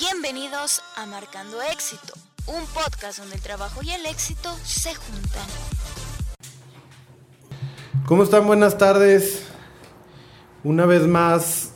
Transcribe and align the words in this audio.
Bienvenidos 0.00 0.80
a 0.96 1.04
Marcando 1.04 1.58
Éxito, 1.60 2.14
un 2.46 2.64
podcast 2.72 3.18
donde 3.18 3.34
el 3.34 3.42
trabajo 3.42 3.80
y 3.82 3.90
el 3.90 4.06
éxito 4.06 4.48
se 4.62 4.94
juntan. 4.94 5.46
¿Cómo 8.06 8.22
están? 8.22 8.46
Buenas 8.46 8.78
tardes. 8.78 9.46
Una 10.64 10.86
vez 10.86 11.06
más 11.06 11.74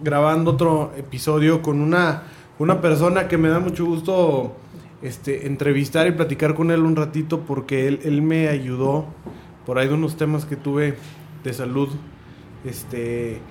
grabando 0.00 0.52
otro 0.52 0.94
episodio 0.96 1.60
con 1.60 1.82
una, 1.82 2.22
una 2.58 2.80
persona 2.80 3.28
que 3.28 3.36
me 3.36 3.50
da 3.50 3.58
mucho 3.58 3.84
gusto 3.84 4.56
este, 5.02 5.46
entrevistar 5.46 6.06
y 6.06 6.12
platicar 6.12 6.54
con 6.54 6.70
él 6.70 6.80
un 6.80 6.96
ratito 6.96 7.40
porque 7.40 7.86
él, 7.86 8.00
él 8.02 8.22
me 8.22 8.48
ayudó 8.48 9.04
por 9.66 9.78
ahí 9.78 9.88
de 9.88 9.94
unos 9.94 10.16
temas 10.16 10.46
que 10.46 10.56
tuve 10.56 10.96
de 11.44 11.52
salud. 11.52 11.90
Este 12.64 13.42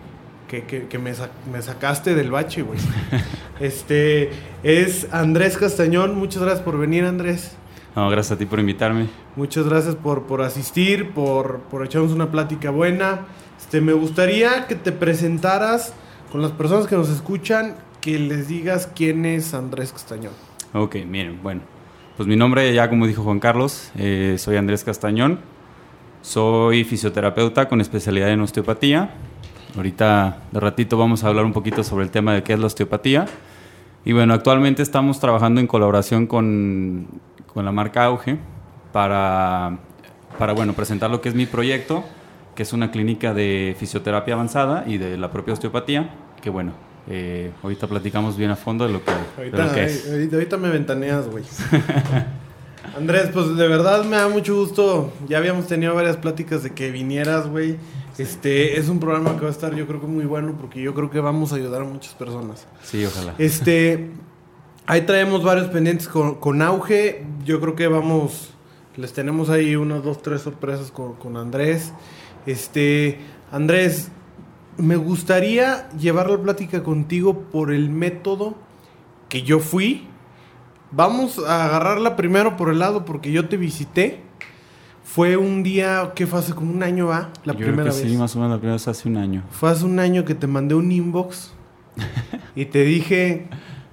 que, 0.48 0.64
que, 0.64 0.98
me, 0.98 1.14
me, 1.52 1.62
sacaste 1.62 2.16
del 2.16 2.32
bache, 2.32 2.62
güey. 2.62 2.80
este 3.60 4.32
es 4.64 5.08
Andrés 5.12 5.58
Castañón. 5.58 6.16
Muchas 6.16 6.42
gracias 6.42 6.64
por 6.64 6.78
venir, 6.78 7.04
Andrés. 7.04 7.56
No, 7.96 8.10
gracias 8.10 8.34
a 8.34 8.38
ti 8.38 8.46
por 8.46 8.60
invitarme. 8.60 9.08
Muchas 9.36 9.68
gracias 9.68 9.96
por, 9.96 10.24
por 10.24 10.42
asistir, 10.42 11.12
por, 11.12 11.62
por 11.62 11.86
echarnos 11.86 12.12
una 12.12 12.32
plática 12.32 12.70
buena. 12.70 13.26
Este, 13.60 13.82
me 13.82 13.94
gustaría 13.94 14.68
que 14.68 14.76
te 14.76 14.92
presentaras 14.92 15.94
con 16.32 16.42
las 16.42 16.52
personas 16.52 16.88
que 16.88 16.96
nos 16.96 17.10
escuchan, 17.10 17.76
que 18.02 18.20
les 18.20 18.48
digas 18.48 18.90
quién 18.96 19.26
es 19.26 19.54
Andrés 19.54 19.92
Castañón. 19.92 20.34
Ok, 20.74 20.98
miren, 21.08 21.42
bueno. 21.42 21.62
Pues 22.16 22.28
mi 22.28 22.36
nombre, 22.36 22.74
ya 22.74 22.90
como 22.90 23.06
dijo 23.06 23.24
Juan 23.24 23.40
Carlos, 23.40 23.92
eh, 23.98 24.36
soy 24.40 24.58
Andrés 24.58 24.84
Castañón. 24.84 25.40
Soy 26.22 26.84
fisioterapeuta 26.84 27.68
con 27.68 27.80
especialidad 27.80 28.30
en 28.32 28.42
osteopatía. 28.42 29.14
Ahorita 29.76 30.44
de 30.52 30.60
ratito 30.60 30.98
vamos 30.98 31.24
a 31.24 31.28
hablar 31.28 31.46
un 31.46 31.54
poquito 31.54 31.84
sobre 31.84 32.06
el 32.06 32.12
tema 32.12 32.34
de 32.34 32.44
qué 32.44 32.54
es 32.54 32.60
la 32.60 32.68
osteopatía. 32.68 33.26
Y 34.06 34.14
bueno, 34.14 34.34
actualmente 34.34 34.82
estamos 34.82 35.20
trabajando 35.20 35.60
en 35.60 35.68
colaboración 35.68 36.28
con, 36.28 37.08
con 37.54 37.66
la 37.66 37.72
marca 37.72 38.06
Auge 38.06 38.38
para, 38.92 39.78
para 40.40 40.54
bueno, 40.54 40.74
presentar 40.74 41.12
lo 41.12 41.22
que 41.22 41.30
es 41.30 41.36
mi 41.36 41.46
proyecto, 41.46 42.04
que 42.56 42.64
es 42.64 42.74
una 42.74 42.90
clínica 42.90 43.34
de 43.34 43.76
fisioterapia 43.78 44.36
avanzada 44.36 44.86
y 44.88 44.98
de 44.98 45.18
la 45.18 45.30
propia 45.30 45.54
osteopatía, 45.54 46.10
que 46.42 46.50
bueno, 46.50 46.72
eh, 47.10 47.52
ahorita 47.64 47.88
platicamos 47.88 48.38
bien 48.38 48.52
a 48.52 48.56
fondo 48.56 48.86
de 48.86 48.94
lo 48.94 49.04
que, 49.04 49.12
ahorita, 49.38 49.82
es. 49.82 50.12
Ahorita, 50.32 50.58
me 50.58 50.70
ventaneas, 50.70 51.28
güey. 51.28 51.44
Andrés, 52.98 53.30
pues 53.32 53.56
de 53.56 53.68
verdad 53.68 54.04
me 54.04 54.18
da 54.18 54.28
mucho 54.28 54.56
gusto. 54.56 55.14
Ya 55.28 55.38
habíamos 55.38 55.68
tenido 55.68 55.94
varias 55.96 56.18
pláticas 56.18 56.64
de 56.64 56.72
que 56.72 56.92
vinieras, 56.92 57.48
güey. 57.48 57.78
Este 58.18 58.80
es 58.80 58.90
un 58.90 59.00
programa 59.00 59.36
que 59.36 59.42
va 59.42 59.48
a 59.48 59.52
estar, 59.52 59.76
yo 59.76 59.86
creo 59.86 60.02
que 60.02 60.08
muy 60.08 60.26
bueno, 60.26 60.56
porque 60.60 60.82
yo 60.82 60.94
creo 60.96 61.10
que 61.12 61.20
vamos 61.20 61.54
a 61.54 61.58
ayudar 61.58 61.82
a 61.82 61.86
muchas 61.86 62.16
personas. 62.16 62.66
Sí, 62.84 63.06
ojalá. 63.06 63.36
Este, 63.38 64.10
ahí 64.88 65.02
traemos 65.02 65.44
varios 65.44 65.68
pendientes 65.68 66.08
con, 66.08 66.62
auge. 66.62 67.26
Yo 67.46 67.60
creo 67.60 67.76
que 67.76 67.88
vamos, 67.88 68.54
les 68.96 69.14
tenemos 69.14 69.50
ahí 69.50 69.76
unas 69.76 70.04
dos, 70.04 70.22
tres 70.24 70.42
sorpresas 70.42 70.92
con, 70.92 71.38
Andrés. 71.38 71.94
Este, 72.48 73.20
Andrés, 73.52 74.10
me 74.78 74.96
gustaría 74.96 75.88
llevar 75.92 76.30
la 76.30 76.42
plática 76.42 76.82
contigo 76.84 77.44
por 77.52 77.72
el 77.72 77.90
método 77.90 78.56
que 79.30 79.44
yo 79.44 79.60
fui. 79.60 80.08
Vamos 80.90 81.38
a 81.38 81.66
agarrarla 81.66 82.16
primero 82.16 82.58
por 82.58 82.70
el 82.70 82.80
lado 82.80 83.06
porque 83.06 83.32
yo 83.32 83.48
te 83.48 83.58
visité. 83.58 84.27
Fue 85.08 85.38
un 85.38 85.64
día 85.64 86.12
que 86.14 86.28
fue 86.28 86.40
hace 86.40 86.54
como 86.54 86.72
un 86.72 86.84
año, 86.84 87.08
¿va? 87.08 87.30
La 87.46 87.54
primera 87.54 87.86
vez. 87.86 87.96
Sí, 87.96 88.18
más 88.18 88.36
o 88.36 88.40
menos 88.40 88.52
la 88.52 88.58
primera 88.58 88.74
vez 88.74 88.88
hace 88.90 89.08
un 89.08 89.16
año. 89.16 89.42
Fue 89.50 89.72
hace 89.72 89.86
un 89.86 90.00
año 90.00 90.26
que 90.26 90.36
te 90.36 90.48
mandé 90.48 90.76
un 90.76 90.92
inbox 90.92 91.54
y 92.56 92.66
te 92.66 92.84
dije. 92.84 93.48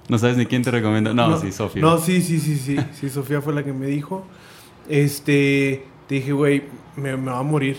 No 0.09 0.19
sabes 0.19 0.35
ni 0.35 0.45
quién 0.45 0.61
te 0.61 0.71
recomienda. 0.71 1.13
No, 1.13 1.39
sí, 1.39 1.53
Sofía. 1.53 1.81
No, 1.81 1.97
sí, 1.99 2.21
sí, 2.21 2.39
sí, 2.39 2.57
sí. 2.57 2.77
Sí, 2.93 3.09
Sofía 3.09 3.41
fue 3.41 3.53
la 3.53 3.63
que 3.63 3.71
me 3.71 3.87
dijo. 3.87 4.25
Este, 4.89 5.85
te 6.07 6.15
dije, 6.15 6.33
güey, 6.33 6.63
me, 6.97 7.15
va 7.15 7.39
a 7.39 7.43
morir. 7.43 7.77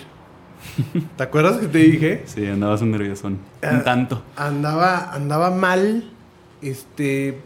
¿Te 1.16 1.22
acuerdas 1.22 1.58
que 1.58 1.68
te 1.68 1.78
dije? 1.78 2.24
Sí, 2.26 2.46
andabas 2.46 2.80
un 2.80 2.90
nerviosón. 2.90 3.38
un 3.62 3.84
tanto. 3.84 4.22
Andaba, 4.34 5.12
andaba 5.12 5.50
mal. 5.50 6.04
Este, 6.62 7.38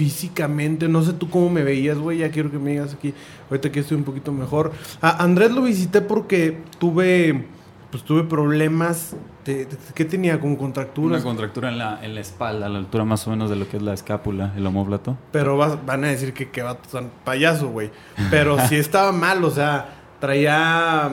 físicamente. 0.00 0.88
No 0.88 1.02
sé 1.02 1.12
tú 1.12 1.28
cómo 1.28 1.50
me 1.50 1.62
veías, 1.62 1.98
güey. 1.98 2.16
Ya 2.16 2.30
quiero 2.30 2.50
que 2.50 2.58
me 2.58 2.70
digas 2.70 2.94
aquí. 2.94 3.12
Ahorita 3.50 3.70
que 3.70 3.80
estoy 3.80 3.98
un 3.98 4.04
poquito 4.04 4.32
mejor. 4.32 4.72
A 5.02 5.22
Andrés 5.22 5.50
lo 5.50 5.60
visité 5.60 6.00
porque 6.00 6.62
tuve, 6.78 7.44
pues 7.90 8.02
tuve 8.02 8.24
problemas. 8.24 9.14
De, 9.44 9.68
¿Qué 9.94 10.06
tenía? 10.06 10.40
¿Como 10.40 10.56
contracturas? 10.56 11.20
Una 11.20 11.22
contractura 11.22 11.68
en 11.68 11.76
la, 11.76 12.02
en 12.02 12.14
la 12.14 12.22
espalda, 12.22 12.64
a 12.64 12.68
la 12.70 12.78
altura 12.78 13.04
más 13.04 13.26
o 13.26 13.30
menos 13.30 13.50
de 13.50 13.56
lo 13.56 13.68
que 13.68 13.76
es 13.76 13.82
la 13.82 13.92
escápula, 13.92 14.54
el 14.56 14.66
homóplato. 14.66 15.18
Pero 15.32 15.58
van 15.58 16.04
a 16.04 16.08
decir 16.08 16.32
que, 16.32 16.48
que 16.48 16.62
va 16.62 16.78
tan 16.80 17.10
payaso, 17.22 17.68
güey. 17.68 17.90
Pero 18.30 18.56
sí 18.68 18.76
estaba 18.76 19.12
mal, 19.12 19.44
o 19.44 19.50
sea, 19.50 19.98
traía... 20.18 21.10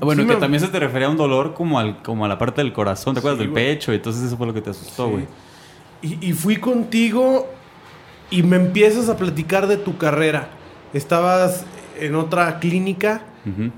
Bueno, 0.00 0.24
que 0.28 0.36
también 0.36 0.60
se 0.60 0.68
te 0.68 0.78
refería 0.78 1.08
a 1.08 1.10
un 1.10 1.16
dolor 1.16 1.54
como, 1.54 1.80
al, 1.80 2.02
como 2.04 2.24
a 2.24 2.28
la 2.28 2.38
parte 2.38 2.60
del 2.62 2.72
corazón, 2.72 3.14
¿te 3.14 3.18
acuerdas 3.18 3.40
del 3.40 3.50
pecho? 3.50 3.92
Entonces 3.92 4.22
eso 4.22 4.36
fue 4.36 4.46
lo 4.46 4.54
que 4.54 4.60
te 4.60 4.70
asustó, 4.70 5.08
güey. 5.08 5.26
Y, 6.02 6.28
y, 6.28 6.32
fui 6.34 6.58
contigo 6.58 7.48
y 8.30 8.42
me 8.42 8.56
empiezas 8.56 9.08
a 9.08 9.16
platicar 9.16 9.66
de 9.66 9.76
tu 9.76 9.98
carrera. 9.98 10.48
Estabas 10.92 11.64
en 11.98 12.14
otra 12.14 12.58
clínica 12.58 13.22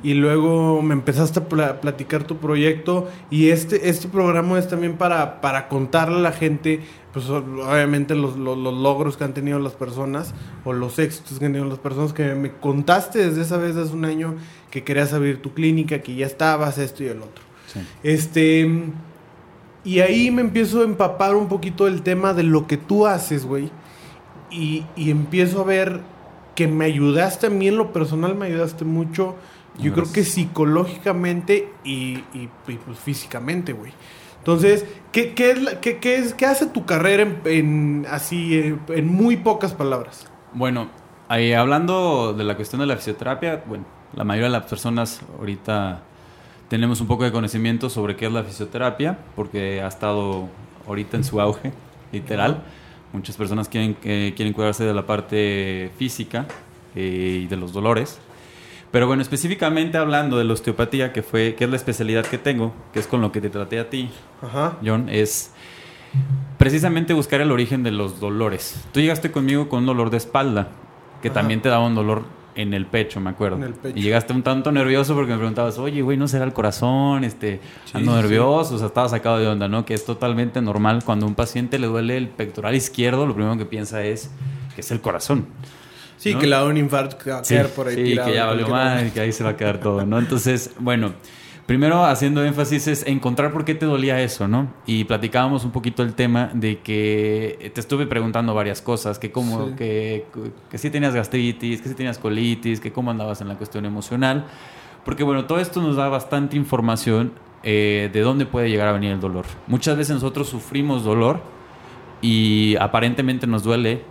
y 0.03 0.15
luego 0.15 0.81
me 0.81 0.95
empezaste 0.95 1.41
a 1.41 1.81
platicar 1.81 2.25
tu 2.25 2.39
proyecto 2.39 3.07
y 3.31 3.51
este, 3.51 3.91
este 3.91 4.09
programa 4.09 4.59
es 4.59 4.67
también 4.67 4.97
para, 4.97 5.43
para 5.43 5.69
contarle 5.69 6.17
a 6.17 6.21
la 6.21 6.33
gente, 6.33 6.81
pues 7.13 7.29
obviamente 7.29 8.15
los, 8.15 8.39
logros 8.39 9.19
que 9.19 9.25
han 9.25 9.35
tenido 9.35 9.59
las 9.59 9.75
personas 9.75 10.33
o 10.65 10.73
los 10.73 10.99
éxitos 10.99 11.39
que 11.39 11.45
han 11.45 11.53
tenido 11.53 11.69
las 11.69 11.81
personas 11.81 12.15
que 12.15 12.35
me 12.35 12.53
contaste 12.53 13.19
desde 13.19 13.43
esa 13.43 13.59
vez 13.59 13.77
hace 13.77 13.93
un 13.93 14.07
año 14.07 14.37
que 14.71 14.85
querías 14.85 15.13
abrir 15.13 15.43
tu 15.43 15.53
clínica, 15.53 15.99
que 15.99 16.15
ya 16.15 16.25
estabas, 16.25 16.79
esto 16.79 17.05
y 17.05 17.09
el 17.09 17.19
otro. 17.19 17.45
Este... 18.03 18.67
Y 19.85 20.01
ahí 20.01 20.31
me 20.31 20.43
empiezo 20.43 20.81
a 20.81 20.85
empapar 20.85 21.35
un 21.35 21.49
poquito 21.49 21.87
el 21.87 22.03
tema 22.03 22.35
de 22.35 22.43
lo 22.43 22.67
que 22.67 22.77
tú 22.77 23.07
haces, 23.07 23.47
güey 23.47 23.71
y, 24.51 24.85
empiezo 24.97 25.61
a 25.61 25.65
ver 25.65 26.01
que 26.55 26.67
me 26.67 26.85
ayudaste 26.85 27.47
a 27.47 27.51
mí 27.51 27.69
en 27.69 27.77
lo 27.77 27.93
personal, 27.93 28.35
me 28.35 28.47
ayudaste 28.47 28.85
mucho. 28.85 29.37
Yo 29.79 29.93
creo 29.93 30.11
que 30.13 30.25
psicológicamente 30.25 31.73
y, 31.85 32.19
pues, 32.65 32.99
físicamente, 32.99 33.73
güey. 33.73 33.93
Entonces, 34.39 34.87
¿qué, 35.13 35.35
qué, 35.35 35.53
es 35.53 35.59
qué, 35.81 35.99
qué, 35.99 36.17
es, 36.17 36.35
¿qué 36.35 36.47
hace 36.47 36.67
tu 36.67 36.85
carrera 36.85 37.29
en, 37.45 38.07
así, 38.11 38.77
en, 38.89 39.07
muy 39.07 39.37
pocas 39.37 39.75
palabras? 39.75 40.27
Bueno, 40.53 40.89
ahí, 41.29 41.53
hablando 41.53 42.33
de 42.33 42.45
la 42.45 42.57
cuestión 42.57 42.81
de 42.81 42.87
la 42.87 42.97
fisioterapia, 42.97 43.63
bueno, 43.67 43.85
la 44.15 44.25
mayoría 44.25 44.47
de 44.47 44.53
las 44.53 44.65
personas 44.65 45.21
ahorita 45.39 46.03
tenemos 46.69 47.01
un 47.01 47.07
poco 47.07 47.25
de 47.25 47.33
conocimiento 47.33 47.91
sobre 47.91 48.17
qué 48.17 48.27
es 48.27 48.33
la 48.33 48.43
fisioterapia, 48.43 49.19
porque 49.37 49.83
ha 49.83 49.89
estado 49.89 50.49
ahorita 50.87 51.17
en 51.17 51.25
su 51.25 51.41
auge, 51.41 51.73
literal. 52.13 52.65
Muchas 53.13 53.37
personas 53.37 53.69
quieren, 53.69 53.95
quieren 53.95 54.53
cuidarse 54.53 54.85
de 54.85 54.95
la 54.95 55.07
parte 55.07 55.91
física 55.99 56.47
eh, 56.95 57.41
y 57.45 57.47
de 57.47 57.57
los 57.57 57.73
dolores. 57.73 58.19
Pero 58.91 59.07
bueno, 59.07 59.23
específicamente 59.23 59.99
hablando 59.99 60.39
de 60.39 60.45
la 60.45 60.55
osteopatía, 60.55 61.13
que, 61.13 61.23
fue, 61.23 61.55
que 61.55 61.65
es 61.65 61.71
la 61.71 61.77
especialidad 61.77 62.25
que 62.25 62.39
tengo, 62.39 62.73
que 62.93 63.01
es 63.01 63.07
con 63.07 63.21
lo 63.21 63.33
que 63.33 63.41
te 63.41 63.51
traté 63.51 63.79
a 63.79 63.91
ti, 63.91 64.11
John, 64.85 65.09
es 65.11 65.53
precisamente 66.57 67.13
buscar 67.13 67.41
el 67.43 67.53
origen 67.53 67.83
de 67.83 67.91
los 67.91 68.19
dolores. 68.19 68.83
Tú 68.93 69.01
llegaste 69.01 69.31
conmigo 69.31 69.69
con 69.69 69.81
un 69.81 69.87
dolor 69.87 70.11
de 70.11 70.17
espalda, 70.17 70.69
que 71.21 71.29
también 71.29 71.61
te 71.61 71.69
daba 71.69 71.87
un 71.87 71.95
dolor 71.95 72.25
en 72.59 72.75
el 72.75 72.87
pecho, 72.87 73.21
me 73.21 73.31
acuerdo. 73.31 73.61
Y 73.95 74.03
llegaste 74.03 74.33
un 74.33 74.43
tanto 74.43 74.73
nervioso 74.73 75.15
porque 75.15 75.31
me 75.31 75.39
preguntabas, 75.39 75.79
oye, 75.79 76.03
güey, 76.03 76.17
¿no 76.17 76.27
será 76.27 76.45
el 76.45 76.53
corazón? 76.53 77.23
Este, 77.23 77.61
ando 77.95 78.17
nervioso, 78.17 78.75
o 78.75 78.79
sea, 78.79 78.89
estaba 78.89 79.09
sacado 79.09 79.39
de 79.39 79.47
onda, 79.47 79.69
¿no? 79.69 79.85
Que 79.85 79.95
es 79.95 80.05
totalmente 80.05 80.61
normal 80.61 81.05
cuando 81.05 81.25
a 81.25 81.29
un 81.29 81.37
paciente 81.37 81.79
le 81.79 81.87
duele 81.87 82.17
el 82.17 82.27
pectoral 82.29 82.75
izquierdo, 82.75 83.27
lo 83.27 83.35
primero 83.35 83.57
que 83.57 83.65
piensa 83.65 84.03
es 84.03 84.33
que 84.75 84.81
es 84.81 84.91
el 84.91 85.01
corazón. 85.01 85.47
Sí, 86.17 86.35
que 86.35 86.49
le 86.49 86.57
da 86.57 86.65
un 86.65 86.77
infarto 86.77 87.17
por 87.77 87.87
ahí. 87.87 87.95
Sí, 87.95 88.19
que 88.19 88.35
ya 88.35 88.47
valió 88.47 88.67
mal 88.67 89.07
y 89.07 89.11
que 89.13 89.21
ahí 89.21 89.31
se 89.31 89.45
va 89.45 89.51
a 89.51 89.57
quedar 89.57 89.79
todo, 89.79 90.05
¿no? 90.05 90.19
Entonces, 90.19 90.73
bueno, 90.81 91.13
primero 91.69 92.07
haciendo 92.07 92.43
énfasis 92.43 92.89
es 92.89 93.07
encontrar 93.07 93.53
por 93.53 93.67
qué 93.67 93.75
te 93.75 93.85
dolía 93.85 94.23
eso, 94.23 94.49
¿no? 94.49 94.73
Y 94.87 95.05
platicábamos 95.05 95.67
un 95.67 95.71
poquito 95.71 96.03
el 96.03 96.15
tema 96.15 96.51
de 96.55 96.79
que 96.79 97.71
te 97.75 97.79
estuve 97.79 98.07
preguntando 98.07 98.55
varias 98.55 98.81
cosas, 98.81 99.19
que 99.19 99.31
cómo, 99.31 99.77
que, 99.77 100.25
que 100.71 100.79
si 100.79 100.89
tenías 100.89 101.15
gastritis, 101.15 101.83
que 101.83 101.91
si 101.91 101.95
tenías 101.95 102.17
colitis, 102.17 102.81
que 102.81 102.91
cómo 102.91 103.11
andabas 103.11 103.43
en 103.43 103.49
la 103.49 103.57
cuestión 103.57 103.85
emocional, 103.85 104.47
porque 105.05 105.25
bueno, 105.25 105.45
todo 105.45 105.61
esto 105.61 105.83
nos 105.83 105.97
da 105.97 106.09
bastante 106.09 106.57
información 106.57 107.33
eh, 107.63 108.09
de 108.15 108.21
dónde 108.23 108.47
puede 108.47 108.71
llegar 108.71 108.89
a 108.89 108.93
venir 108.93 109.13
el 109.13 109.21
dolor. 109.21 109.45
Muchas 109.67 109.95
veces 109.95 110.15
nosotros 110.15 110.49
sufrimos 110.49 111.05
dolor 111.05 111.41
y 112.23 112.77
aparentemente 112.81 113.47
nos 113.47 113.63
duele 113.63 114.05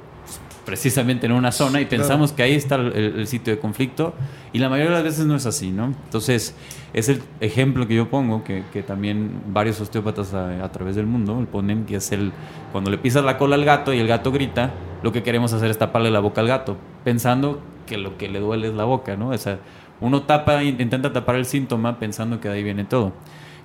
precisamente 0.67 1.27
en 1.27 1.31
una 1.31 1.53
zona 1.53 1.79
y 1.79 1.85
pensamos 1.85 2.33
que 2.33 2.43
ahí 2.43 2.53
está 2.53 2.75
el, 2.75 3.25
sitio 3.25 3.55
de 3.55 3.59
conflicto 3.59 4.13
y 4.51 4.59
la 4.59 4.67
mayoría 4.67 4.89
de 4.89 4.95
las 4.97 5.03
veces 5.05 5.25
no 5.25 5.33
es 5.33 5.45
así, 5.45 5.71
¿no? 5.71 5.85
Entonces, 5.85 6.53
es 6.91 7.07
el 7.07 7.21
ejemplo 7.39 7.87
que 7.87 7.95
yo 7.95 8.09
pongo, 8.09 8.43
que, 8.43 8.65
que 8.73 8.83
también 8.83 9.43
varios 9.47 9.79
osteópatas 9.79 10.33
a, 10.33 10.69
través 10.73 10.97
del 10.97 11.05
mundo 11.05 11.47
ponen, 11.49 11.85
que 11.85 11.95
es 11.95 12.11
el, 12.11 12.33
cuando 12.73 12.91
le 12.91 12.97
pisas 12.97 13.23
la 13.23 13.37
cola 13.37 13.55
al 13.55 13.63
gato 13.63 13.93
y 13.93 13.99
el 13.99 14.09
gato 14.09 14.33
grita, 14.33 14.73
lo 15.03 15.13
que 15.13 15.23
queremos 15.23 15.53
hacer 15.53 15.71
es 15.71 15.77
taparle 15.77 16.11
la 16.11 16.19
boca 16.19 16.41
al 16.41 16.49
gato, 16.49 16.75
pensando 17.05 17.61
que 17.85 17.97
lo 17.97 18.17
que 18.17 18.27
le 18.27 18.41
duele 18.41 18.67
es 18.67 18.73
la 18.73 18.83
boca, 18.83 19.15
¿no? 19.15 19.29
O 19.29 19.37
sea, 19.37 19.59
uno 20.01 20.23
tapa, 20.23 20.65
intenta 20.65 21.13
tapar 21.13 21.37
el 21.37 21.45
síntoma 21.45 21.97
pensando 21.97 22.41
que 22.41 22.49
de 22.49 22.55
ahí 22.55 22.63
viene 22.63 22.83
todo. 22.83 23.13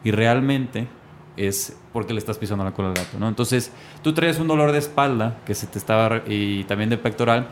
Y 0.04 0.12
realmente 0.12 0.87
es 1.37 1.76
porque 1.93 2.12
le 2.12 2.19
estás 2.19 2.38
pisando 2.38 2.64
la 2.64 2.73
cola 2.73 2.88
al 2.88 2.94
gato, 2.94 3.19
¿no? 3.19 3.29
Entonces, 3.29 3.73
tú 4.02 4.12
traes 4.12 4.38
un 4.38 4.49
dolor 4.49 4.73
de 4.73 4.79
espalda 4.79 5.38
que 5.46 5.55
se 5.55 5.67
te 5.67 5.79
estaba 5.79 6.23
y 6.26 6.64
también 6.64 6.90
de 6.90 6.99
pectoral 6.99 7.49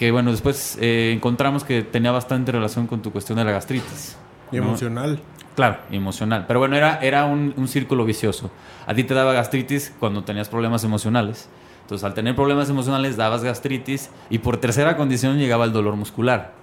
que 0.00 0.10
bueno, 0.10 0.30
después 0.30 0.78
eh, 0.80 1.12
encontramos 1.14 1.62
que 1.62 1.82
tenía 1.82 2.10
bastante 2.10 2.50
relación 2.50 2.86
con 2.86 3.02
tu 3.02 3.12
cuestión 3.12 3.36
de 3.36 3.44
la 3.44 3.52
gastritis. 3.52 4.16
Y 4.50 4.56
emocional. 4.56 5.20
Claro, 5.54 5.76
emocional. 5.90 6.46
Pero 6.48 6.58
bueno, 6.58 6.74
era, 6.74 6.98
era 7.02 7.26
un, 7.26 7.52
un, 7.54 7.68
círculo 7.68 8.06
vicioso. 8.06 8.50
A 8.86 8.94
ti 8.94 9.04
te 9.04 9.12
daba 9.12 9.34
gastritis 9.34 9.94
cuando 10.00 10.24
tenías 10.24 10.48
problemas 10.48 10.84
emocionales. 10.84 11.50
Entonces, 11.82 12.02
al 12.02 12.14
tener 12.14 12.34
problemas 12.34 12.70
emocionales, 12.70 13.18
dabas 13.18 13.44
gastritis 13.44 14.08
y 14.30 14.38
por 14.38 14.56
tercera 14.56 14.96
condición 14.96 15.36
llegaba 15.36 15.66
el 15.66 15.72
dolor 15.74 15.96
muscular. 15.96 16.54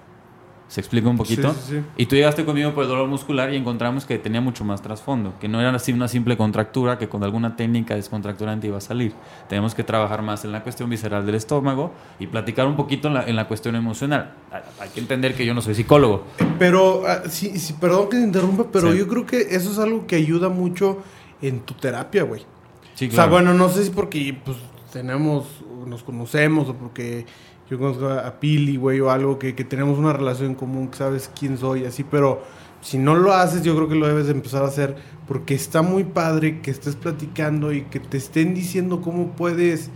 ¿Se 0.68 0.80
explica 0.80 1.08
un 1.08 1.16
poquito? 1.16 1.54
Sí, 1.54 1.60
sí, 1.70 1.80
Y 1.96 2.06
tú 2.06 2.14
llegaste 2.14 2.44
conmigo 2.44 2.74
por 2.74 2.84
el 2.84 2.90
dolor 2.90 3.08
muscular 3.08 3.52
y 3.52 3.56
encontramos 3.56 4.04
que 4.04 4.18
tenía 4.18 4.42
mucho 4.42 4.64
más 4.64 4.82
trasfondo, 4.82 5.32
que 5.40 5.48
no 5.48 5.60
era 5.60 5.74
así 5.74 5.92
una 5.92 6.08
simple 6.08 6.36
contractura 6.36 6.98
que 6.98 7.08
con 7.08 7.24
alguna 7.24 7.56
técnica 7.56 7.94
descontracturante 7.94 8.66
iba 8.66 8.76
a 8.76 8.82
salir. 8.82 9.14
Tenemos 9.48 9.74
que 9.74 9.82
trabajar 9.82 10.20
más 10.20 10.44
en 10.44 10.52
la 10.52 10.62
cuestión 10.62 10.90
visceral 10.90 11.24
del 11.24 11.36
estómago 11.36 11.92
y 12.20 12.26
platicar 12.26 12.66
un 12.66 12.76
poquito 12.76 13.08
en 13.08 13.34
la, 13.34 13.48
cuestión 13.48 13.76
emocional. 13.76 14.34
Hay 14.78 14.90
que 14.90 15.00
entender 15.00 15.34
que 15.34 15.46
yo 15.46 15.54
no 15.54 15.62
soy 15.62 15.74
psicólogo. 15.74 16.24
Pero, 16.58 17.02
ah, 17.06 17.22
sí, 17.30 17.58
sí, 17.58 17.72
perdón 17.72 18.10
que 18.10 18.18
te 18.18 18.22
interrumpa, 18.22 18.66
pero 18.70 18.92
yo 18.92 19.08
creo 19.08 19.24
que 19.24 19.40
eso 19.40 19.72
es 19.72 19.78
algo 19.78 20.06
que 20.06 20.16
ayuda 20.16 20.50
mucho 20.50 20.98
en 21.40 21.60
tu 21.60 21.72
terapia, 21.72 22.24
güey. 22.24 22.42
Sí, 22.94 23.08
claro. 23.08 23.22
O 23.22 23.24
sea, 23.24 23.32
bueno, 23.32 23.54
no 23.54 23.70
sé 23.70 23.84
si 23.84 23.90
porque 23.90 24.36
pues, 24.44 24.58
tenemos, 24.92 25.46
nos 25.86 26.02
conocemos 26.02 26.68
o 26.68 26.74
porque 26.74 27.24
yo 27.70 27.78
conozco 27.78 28.08
a 28.08 28.40
Pili, 28.40 28.76
güey, 28.76 29.00
o 29.00 29.10
algo 29.10 29.38
que, 29.38 29.54
que 29.54 29.64
tenemos 29.64 29.98
una 29.98 30.12
relación 30.12 30.54
común, 30.54 30.88
que 30.88 30.98
sabes 30.98 31.30
quién 31.38 31.58
soy, 31.58 31.84
así, 31.84 32.04
pero 32.04 32.42
si 32.80 32.98
no 32.98 33.14
lo 33.14 33.32
haces, 33.32 33.62
yo 33.62 33.74
creo 33.74 33.88
que 33.88 33.94
lo 33.94 34.06
debes 34.06 34.26
de 34.26 34.32
empezar 34.32 34.62
a 34.62 34.68
hacer 34.68 34.96
porque 35.26 35.54
está 35.54 35.82
muy 35.82 36.04
padre 36.04 36.60
que 36.60 36.70
estés 36.70 36.96
platicando 36.96 37.72
y 37.72 37.82
que 37.82 38.00
te 38.00 38.16
estén 38.16 38.54
diciendo 38.54 39.00
cómo 39.00 39.32
puedes 39.32 39.90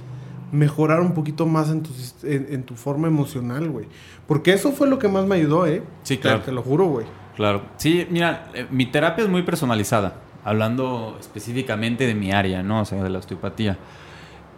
mejorar 0.51 1.01
un 1.01 1.15
poquito 1.15 1.47
más 1.47 1.71
en 1.71 1.83
tu, 1.83 1.91
en, 2.25 2.63
tu 2.65 2.75
forma 2.75 3.09
emocional, 3.09 3.71
güey. 3.71 3.87
Porque 4.27 4.53
eso 4.53 4.73
fue 4.73 4.89
lo 4.89 4.99
que 4.99 5.09
más 5.09 5.25
me 5.27 5.37
ayudó, 5.37 5.67
¿eh? 5.67 5.83
Sí, 6.03 6.19
claro. 6.19 6.41
Te, 6.41 6.53
lo 6.53 6.63
juro, 6.63 6.87
güey. 6.87 7.07
Claro. 7.37 7.63
Sí, 7.79 8.07
mira, 8.11 8.51
eh, 8.53 8.67
mi 8.71 8.87
terapia 8.87 9.25
es 9.25 9.31
muy 9.31 9.43
personalizada, 9.43 10.17
hablando 10.45 11.17
específicamente 11.19 12.07
de 12.07 12.15
mi 12.15 12.33
área, 12.33 12.63
¿no? 12.63 12.83
O 12.83 12.85
sea, 12.85 13.03
de 13.03 13.09
la 13.09 13.19
osteopatía. 13.19 13.79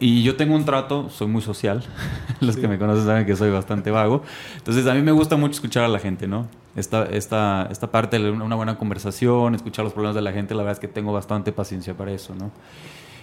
Y 0.00 0.22
yo 0.22 0.36
tengo 0.36 0.54
un 0.54 0.64
trato, 0.64 1.08
soy 1.08 1.28
muy 1.28 1.40
social. 1.40 1.84
Los 2.40 2.56
que 2.56 2.66
me 2.68 2.78
conocen 2.78 3.06
saben 3.06 3.26
que 3.26 3.36
soy 3.36 3.50
bastante 3.50 3.90
vago. 3.90 4.22
Entonces, 4.56 4.86
a 4.86 4.94
mí 4.94 5.02
me 5.02 5.12
gusta 5.12 5.36
mucho 5.36 5.52
escuchar 5.52 5.84
a 5.84 5.88
la 5.88 5.98
gente, 5.98 6.26
¿no? 6.26 6.48
Esta, 6.74 7.04
esta, 7.04 7.68
esta 7.70 7.90
parte 7.90 8.18
de 8.18 8.30
una 8.30 8.56
buena 8.56 8.76
conversación, 8.76 9.54
escuchar 9.54 9.84
los 9.84 9.92
problemas 9.92 10.16
de 10.16 10.22
la 10.22 10.32
gente, 10.32 10.54
la 10.54 10.62
verdad 10.62 10.72
es 10.72 10.80
que 10.80 10.88
tengo 10.88 11.12
bastante 11.12 11.52
paciencia 11.52 11.96
para 11.96 12.10
eso, 12.10 12.34
¿no? 12.34 12.50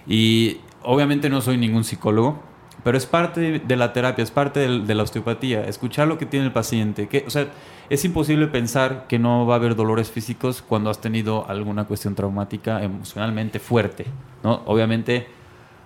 Y 0.08 0.58
obviamente 0.84 1.30
no 1.30 1.42
soy 1.42 1.58
ningún 1.58 1.84
psicólogo, 1.84 2.42
pero 2.84 2.98
es 2.98 3.06
parte 3.06 3.60
de 3.60 3.76
la 3.76 3.94
terapia, 3.94 4.24
es 4.24 4.32
parte 4.32 4.62
de, 4.62 4.96
la 4.96 5.04
osteopatía, 5.04 5.64
escuchar 5.66 6.08
lo 6.08 6.18
que 6.18 6.26
tiene 6.26 6.46
el 6.46 6.52
paciente. 6.52 7.08
Que, 7.08 7.24
o 7.28 7.30
sea, 7.30 7.48
es 7.90 8.04
imposible 8.06 8.48
pensar 8.48 9.06
que 9.08 9.20
no 9.20 9.46
va 9.46 9.56
a 9.56 9.58
haber 9.58 9.76
dolores 9.76 10.10
físicos 10.10 10.64
cuando 10.64 10.90
has 10.90 11.00
tenido 11.00 11.48
alguna 11.48 11.86
cuestión 11.86 12.16
traumática 12.16 12.82
emocionalmente 12.82 13.60
fuerte, 13.60 14.06
¿no? 14.44 14.64
Obviamente, 14.66 15.28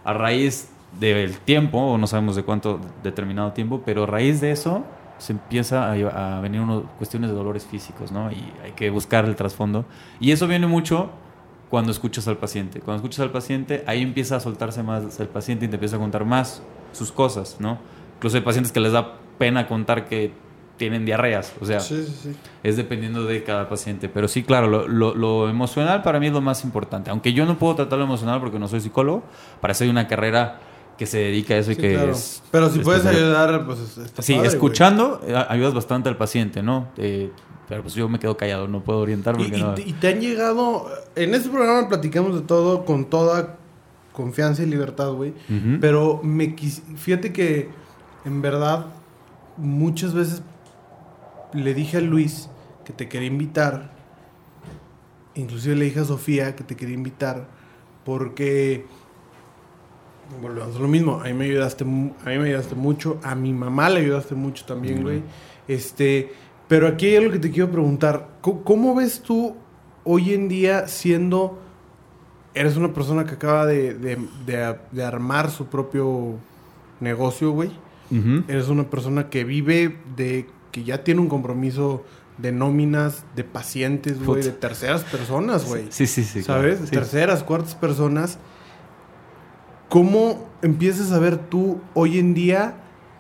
a 0.05 0.13
raíz 0.13 0.69
del 0.99 1.37
tiempo, 1.39 1.79
o 1.79 1.97
no 1.97 2.07
sabemos 2.07 2.35
de 2.35 2.43
cuánto 2.43 2.79
determinado 3.03 3.51
tiempo, 3.51 3.81
pero 3.85 4.03
a 4.03 4.05
raíz 4.07 4.41
de 4.41 4.51
eso 4.51 4.83
se 5.17 5.33
empieza 5.33 5.91
a, 5.91 6.41
venir 6.41 6.61
unas 6.61 6.83
cuestiones 6.97 7.29
de 7.29 7.35
dolores 7.35 7.65
físicos, 7.65 8.11
¿no? 8.11 8.31
Y 8.31 8.43
hay 8.63 8.71
que 8.75 8.89
buscar 8.89 9.25
el 9.25 9.35
trasfondo. 9.35 9.85
Y 10.19 10.31
eso 10.31 10.47
viene 10.47 10.67
mucho 10.67 11.09
cuando 11.69 11.91
escuchas 11.91 12.27
al 12.27 12.37
paciente. 12.37 12.79
Cuando 12.79 12.97
escuchas 12.97 13.21
al 13.21 13.31
paciente, 13.31 13.83
ahí 13.87 14.01
empieza 14.01 14.35
a 14.35 14.39
soltarse 14.39 14.83
más 14.83 15.19
el 15.19 15.27
paciente 15.27 15.65
y 15.65 15.67
te 15.67 15.75
empieza 15.75 15.95
a 15.95 15.99
contar 15.99 16.25
más 16.25 16.61
sus 16.91 17.11
cosas, 17.11 17.57
¿no? 17.59 17.79
Incluso 18.17 18.37
hay 18.37 18.43
pacientes 18.43 18.71
que 18.71 18.79
les 18.79 18.91
da 18.91 19.13
pena 19.37 19.67
contar 19.67 20.05
que 20.07 20.31
tienen 20.77 21.05
diarreas, 21.05 21.53
o 21.61 21.65
sea, 21.65 21.77
es 21.77 22.77
dependiendo 22.77 23.23
de 23.23 23.43
cada 23.43 23.69
paciente. 23.69 24.09
Pero 24.09 24.27
sí, 24.27 24.43
claro, 24.43 24.67
lo, 24.67 24.87
lo, 24.87 25.15
lo, 25.15 25.49
emocional 25.49 26.01
para 26.03 26.19
mí 26.19 26.27
es 26.27 26.33
lo 26.33 26.41
más 26.41 26.65
importante. 26.65 27.09
Aunque 27.09 27.31
yo 27.31 27.45
no 27.45 27.57
puedo 27.57 27.75
tratar 27.75 27.97
lo 27.99 28.05
emocional 28.05 28.41
porque 28.41 28.59
no 28.59 28.67
soy 28.67 28.81
psicólogo, 28.81 29.23
para 29.61 29.71
eso 29.71 29.85
hay 29.85 29.89
una 29.89 30.07
carrera 30.07 30.59
que 30.97 31.05
se 31.05 31.17
dedica 31.17 31.55
a 31.55 31.57
eso 31.57 31.71
y 31.71 31.75
que 31.75 32.09
es... 32.11 32.41
Pero 32.51 32.69
si 32.69 32.79
puedes 32.79 33.05
ayudar, 33.05 33.65
pues... 33.65 33.99
sí, 34.19 34.33
escuchando 34.35 35.21
eh, 35.27 35.35
ayudas 35.49 35.73
bastante 35.73 36.09
al 36.09 36.17
paciente, 36.17 36.63
¿no? 36.63 36.87
Eh, 36.97 37.31
pero 37.67 37.81
pues 37.81 37.95
yo 37.95 38.07
me 38.07 38.19
quedo 38.19 38.37
callado, 38.37 38.67
no 38.67 38.83
puedo 38.83 38.99
orientar 38.99 39.35
porque 39.35 39.57
y, 39.57 39.61
no... 39.61 39.73
y 39.77 39.93
te 39.93 40.09
han 40.09 40.21
llegado... 40.21 40.89
En 41.15 41.33
este 41.33 41.49
programa 41.49 41.89
platicamos 41.89 42.35
de 42.35 42.41
todo 42.41 42.85
con 42.85 43.05
toda 43.05 43.57
confianza 44.13 44.63
y 44.63 44.65
libertad, 44.67 45.11
güey. 45.11 45.33
Pero 45.81 46.21
me 46.23 46.55
fíjate 46.95 47.33
que 47.33 47.69
en 48.23 48.41
verdad 48.41 48.87
muchas 49.57 50.13
veces 50.13 50.41
le 51.53 51.73
dije 51.73 51.97
a 51.97 52.01
Luis 52.01 52.49
que 52.85 52.93
te 52.93 53.09
quería 53.09 53.27
invitar. 53.27 53.91
Inclusive 55.35 55.75
le 55.75 55.85
dije 55.85 55.99
a 55.99 56.05
Sofía 56.05 56.55
que 56.55 56.63
te 56.63 56.75
quería 56.75 56.95
invitar 56.95 57.47
porque 58.05 58.85
volvemos 60.41 60.75
a 60.75 60.79
lo 60.79 60.87
mismo. 60.87 61.19
A 61.21 61.25
mí 61.25 61.33
me 61.33 61.45
ayudaste, 61.45 61.83
a 61.83 61.87
mí 61.87 62.13
me 62.23 62.47
ayudaste 62.47 62.75
mucho. 62.75 63.19
A 63.23 63.35
mi 63.35 63.53
mamá 63.53 63.89
le 63.89 64.01
ayudaste 64.01 64.35
mucho 64.35 64.65
también, 64.65 65.03
güey. 65.03 65.23
Este, 65.67 66.31
pero 66.67 66.87
aquí 66.87 67.07
hay 67.07 67.17
algo 67.17 67.31
que 67.31 67.39
te 67.39 67.51
quiero 67.51 67.71
preguntar. 67.71 68.37
¿Cómo, 68.41 68.95
ves 68.95 69.21
tú 69.21 69.55
hoy 70.03 70.33
en 70.33 70.47
día 70.47 70.87
siendo... 70.87 71.61
Eres 72.53 72.77
una 72.77 72.93
persona 72.93 73.25
que 73.25 73.33
acaba 73.33 73.65
de, 73.65 74.17
armar 75.03 75.51
su 75.51 75.67
propio 75.67 76.35
negocio, 76.99 77.51
güey. 77.51 77.71
Eres 78.47 78.69
una 78.69 78.89
persona 78.89 79.29
que 79.29 79.43
vive 79.43 79.97
de... 80.15 80.47
que 80.71 80.83
ya 80.83 81.03
tiene 81.03 81.21
un 81.21 81.29
compromiso 81.29 82.03
de 82.37 82.51
nóminas, 82.51 83.23
de 83.35 83.43
pacientes, 83.43 84.23
güey, 84.23 84.43
de 84.43 84.51
terceras 84.51 85.03
personas, 85.03 85.65
güey. 85.65 85.85
Sí, 85.89 86.05
sí, 86.05 86.23
sí. 86.23 86.43
¿Sabes? 86.43 86.89
Terceras, 86.89 87.43
cuartas 87.43 87.75
personas. 87.75 88.39
¿Cómo 89.95 90.49
empiezas 90.61 91.13
a 91.13 91.19
ver 91.19 91.37
tú 91.37 91.79
hoy 91.93 92.19
en 92.19 92.33
día 92.33 92.75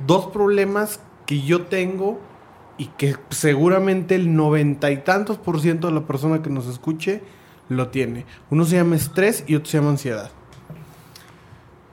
dos 0.05 0.25
problemas 0.25 0.99
que 1.25 1.39
yo 1.39 1.67
tengo 1.67 2.19
y 2.77 2.87
que 2.97 3.15
seguramente 3.29 4.15
el 4.15 4.35
noventa 4.35 4.91
y 4.91 4.97
tantos 4.97 5.37
por 5.37 5.61
ciento 5.61 5.87
de 5.87 5.93
la 5.93 6.05
persona 6.05 6.41
que 6.41 6.49
nos 6.49 6.67
escuche 6.67 7.21
lo 7.69 7.87
tiene? 7.87 8.25
Uno 8.49 8.65
se 8.65 8.75
llama 8.75 8.97
estrés 8.97 9.45
y 9.47 9.55
otro 9.55 9.71
se 9.71 9.77
llama 9.77 9.91
ansiedad. 9.91 10.31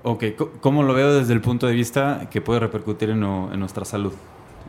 Ok, 0.02 0.24
¿cómo 0.60 0.82
lo 0.82 0.94
veo 0.94 1.14
desde 1.14 1.32
el 1.32 1.40
punto 1.40 1.68
de 1.68 1.74
vista 1.74 2.28
que 2.28 2.40
puede 2.40 2.58
repercutir 2.58 3.10
en, 3.10 3.20
nuestra 3.20 3.84
salud? 3.84 4.14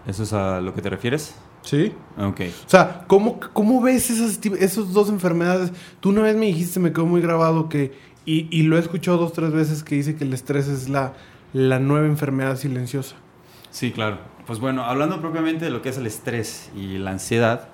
¿Eso 0.05 0.22
es 0.22 0.34
a 0.34 0.62
lo 0.62 0.75
que 0.75 0.84
te 0.84 0.91
refieres? 0.91 1.34
Sí. 1.63 1.91
Ok. 2.20 2.41
O 2.67 2.70
sea, 2.70 3.05
¿cómo, 3.08 3.39
cómo 3.53 3.82
ves 3.82 4.12
esas, 4.12 4.39
esas 4.60 4.93
dos 4.93 5.10
enfermedades? 5.10 5.72
Tú 6.01 6.10
una 6.10 6.22
vez 6.22 6.36
me 6.36 6.46
dijiste, 6.46 6.79
me 6.79 6.93
quedó 6.93 7.08
muy 7.08 7.22
grabado, 7.22 7.67
que 7.67 8.12
y, 8.25 8.63
lo 8.63 8.77
he 8.77 8.80
escuchado 8.80 9.18
dos, 9.18 9.34
tres 9.34 9.51
veces 9.51 9.84
que 9.84 9.96
dice 9.96 10.15
que 10.15 10.24
el 10.24 10.34
estrés 10.34 10.68
es 10.68 10.89
la, 10.89 11.13
la 11.53 11.80
nueva 11.80 12.06
enfermedad 12.06 12.58
silenciosa. 12.58 13.15
Sí, 13.72 13.92
claro. 13.92 14.20
Pues 14.46 14.60
bueno, 14.60 14.84
hablando 14.84 15.20
propiamente 15.22 15.65
de 15.65 15.72
lo 15.72 15.82
que 15.82 15.89
es 15.89 15.98
el 15.98 16.06
estrés 16.06 16.70
y 16.75 16.98
la 16.98 17.12
ansiedad, 17.12 17.70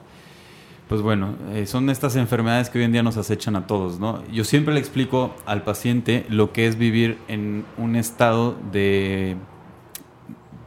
pues 0.87 1.01
bueno, 1.01 1.35
eh, 1.53 1.67
son 1.67 1.89
estas 1.89 2.15
enfermedades 2.15 2.69
que 2.69 2.79
hoy 2.79 2.85
en 2.85 2.91
día 2.91 3.03
nos 3.03 3.17
acechan 3.17 3.55
a 3.55 3.67
todos, 3.67 3.99
¿no? 3.99 4.23
Yo 4.31 4.43
siempre 4.43 4.73
le 4.73 4.79
explico 4.79 5.35
al 5.45 5.63
paciente 5.63 6.25
lo 6.29 6.51
que 6.51 6.67
es 6.67 6.77
vivir 6.77 7.19
en 7.27 7.63
un 7.77 7.95
estado 7.95 8.57
de 8.71 9.37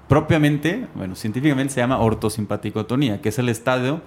propiamente, 0.08 0.86
bueno, 0.94 1.16
científicamente 1.16 1.72
se 1.72 1.80
llama 1.80 1.98
ortosimpaticotonía, 1.98 3.20
que 3.20 3.30
es 3.30 3.38
el 3.38 3.48
estado 3.48 4.02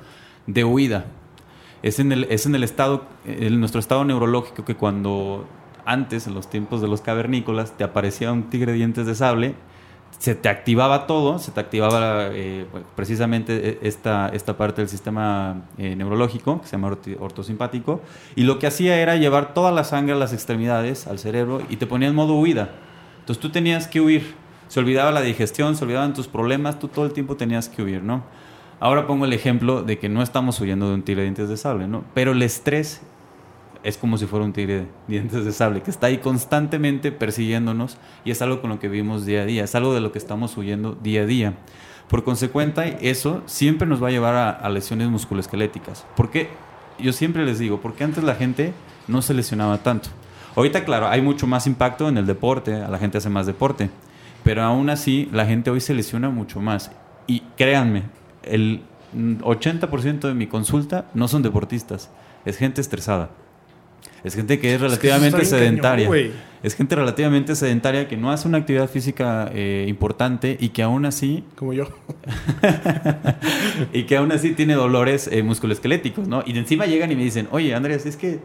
de 0.47 0.63
huida. 0.63 1.07
Es 1.83 1.99
en 1.99 2.11
el, 2.11 2.25
es 2.25 2.45
en 2.45 2.55
el 2.55 2.63
estado, 2.63 3.05
en 3.25 3.59
nuestro 3.59 3.79
estado 3.79 4.05
neurológico 4.05 4.63
que 4.63 4.75
cuando 4.75 5.45
antes, 5.85 6.27
en 6.27 6.33
los 6.33 6.49
tiempos 6.49 6.81
de 6.81 6.87
los 6.87 7.01
cavernícolas, 7.01 7.77
te 7.77 7.83
aparecía 7.83 8.31
un 8.31 8.43
tigre 8.49 8.73
dientes 8.73 9.05
de 9.05 9.15
sable, 9.15 9.55
se 10.17 10.33
te 10.33 10.49
activaba 10.49 11.07
todo, 11.07 11.39
se 11.39 11.51
te 11.51 11.59
activaba 11.59 12.27
eh, 12.31 12.65
precisamente 12.95 13.69
e, 13.69 13.87
esta, 13.87 14.29
esta 14.29 14.57
parte 14.57 14.81
del 14.81 14.89
sistema 14.89 15.63
eh, 15.77 15.95
neurológico, 15.95 16.61
que 16.61 16.67
se 16.67 16.73
llama 16.73 16.97
ortosimpático, 17.19 18.01
y 18.35 18.43
lo 18.43 18.59
que 18.59 18.67
hacía 18.67 18.97
era 18.97 19.15
llevar 19.17 19.53
toda 19.53 19.71
la 19.71 19.83
sangre 19.83 20.13
a 20.13 20.17
las 20.17 20.33
extremidades, 20.33 21.07
al 21.07 21.19
cerebro, 21.19 21.61
y 21.69 21.77
te 21.77 21.85
ponía 21.85 22.07
en 22.07 22.15
modo 22.15 22.35
huida. 22.35 22.69
Entonces 23.19 23.41
tú 23.41 23.49
tenías 23.49 23.87
que 23.87 24.01
huir. 24.01 24.35
Se 24.67 24.79
olvidaba 24.79 25.11
la 25.11 25.21
digestión, 25.21 25.75
se 25.75 25.83
olvidaban 25.83 26.13
tus 26.13 26.27
problemas, 26.27 26.79
tú 26.79 26.87
todo 26.87 27.05
el 27.05 27.13
tiempo 27.13 27.35
tenías 27.35 27.69
que 27.69 27.83
huir, 27.83 28.01
¿no? 28.01 28.23
Ahora 28.79 29.07
pongo 29.07 29.25
el 29.25 29.33
ejemplo 29.33 29.83
de 29.83 29.99
que 29.99 30.09
no 30.09 30.21
estamos 30.21 30.59
huyendo 30.59 30.89
de 30.89 30.95
un 30.95 31.03
tigre 31.03 31.23
dientes 31.23 31.49
de 31.49 31.57
sable, 31.57 31.87
¿no? 31.87 32.03
Pero 32.13 32.31
el 32.31 32.41
estrés 32.41 33.01
es 33.85 33.97
como 33.97 34.17
si 34.17 34.25
fuera 34.25 34.43
un 34.43 34.51
tigre 34.51 34.73
de 34.79 34.87
dientes 35.07 35.45
de 35.45 35.51
sable, 35.51 35.83
que 35.83 35.91
está 35.91 36.07
ahí 36.07 36.17
constantemente 36.17 37.11
persiguiéndonos 37.11 37.97
y 38.25 38.31
es 38.31 38.41
algo 38.41 38.59
con 38.59 38.71
lo 38.71 38.79
que 38.79 38.89
vivimos 38.89 39.27
día 39.27 39.43
a 39.43 39.45
día, 39.45 39.63
es 39.63 39.75
algo 39.75 39.93
de 39.93 40.01
lo 40.01 40.11
que 40.11 40.17
estamos 40.17 40.57
huyendo 40.57 40.97
día 41.03 41.21
a 41.21 41.25
día. 41.27 41.53
Por 42.09 42.23
consecuente, 42.23 42.97
eso 43.01 43.43
siempre 43.45 43.87
nos 43.87 44.03
va 44.03 44.07
a 44.07 44.11
llevar 44.11 44.33
a, 44.33 44.49
a 44.49 44.69
lesiones 44.69 45.07
musculoesqueléticas. 45.09 46.03
Porque 46.15 46.49
yo 46.97 47.13
siempre 47.13 47.45
les 47.45 47.59
digo, 47.59 47.79
porque 47.79 48.03
antes 48.03 48.23
la 48.23 48.33
gente 48.33 48.73
no 49.07 49.21
se 49.21 49.35
lesionaba 49.35 49.77
tanto. 49.77 50.09
Ahorita, 50.55 50.83
claro, 50.83 51.07
hay 51.07 51.21
mucho 51.21 51.45
más 51.45 51.67
impacto 51.67 52.09
en 52.09 52.17
el 52.17 52.25
deporte, 52.25 52.79
la 52.89 52.97
gente 52.97 53.19
hace 53.19 53.29
más 53.29 53.45
deporte, 53.45 53.91
pero 54.43 54.63
aún 54.63 54.89
así 54.89 55.29
la 55.31 55.45
gente 55.45 55.69
hoy 55.69 55.79
se 55.79 55.93
lesiona 55.93 56.31
mucho 56.31 56.59
más. 56.59 56.91
Y 57.27 57.41
créanme, 57.55 58.03
el 58.41 58.81
80% 59.15 60.21
de 60.21 60.33
mi 60.33 60.47
consulta 60.47 61.05
no 61.13 61.27
son 61.27 61.43
deportistas, 61.43 62.09
es 62.45 62.57
gente 62.57 62.81
estresada. 62.81 63.29
Es 64.25 64.33
gente 64.33 64.57
que 64.59 64.73
es 64.73 64.81
relativamente 64.81 65.45
sedentaria. 65.45 66.09
es 66.63 66.73
gente 66.73 66.95
relativamente 66.95 67.55
sedentaria 67.55 68.07
que 68.07 68.17
no 68.17 68.31
hace 68.31 68.47
una 68.47 68.57
actividad 68.57 68.89
física 68.89 69.51
eh, 69.53 69.85
importante 69.87 70.57
y 70.59 70.69
que 70.69 70.81
aún 70.81 71.05
así... 71.05 71.43
Como 71.55 71.73
yo. 71.73 71.87
y 73.93 74.03
que 74.05 74.17
aún 74.17 74.31
así 74.31 74.53
tiene 74.53 74.73
dolores 74.73 75.29
eh, 75.31 75.43
musculoesqueléticos, 75.43 76.27
¿no? 76.27 76.41
Y 76.43 76.53
de 76.53 76.59
encima 76.59 76.87
llegan 76.87 77.11
y 77.11 77.15
me 77.15 77.23
dicen, 77.23 77.47
oye, 77.51 77.75
Andrés, 77.75 78.07
es 78.07 78.17
que 78.17 78.39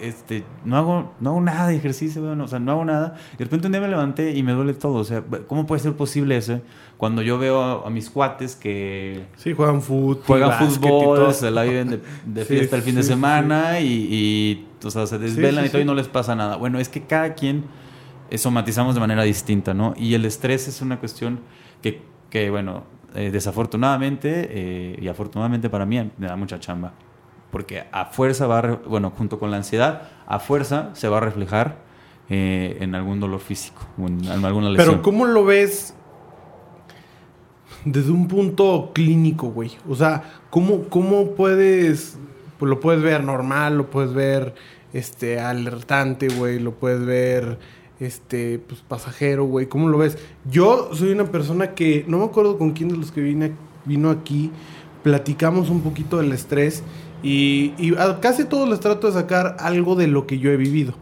este, 0.00 0.44
no 0.64 0.76
hago, 0.76 1.14
no 1.20 1.30
hago 1.30 1.40
nada 1.40 1.68
de 1.68 1.76
ejercicio, 1.76 2.22
o 2.22 2.48
sea, 2.48 2.58
no 2.58 2.72
hago 2.72 2.84
nada. 2.84 3.16
Y 3.34 3.36
de 3.38 3.44
repente 3.44 3.66
un 3.66 3.72
día 3.72 3.80
me 3.80 3.88
levanté 3.88 4.32
y 4.36 4.42
me 4.42 4.52
duele 4.52 4.74
todo. 4.74 4.94
O 4.94 5.04
sea, 5.04 5.22
¿cómo 5.46 5.66
puede 5.66 5.82
ser 5.82 5.94
posible 5.94 6.36
eso? 6.36 6.60
Cuando 6.96 7.22
yo 7.22 7.38
veo 7.38 7.86
a, 7.86 7.90
mis 7.90 8.10
cuates 8.10 8.56
que... 8.56 9.26
Sí, 9.36 9.52
juegan 9.52 9.82
fútbol. 9.82 10.22
Juegan 10.26 10.52
fútbol, 10.52 11.34
se 11.34 11.50
la 11.50 11.64
viven 11.64 12.00
de, 12.24 12.44
fiesta 12.44 12.76
el 12.76 12.82
fin 12.82 12.94
de 12.94 13.02
semana 13.02 13.80
y, 13.80 14.66
o 14.82 14.90
sea, 14.90 15.06
se 15.06 15.18
desvelan 15.18 15.66
y 15.66 15.68
todo 15.68 15.82
y 15.82 15.84
no 15.84 15.94
les 15.94 16.08
pasa 16.08 16.34
nada. 16.34 16.56
Bueno, 16.56 16.78
es 16.78 16.88
que 16.88 17.02
cada 17.02 17.34
quien 17.34 17.64
somatizamos 18.34 18.94
de 18.94 19.00
manera 19.00 19.22
distinta, 19.22 19.74
¿no? 19.74 19.94
Y 19.96 20.14
el 20.14 20.24
estrés 20.24 20.68
es 20.68 20.82
una 20.82 20.98
cuestión 20.98 21.40
que, 21.82 22.02
que 22.30 22.50
bueno, 22.50 22.84
eh, 23.14 23.30
desafortunadamente 23.30 24.48
eh, 24.50 24.98
y 25.00 25.08
afortunadamente 25.08 25.70
para 25.70 25.86
mí 25.86 26.10
me 26.18 26.26
da 26.26 26.36
mucha 26.36 26.58
chamba 26.58 26.92
porque 27.50 27.84
a 27.92 28.06
fuerza 28.06 28.46
va, 28.46 28.80
bueno, 28.86 29.12
junto 29.16 29.38
con 29.38 29.50
la 29.50 29.56
ansiedad, 29.58 30.08
a 30.26 30.38
fuerza 30.38 30.90
se 30.94 31.08
va 31.08 31.18
a 31.18 31.20
reflejar 31.20 31.76
eh, 32.28 32.78
en 32.80 32.94
algún 32.94 33.20
dolor 33.20 33.40
físico 33.40 33.86
o 33.98 34.06
en, 34.06 34.26
alguna 34.44 34.70
lesión. 34.70 34.76
Pero 34.76 35.02
¿cómo 35.02 35.26
lo 35.26 35.44
ves 35.44 35.94
desde 37.84 38.10
un 38.10 38.26
punto 38.28 38.90
clínico, 38.92 39.48
güey? 39.48 39.72
O 39.88 39.94
sea, 39.94 40.40
¿cómo, 40.50 40.84
cómo 40.88 41.30
puedes, 41.32 42.18
pues 42.58 42.68
lo 42.68 42.80
puedes 42.80 43.02
ver 43.02 43.22
normal, 43.22 43.78
lo 43.78 43.90
puedes 43.90 44.12
ver 44.12 44.54
este 44.92 45.38
alertante, 45.38 46.28
güey, 46.28 46.58
lo 46.58 46.72
puedes 46.74 47.04
ver 47.04 47.58
este 48.00 48.58
pues 48.58 48.80
pasajero, 48.80 49.44
güey, 49.44 49.66
¿cómo 49.66 49.88
lo 49.88 49.98
ves? 49.98 50.18
Yo 50.50 50.90
soy 50.92 51.12
una 51.12 51.26
persona 51.26 51.74
que 51.74 52.04
no 52.08 52.18
me 52.18 52.24
acuerdo 52.24 52.58
con 52.58 52.72
quién 52.72 52.88
de 52.88 52.96
los 52.96 53.12
que 53.12 53.20
vine, 53.20 53.52
vino 53.84 54.10
aquí, 54.10 54.50
platicamos 55.02 55.70
un 55.70 55.82
poquito 55.82 56.18
del 56.18 56.32
estrés 56.32 56.82
y, 57.22 57.94
a 57.98 58.20
casi 58.20 58.44
todos 58.44 58.68
les 58.68 58.80
trato 58.80 59.06
de 59.06 59.12
sacar 59.12 59.56
algo 59.60 59.94
de 59.96 60.06
lo 60.06 60.26
que 60.26 60.38
yo 60.38 60.50
he 60.50 60.56
vivido. 60.56 60.94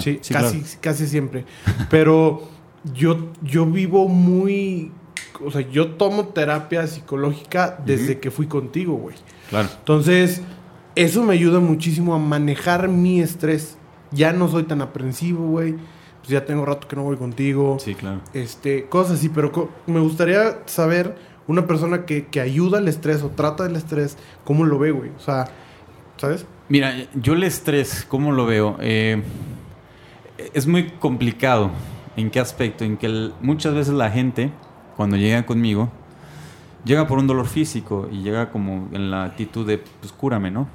sí, 0.00 0.20
casi, 0.30 0.62
casi 0.80 1.06
siempre. 1.06 1.44
Pero 1.90 2.48
yo, 2.94 3.30
yo 3.42 3.66
vivo 3.66 4.08
muy. 4.08 4.92
O 5.44 5.50
sea, 5.50 5.60
yo 5.60 5.92
tomo 5.92 6.28
terapia 6.28 6.86
psicológica 6.86 7.78
desde 7.84 8.18
que 8.18 8.30
fui 8.30 8.46
contigo, 8.46 8.94
güey. 8.94 9.16
Claro. 9.50 9.68
Entonces, 9.78 10.42
eso 10.94 11.22
me 11.22 11.34
ayuda 11.34 11.60
muchísimo 11.60 12.14
a 12.14 12.18
manejar 12.18 12.88
mi 12.88 13.20
estrés. 13.20 13.76
Ya 14.12 14.32
no 14.32 14.48
soy 14.48 14.62
tan 14.62 14.80
aprensivo, 14.80 15.46
güey. 15.46 15.74
Pues 16.20 16.28
ya 16.30 16.44
tengo 16.46 16.64
rato 16.64 16.88
que 16.88 16.96
no 16.96 17.02
voy 17.02 17.16
contigo. 17.16 17.76
Sí, 17.78 17.94
claro. 17.94 18.20
Este, 18.32 18.86
cosas 18.86 19.18
así, 19.18 19.28
pero 19.28 19.70
me 19.86 20.00
gustaría 20.00 20.62
saber 20.64 21.16
una 21.48 21.66
persona 21.66 22.04
que, 22.04 22.26
ayuda 22.40 22.78
al 22.78 22.88
estrés 22.88 23.22
o 23.22 23.30
trata 23.30 23.64
del 23.64 23.76
estrés, 23.76 24.18
¿cómo 24.44 24.64
lo 24.64 24.78
ve, 24.78 24.90
güey? 24.90 25.10
O 25.16 25.20
sea, 25.20 25.46
¿sabes? 26.16 26.46
Mira, 26.68 26.92
yo 27.14 27.34
el 27.34 27.44
estrés, 27.44 28.04
¿cómo 28.08 28.32
lo 28.32 28.46
veo? 28.46 28.76
Eh, 28.80 29.22
es 30.52 30.66
muy 30.66 30.90
complicado. 30.90 31.70
¿En 32.16 32.30
qué 32.30 32.40
aspecto? 32.40 32.84
En 32.84 32.96
que 32.96 33.30
muchas 33.42 33.74
veces 33.74 33.94
la 33.94 34.10
gente, 34.10 34.50
cuando 34.96 35.16
llega 35.16 35.44
conmigo, 35.44 35.90
llega 36.84 37.06
por 37.06 37.18
un 37.18 37.26
dolor 37.26 37.46
físico 37.46 38.08
y 38.10 38.22
llega 38.22 38.50
como 38.50 38.88
en 38.92 39.10
la 39.10 39.24
actitud 39.24 39.66
de, 39.66 39.78
pues 39.78 40.12
cúrame, 40.12 40.50
¿no? 40.50 40.66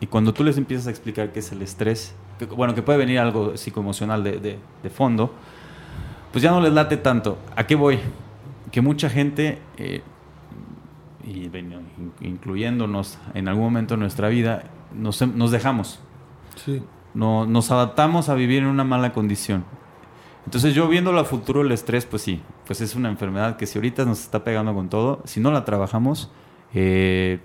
Y 0.00 0.06
cuando 0.08 0.34
tú 0.34 0.42
les 0.42 0.58
empiezas 0.58 0.88
a 0.88 0.90
explicar 0.90 1.32
qué 1.32 1.38
es 1.38 1.52
el 1.52 1.62
estrés, 1.62 2.14
que, 2.38 2.46
bueno, 2.46 2.74
que 2.74 2.82
puede 2.82 2.98
venir 2.98 3.20
algo 3.20 3.56
psicoemocional 3.56 4.24
de, 4.24 4.38
de, 4.38 4.58
de 4.82 4.90
fondo, 4.90 5.32
pues 6.32 6.42
ya 6.42 6.50
no 6.50 6.60
les 6.60 6.72
late 6.72 6.96
tanto. 6.96 7.38
¿A 7.54 7.64
qué 7.64 7.76
voy? 7.76 8.00
Que 8.72 8.80
mucha 8.80 9.08
gente, 9.08 9.60
eh, 9.76 10.02
y, 11.24 11.50
incluyéndonos 12.20 13.18
en 13.34 13.48
algún 13.48 13.64
momento 13.64 13.94
de 13.94 14.00
nuestra 14.00 14.28
vida, 14.28 14.64
nos, 14.92 15.22
nos 15.22 15.50
dejamos. 15.50 16.00
Sí. 16.56 16.82
No, 17.14 17.46
nos 17.46 17.70
adaptamos 17.70 18.28
a 18.28 18.34
vivir 18.34 18.62
en 18.62 18.68
una 18.68 18.84
mala 18.84 19.12
condición. 19.12 19.64
Entonces 20.46 20.74
yo 20.74 20.88
viendo 20.88 21.16
a 21.16 21.24
futuro 21.24 21.60
el 21.60 21.70
estrés, 21.70 22.06
pues 22.06 22.22
sí, 22.22 22.42
pues 22.66 22.80
es 22.80 22.96
una 22.96 23.08
enfermedad 23.08 23.56
que 23.56 23.66
si 23.66 23.78
ahorita 23.78 24.04
nos 24.04 24.20
está 24.20 24.42
pegando 24.42 24.74
con 24.74 24.88
todo, 24.88 25.22
si 25.24 25.38
no 25.38 25.52
la 25.52 25.64
trabajamos, 25.64 26.32
eh, 26.74 27.38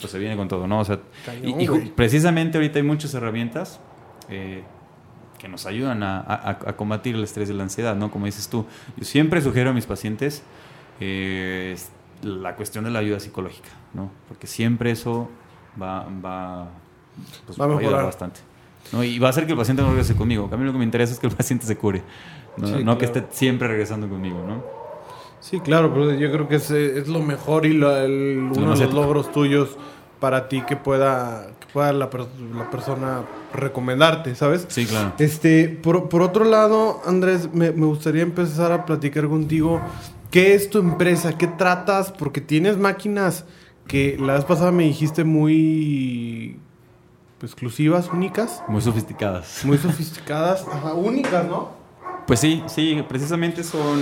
pues 0.00 0.10
se 0.10 0.18
viene 0.18 0.36
con 0.36 0.48
todo, 0.48 0.66
¿no? 0.66 0.80
O 0.80 0.84
sea, 0.84 1.00
y, 1.42 1.66
precisamente 1.94 2.58
ahorita 2.58 2.78
hay 2.78 2.82
muchas 2.82 3.14
herramientas 3.14 3.80
eh, 4.28 4.64
que 5.38 5.48
nos 5.48 5.66
ayudan 5.66 6.02
a, 6.02 6.74
combatir 6.76 7.14
el 7.14 7.24
estrés 7.24 7.50
y 7.50 7.52
la 7.52 7.62
ansiedad, 7.62 7.96
¿no? 7.96 8.10
Como 8.10 8.26
dices 8.26 8.48
tú, 8.48 8.66
yo 8.96 9.04
siempre 9.04 9.40
sugiero 9.40 9.70
a 9.70 9.72
mis 9.72 9.86
pacientes 9.86 10.42
eh, 11.00 11.76
la 12.22 12.56
cuestión 12.56 12.84
de 12.84 12.90
la 12.90 13.00
ayuda 13.00 13.20
psicológica, 13.20 13.70
¿no? 13.94 14.10
Porque 14.28 14.46
siempre 14.46 14.90
eso 14.90 15.28
va, 15.80 16.06
va, 16.24 16.68
pues, 17.44 17.60
va 17.60 17.64
a 17.66 17.78
ayudar 17.78 18.04
bastante. 18.04 18.40
¿no? 18.92 19.02
Y 19.02 19.18
va 19.18 19.28
a 19.28 19.30
hacer 19.30 19.46
que 19.46 19.52
el 19.52 19.58
paciente 19.58 19.82
no 19.82 19.88
regrese 19.88 20.14
conmigo. 20.14 20.48
A 20.52 20.56
mí 20.56 20.64
lo 20.64 20.72
que 20.72 20.78
me 20.78 20.84
interesa 20.84 21.12
es 21.12 21.18
que 21.18 21.26
el 21.26 21.34
paciente 21.34 21.66
se 21.66 21.76
cure, 21.76 22.02
no, 22.56 22.98
que 22.98 23.04
esté 23.04 23.24
siempre 23.30 23.68
regresando 23.68 24.08
conmigo, 24.08 24.44
¿no? 24.46 24.64
Sí, 25.40 25.60
claro, 25.60 25.92
pero 25.92 26.12
yo 26.14 26.32
creo 26.32 26.48
que 26.48 26.56
es, 26.56 26.70
es 26.70 27.08
lo 27.08 27.20
mejor 27.20 27.66
y 27.66 27.76
uno 27.76 27.90
de 27.90 28.86
los 28.86 28.94
logros 28.94 29.30
tuyos 29.32 29.76
para 30.18 30.48
ti 30.48 30.62
que 30.62 30.76
pueda, 30.76 31.48
pueda 31.76 31.92
la, 31.92 32.08
la, 32.54 32.70
persona 32.70 33.26
recomendarte, 33.52 34.34
¿sabes? 34.34 34.64
Sí, 34.70 34.86
claro. 34.86 35.12
Este, 35.18 35.68
por, 35.68 36.08
por 36.08 36.22
otro 36.22 36.46
lado, 36.46 37.02
Andrés, 37.04 37.50
me, 37.52 37.70
me, 37.70 37.84
gustaría 37.84 38.22
empezar 38.22 38.72
a 38.72 38.86
platicar 38.86 39.28
contigo. 39.28 39.82
¿Qué 40.30 40.54
es 40.54 40.70
tu 40.70 40.78
empresa? 40.78 41.36
¿Qué 41.36 41.46
tratas? 41.46 42.12
Porque 42.12 42.40
tienes 42.40 42.78
máquinas 42.78 43.44
que 43.86 44.16
la 44.18 44.32
vez 44.36 44.46
pasada 44.46 44.72
me 44.72 44.84
dijiste 44.84 45.22
muy 45.24 46.58
exclusivas, 47.42 48.08
únicas. 48.10 48.62
Muy 48.68 48.80
sofisticadas. 48.80 49.60
Muy 49.66 49.76
sofisticadas, 49.76 50.64
ajá, 50.72 50.94
únicas, 50.94 51.44
¿no? 51.46 51.72
Pues 52.26 52.40
sí, 52.40 52.62
sí, 52.68 53.04
precisamente 53.06 53.62
son, 53.62 54.00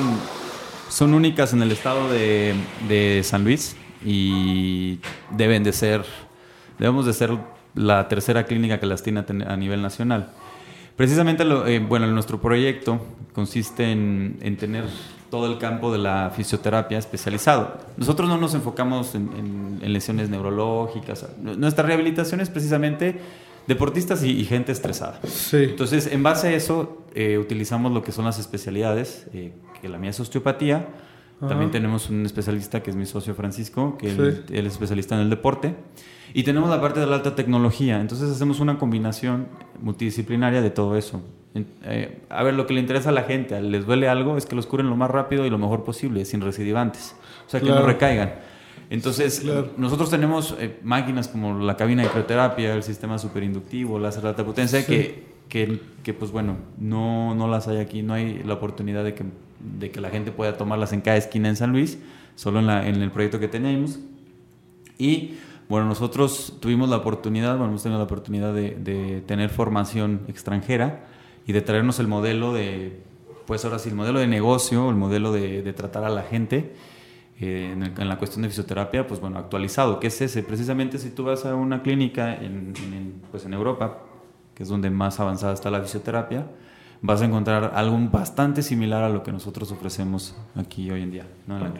son 0.88 1.12
únicas 1.12 1.52
en 1.52 1.60
el 1.60 1.72
estado 1.72 2.08
de, 2.08 2.54
de 2.88 3.22
San 3.24 3.42
Luis 3.42 3.74
y 4.04 5.00
deben 5.32 5.64
de 5.64 5.72
ser, 5.72 6.04
debemos 6.78 7.04
de 7.06 7.12
ser 7.12 7.36
la 7.74 8.08
tercera 8.08 8.44
clínica 8.44 8.78
que 8.80 8.86
las 8.86 9.02
tiene 9.02 9.24
a 9.46 9.56
nivel 9.56 9.82
nacional. 9.82 10.30
Precisamente, 10.96 11.44
lo, 11.44 11.66
eh, 11.66 11.80
bueno, 11.80 12.06
nuestro 12.06 12.40
proyecto 12.40 13.00
consiste 13.32 13.90
en, 13.90 14.38
en, 14.42 14.56
tener 14.56 14.84
todo 15.28 15.50
el 15.50 15.58
campo 15.58 15.92
de 15.92 15.98
la 15.98 16.30
fisioterapia 16.34 16.98
especializado. 16.98 17.78
Nosotros 17.96 18.28
no 18.28 18.38
nos 18.38 18.54
enfocamos 18.54 19.16
en, 19.16 19.80
en, 19.82 19.92
lesiones 19.92 20.30
neurológicas. 20.30 21.26
Nuestra 21.42 21.84
rehabilitación 21.84 22.40
es 22.40 22.48
precisamente 22.48 23.18
deportistas 23.66 24.22
y, 24.22 24.44
gente 24.44 24.70
estresada. 24.70 25.20
Sí. 25.24 25.64
Entonces, 25.70 26.06
en 26.06 26.22
base 26.22 26.48
a 26.48 26.52
eso, 26.52 27.02
eh, 27.14 27.38
utilizamos 27.38 27.92
lo 27.92 28.04
que 28.04 28.12
son 28.12 28.24
las 28.24 28.38
especialidades, 28.38 29.26
eh, 29.32 29.52
que 29.80 29.88
la 29.88 29.98
mía 29.98 30.10
es 30.10 30.20
osteopatía, 30.20 30.86
también 31.40 31.70
tenemos 31.70 32.08
un 32.08 32.24
especialista 32.24 32.82
que 32.82 32.90
es 32.90 32.96
mi 32.96 33.04
socio 33.04 33.34
Francisco, 33.34 33.98
que 33.98 34.08
él, 34.10 34.44
es 34.48 34.66
especialista 34.66 35.14
en 35.14 35.22
el 35.22 35.30
deporte. 35.30 35.74
Y 36.34 36.42
tenemos 36.42 36.68
la 36.68 36.80
parte 36.80 37.00
de 37.00 37.06
la 37.06 37.16
alta 37.16 37.34
tecnología. 37.34 38.00
Entonces 38.00 38.30
hacemos 38.30 38.60
una 38.60 38.76
combinación 38.76 39.46
multidisciplinaria 39.80 40.60
de 40.60 40.70
todo 40.70 40.96
eso. 40.96 41.22
Eh, 41.84 42.22
a 42.28 42.42
ver, 42.42 42.54
lo 42.54 42.66
que 42.66 42.74
le 42.74 42.80
interesa 42.80 43.08
a 43.08 43.12
la 43.12 43.22
gente, 43.22 43.60
les 43.62 43.86
duele 43.86 44.08
algo, 44.08 44.36
es 44.36 44.44
que 44.44 44.56
los 44.56 44.66
curen 44.66 44.90
lo 44.90 44.96
más 44.96 45.10
rápido 45.10 45.46
y 45.46 45.50
lo 45.50 45.58
mejor 45.58 45.84
posible, 45.84 46.24
sin 46.24 46.40
recidivantes. 46.40 47.14
O 47.46 47.50
sea, 47.50 47.60
que 47.60 47.68
no 47.70 47.82
recaigan. 47.82 48.34
Entonces, 48.90 49.46
nosotros 49.78 50.10
tenemos 50.10 50.56
eh, 50.58 50.78
máquinas 50.82 51.28
como 51.28 51.58
la 51.60 51.76
cabina 51.76 52.02
de 52.02 52.08
crioterapia, 52.08 52.74
el 52.74 52.82
sistema 52.82 53.18
superinductivo, 53.18 53.98
láser 53.98 54.24
de 54.24 54.28
alta 54.30 54.44
potencia, 54.44 54.84
que, 54.84 55.24
que, 55.48 55.80
que, 56.02 56.12
pues 56.12 56.32
bueno, 56.32 56.56
no, 56.78 57.34
no 57.34 57.48
las 57.48 57.68
hay 57.68 57.78
aquí, 57.78 58.02
no 58.02 58.12
hay 58.12 58.42
la 58.42 58.54
oportunidad 58.54 59.04
de 59.04 59.14
que 59.14 59.24
de 59.64 59.90
que 59.90 60.00
la 60.00 60.10
gente 60.10 60.30
pueda 60.30 60.56
tomarlas 60.56 60.92
en 60.92 61.00
cada 61.00 61.16
esquina 61.16 61.48
en 61.48 61.56
San 61.56 61.72
Luis, 61.72 61.98
solo 62.34 62.60
en, 62.60 62.66
la, 62.66 62.86
en 62.86 62.96
el 62.96 63.10
proyecto 63.10 63.40
que 63.40 63.48
teníamos. 63.48 63.98
Y 64.98 65.34
bueno, 65.68 65.86
nosotros 65.86 66.54
tuvimos 66.60 66.88
la 66.88 66.96
oportunidad, 66.96 67.56
bueno, 67.56 67.70
hemos 67.70 67.82
tenido 67.82 67.98
la 67.98 68.04
oportunidad 68.04 68.52
de, 68.52 69.22
tener 69.26 69.48
formación 69.48 70.22
extranjera 70.28 71.06
y 71.46 71.52
de 71.52 71.62
traernos 71.62 71.98
el 72.00 72.06
modelo 72.06 72.52
de, 72.52 73.00
pues 73.46 73.64
ahora 73.64 73.78
sí, 73.78 73.88
el 73.88 73.94
modelo 73.94 74.18
de 74.18 74.26
negocio, 74.26 74.90
el 74.90 74.96
modelo 74.96 75.32
de, 75.32 75.72
tratar 75.72 76.04
a 76.04 76.10
la 76.10 76.22
gente 76.22 76.74
eh, 77.40 77.72
en, 77.72 78.08
la 78.08 78.18
cuestión 78.18 78.42
de 78.42 78.48
fisioterapia, 78.48 79.06
pues 79.06 79.20
bueno, 79.20 79.38
actualizado. 79.38 80.00
¿Qué 80.00 80.08
es 80.08 80.20
ese? 80.20 80.42
Precisamente 80.42 80.98
si 80.98 81.10
tú 81.10 81.24
vas 81.24 81.46
a 81.46 81.54
una 81.54 81.82
clínica 81.82 82.34
en, 82.34 82.74
pues 83.30 83.46
en 83.46 83.54
Europa, 83.54 83.98
que 84.54 84.64
es 84.64 84.68
donde 84.68 84.90
más 84.90 85.18
avanzada 85.18 85.54
está 85.54 85.70
la 85.70 85.80
fisioterapia, 85.80 86.46
vas 87.00 87.22
a 87.22 87.24
encontrar 87.24 87.72
algo 87.74 87.98
bastante 88.10 88.62
similar 88.62 89.02
a 89.02 89.08
lo 89.08 89.22
que 89.22 89.32
nosotros 89.32 89.72
ofrecemos 89.72 90.36
aquí 90.54 90.90
hoy 90.90 91.02
en 91.02 91.10
día, 91.10 91.26
¿no? 91.46 91.56
En 91.56 91.64
la. 91.64 91.72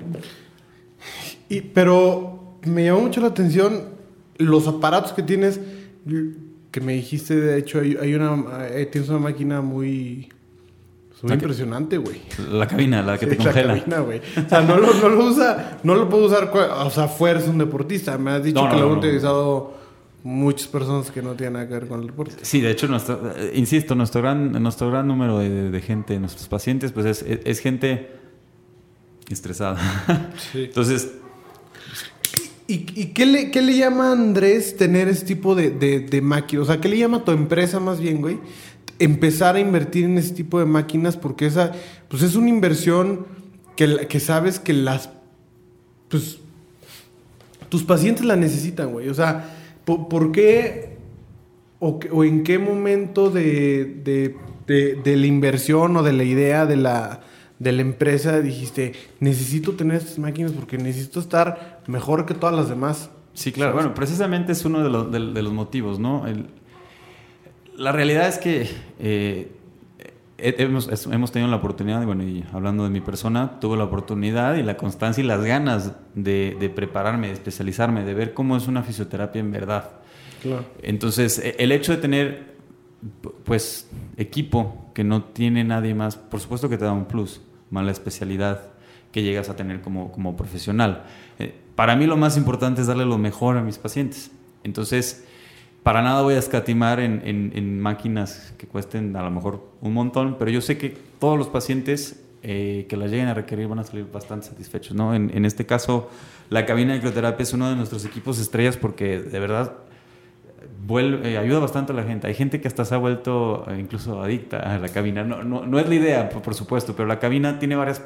Y, 1.49 1.61
pero 1.61 2.34
me 2.67 2.85
llamó 2.85 3.01
mucho 3.03 3.21
la 3.21 3.29
atención 3.29 3.85
los 4.39 4.67
aparatos 4.67 5.13
que 5.13 5.23
tienes, 5.23 5.61
que 6.71 6.81
me 6.81 6.95
dijiste, 6.95 7.37
de 7.37 7.59
hecho, 7.59 7.81
hay, 7.81 7.97
hay 8.01 8.15
una, 8.15 8.67
eh, 8.69 8.87
tienes 8.87 9.09
una 9.11 9.19
máquina 9.21 9.61
muy, 9.61 10.29
muy 11.23 11.29
La 11.29 11.35
impresionante, 11.35 11.97
güey. 11.99 12.21
La 12.51 12.67
cabina, 12.67 13.01
la 13.03 13.17
que 13.17 13.27
Sí, 13.27 13.33
te 13.33 13.39
la 13.39 13.45
congela. 13.45 13.75
cabina, 13.79 14.01
güey. 14.01 14.21
O 14.45 14.49
sea, 14.49 14.61
no 14.63 14.77
lo, 14.77 14.93
no 14.95 15.09
lo 15.09 15.25
usa, 15.27 15.79
no 15.85 15.95
lo 15.95 16.09
puede 16.09 16.27
usar, 16.27 16.51
o 16.55 16.91
sea, 16.91 17.09
fuerza 17.09 17.49
un 17.51 17.59
deportista. 17.59 18.19
Me 18.19 18.33
has 18.33 18.43
dicho 18.45 18.63
No, 18.63 18.69
que 18.69 18.77
no, 18.77 18.83
lo 18.83 18.93
han 18.93 18.99
utilizado 18.99 19.75
muchas 20.25 20.67
personas 20.69 21.11
que 21.11 21.23
no 21.23 21.35
tienen 21.35 21.53
nada 21.55 21.69
que 21.69 21.75
ver 21.75 21.87
con 21.87 22.01
el 22.01 22.07
deporte. 22.09 22.35
Sí, 22.43 22.61
de 22.61 22.71
hecho, 22.73 22.89
nuestro, 22.89 23.33
eh, 23.37 23.53
insisto, 23.55 23.95
nuestro 23.95 24.21
gran, 24.23 24.51
nuestro 24.63 24.91
gran 24.91 25.07
número 25.07 25.39
de, 25.39 25.71
de 25.71 25.81
gente, 25.81 26.19
nuestros 26.19 26.49
pacientes, 26.49 26.93
pues 26.93 27.07
es, 27.07 27.23
es- 27.23 27.41
es 27.45 27.59
gente 27.61 28.11
estresada. 29.31 29.79
Sí. 30.53 30.65
Entonces, 30.65 31.13
¿Y, 32.67 32.79
qué, 32.79 33.27
le, 33.27 33.51
qué 33.51 33.61
le 33.61 33.77
llama 33.77 34.09
a 34.09 34.13
Andrés 34.13 34.77
tener 34.77 35.09
ese 35.09 35.27
tipo 35.27 35.55
de, 35.55 35.71
de, 35.71 36.21
máquinas? 36.23 36.63
O 36.63 36.67
sea, 36.73 36.81
¿qué 36.81 36.89
le 36.89 36.97
llama 36.99 37.19
a 37.19 37.25
tu 37.25 37.33
empresa 37.33 37.79
más 37.79 38.01
bien, 38.01 38.23
güey? 38.23 38.39
Empezar 38.99 39.57
a 39.57 39.61
invertir 39.61 40.05
en 40.07 40.17
ese 40.17 40.33
tipo 40.33 40.59
de 40.59 40.65
máquinas 40.65 41.17
porque 41.17 41.45
esa, 41.47 41.73
pues 42.09 42.23
es 42.23 42.37
una 42.37 42.49
inversión 42.49 43.27
que, 43.77 44.07
que 44.09 44.19
sabes 44.19 44.59
que 44.59 44.73
las, 44.73 45.11
pues, 46.09 46.39
tus 47.69 47.83
pacientes 47.83 48.25
la 48.25 48.37
necesitan, 48.37 48.93
güey. 48.93 49.09
O 49.11 49.15
sea, 49.15 49.55
¿por, 49.85 50.09
por 50.09 50.33
qué 50.33 50.97
o, 51.81 52.01
o 52.13 52.25
en 52.25 52.45
qué 52.45 52.59
momento 52.59 53.29
de, 53.31 53.85
de- 54.05 54.35
de 54.67 55.17
la 55.19 55.27
inversión 55.27 55.95
o 55.99 56.03
de 56.03 56.15
la 56.15 56.25
idea 56.25 56.65
de 56.65 56.77
la, 56.77 57.21
de 57.59 57.73
la 57.73 57.83
empresa 57.83 58.41
dijiste, 58.41 58.93
necesito 59.21 59.73
tener 59.73 59.97
estas 59.99 60.19
máquinas 60.19 60.53
porque 60.53 60.77
necesito 60.79 61.21
estar 61.21 61.83
mejor 61.87 62.27
que 62.27 62.35
todas 62.35 62.55
las 62.55 62.69
demás? 62.69 63.11
Sí, 63.33 63.53
claro. 63.53 63.73
Bueno, 63.75 63.95
precisamente 63.95 64.53
es 64.53 64.65
uno 64.65 64.83
de 64.83 64.91
los, 64.91 65.11
de- 65.11 65.33
de 65.33 65.43
los 65.43 65.53
motivos, 65.53 65.99
¿no? 65.99 66.27
El- 66.27 66.47
la 67.77 67.93
realidad 67.93 68.29
es 68.29 68.39
que 68.39 68.69
eh, 68.99 69.53
he- 70.39 70.55
hemos, 70.63 71.33
tenido 71.33 71.51
la 71.51 71.57
oportunidad, 71.57 72.05
bueno, 72.05 72.23
y 72.25 72.45
hablando 72.53 72.85
de 72.85 72.91
mi 72.91 73.01
persona, 73.01 73.59
tuve 73.61 73.77
la 73.77 73.85
oportunidad 73.85 74.57
y 74.57 74.63
la 74.63 74.77
constancia 74.77 75.23
y 75.23 75.27
las 75.27 75.43
ganas 75.45 75.93
de, 76.15 76.57
de 76.59 76.69
prepararme, 76.71 77.29
de 77.29 77.33
especializarme, 77.35 78.05
de 78.05 78.15
ver 78.15 78.35
cómo 78.35 78.57
es 78.57 78.67
una 78.69 78.83
fisioterapia 78.83 79.41
en 79.41 79.51
verdad. 79.53 79.91
Claro. 80.43 80.65
Entonces, 80.83 81.39
e- 81.39 81.57
el 81.59 81.73
hecho 81.73 81.93
de 81.93 81.99
tener, 81.99 82.55
pues, 83.45 83.89
equipo 84.17 84.84
que 84.95 85.05
no 85.05 85.25
tiene 85.25 85.65
nadie 85.65 85.95
más, 85.95 86.17
por 86.17 86.41
supuesto 86.41 86.69
que 86.69 86.79
te 86.79 86.85
da 86.85 86.93
un 86.93 87.05
plus, 87.05 87.41
más 87.71 87.85
la 87.85 87.93
especialidad 87.93 88.63
que 89.13 89.23
llegas 89.23 89.49
a 89.49 89.57
tener 89.57 89.81
como, 89.81 90.11
como 90.13 90.37
profesional. 90.37 91.05
Eh, 91.39 91.55
para 91.75 91.95
mí 91.97 92.07
lo 92.07 92.17
más 92.17 92.37
importante 92.37 92.81
es 92.81 92.87
darle 92.87 93.05
lo 93.05 93.19
mejor 93.19 93.57
a 93.59 93.63
mis 93.63 93.79
pacientes. 93.79 94.31
Entonces, 94.65 95.25
para 95.83 96.01
nada 96.03 96.23
voy 96.23 96.35
a 96.35 96.39
escatimar 96.39 96.99
en, 97.01 97.21
en- 97.25 97.81
máquinas 97.81 98.55
que 98.57 98.67
cuesten 98.67 99.15
a 99.17 99.23
lo 99.23 99.31
mejor 99.31 99.69
un 99.83 99.93
montón, 99.93 100.37
pero 100.39 100.51
yo 100.51 100.61
sé 100.63 100.79
que 100.79 100.97
todos 101.21 101.37
los 101.37 101.49
pacientes 101.49 102.23
eh, 102.43 102.87
que 102.89 102.97
las 102.97 103.11
lleguen 103.11 103.29
a 103.29 103.35
requerir 103.35 103.69
van 103.69 103.79
a 103.81 103.85
salir 103.85 104.07
bastante 104.11 104.47
satisfechos. 104.47 104.97
¿no? 104.97 105.15
En, 105.15 105.31
en 105.35 105.45
este 105.45 105.67
caso, 105.67 106.09
la 106.51 106.65
cabina 106.67 106.95
de 106.95 107.01
crioterapia 107.01 107.43
es 107.43 107.53
uno 107.53 107.69
de 107.69 107.77
nuestros 107.77 108.05
equipos 108.07 108.39
estrellas 108.39 108.77
porque 108.77 109.21
de 109.21 109.39
verdad 109.41 109.75
vuelve- 110.87 111.27
eh, 111.33 111.39
ayuda 111.39 111.59
bastante 111.61 111.93
a 111.93 111.95
la 111.95 112.03
gente. 112.05 112.27
Hay 112.27 112.35
gente 112.35 112.61
que 112.61 112.69
hasta 112.69 112.85
se 112.85 112.95
ha 112.95 112.99
vuelto 112.99 113.65
eh, 113.69 113.79
incluso 113.79 114.23
adicta 114.23 114.59
a 114.59 114.79
la 114.79 114.89
cabina. 114.89 115.25
No, 115.25 115.43
no, 115.45 115.67
no 115.67 115.79
es 115.79 115.89
la 115.89 115.95
idea, 115.95 116.29
por, 116.29 116.43
por 116.43 116.55
supuesto, 116.55 116.95
pero 116.97 117.07
la 117.09 117.19
cabina 117.19 117.59
tiene 117.59 117.77
varias, 117.77 118.03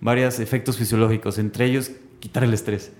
varios 0.00 0.38
efectos 0.40 0.76
fisiológicos, 0.78 1.38
entre 1.38 1.66
ellos 1.66 1.90
quitar 2.20 2.44
el 2.44 2.54
estrés. 2.54 2.92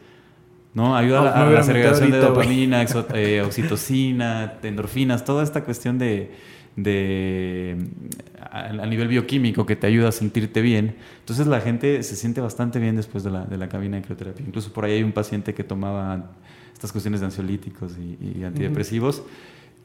¿no? 0.75 0.97
Ayuda 0.97 1.21
No, 1.21 1.29
a, 1.29 1.35
me 1.37 1.41
a 1.41 1.45
voy 1.45 1.55
a 1.55 1.59
la 1.59 1.63
segregación 1.63 2.11
de 2.11 2.19
güey. 2.19 2.29
dopamina, 2.31 2.83
exo- 2.87 3.07
eh, 3.15 3.43
oxitocina, 3.43 4.55
endorfinas, 4.63 5.25
toda 5.25 5.43
esta 5.45 5.63
cuestión 5.65 5.99
de, 5.99 6.33
de 6.77 7.77
a, 8.41 8.65
a 8.67 8.87
nivel 8.87 9.09
bioquímico 9.09 9.67
que 9.67 9.77
te 9.77 9.87
ayuda 9.87 10.09
a 10.09 10.13
sentirte 10.13 10.61
bien. 10.63 10.97
Entonces 11.21 11.47
la 11.47 11.61
gente 11.61 12.03
se 12.03 12.17
siente 12.17 12.41
bastante 12.41 12.79
bien 12.81 12.97
después 12.97 13.23
de 13.25 13.31
la, 13.31 13.45
de 13.45 13.57
la 13.57 13.69
cabina 13.69 13.97
de 13.99 14.03
crioterapia. 14.03 14.45
Incluso 14.47 14.73
por 14.73 14.85
ahí 14.85 14.93
hay 14.95 15.03
un 15.05 15.13
paciente 15.13 15.55
que 15.55 15.63
tomaba 15.65 16.33
estas 16.75 16.93
cuestiones 16.93 17.21
de 17.21 17.27
ansiolíticos 17.27 17.93
y, 17.99 18.39
y 18.41 18.45
antidepresivos 18.45 19.23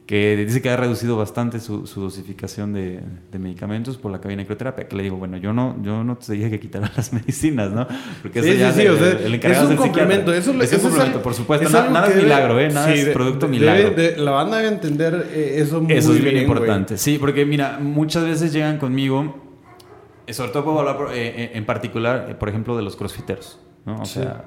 que 0.06 0.36
dice 0.44 0.60
que 0.60 0.68
ha 0.68 0.76
reducido 0.76 1.16
bastante 1.16 1.60
su, 1.60 1.86
su 1.86 2.00
dosificación 2.00 2.72
de, 2.72 3.00
de 3.30 3.38
medicamentos 3.38 3.96
por 3.96 4.10
la 4.10 4.20
cabina 4.20 4.42
de 4.42 4.46
crioterapia. 4.46 4.88
Que 4.88 4.96
le 4.96 5.04
digo, 5.04 5.16
bueno, 5.16 5.36
yo 5.36 5.52
no, 5.52 5.76
yo 5.84 6.02
no 6.02 6.16
te 6.16 6.32
dije 6.32 6.50
que 6.50 6.58
quitaras 6.58 6.90
las 6.96 7.12
medicinas, 7.12 7.70
¿no? 7.70 7.86
Porque 8.20 8.42
Sí, 8.42 8.52
sí, 8.54 8.58
ya 8.58 8.72
sí, 8.72 8.82
el, 8.82 8.90
o 8.90 8.96
sea, 8.96 9.10
el 9.12 9.34
es 9.36 9.58
un 9.62 9.76
complemento. 9.76 10.32
Eso, 10.34 10.50
es 10.60 10.72
eso 10.72 10.76
un 10.78 10.82
complemento, 10.82 11.18
algo- 11.18 11.22
por 11.22 11.34
supuesto. 11.34 11.66
es 11.68 11.72
nada 11.72 12.08
que 12.08 12.18
es 12.18 12.22
milagro, 12.24 12.58
¿eh? 12.58 12.70
Nada 12.70 12.92
sí, 12.92 12.98
es 12.98 13.08
producto 13.10 13.46
de- 13.46 13.52
milagro. 13.52 13.90
de- 13.90 14.16
la 14.16 14.32
banda 14.32 14.56
debe 14.56 14.68
entender 14.70 15.28
eh, 15.32 15.54
eso 15.58 15.80
muy 15.80 15.92
Eso 15.92 16.12
es 16.12 16.20
bien 16.20 16.34
güey. 16.34 16.42
importante. 16.44 16.98
Sí, 16.98 17.16
porque 17.20 17.46
mira, 17.46 17.78
muchas 17.80 18.24
veces 18.24 18.52
llegan 18.52 18.78
conmigo, 18.78 19.36
eh, 20.26 20.32
sobre 20.34 20.50
todo 20.50 20.64
puedo 20.64 20.80
hablar 20.80 20.96
eh, 21.14 21.34
eh, 21.36 21.50
en 21.54 21.64
particular, 21.64 22.26
eh, 22.30 22.34
por 22.34 22.48
ejemplo, 22.48 22.76
de 22.76 22.82
los 22.82 22.96
crossfiteros. 22.96 23.60
¿no? 23.86 24.00
O 24.00 24.04
Sí. 24.04 24.14
sea, 24.14 24.46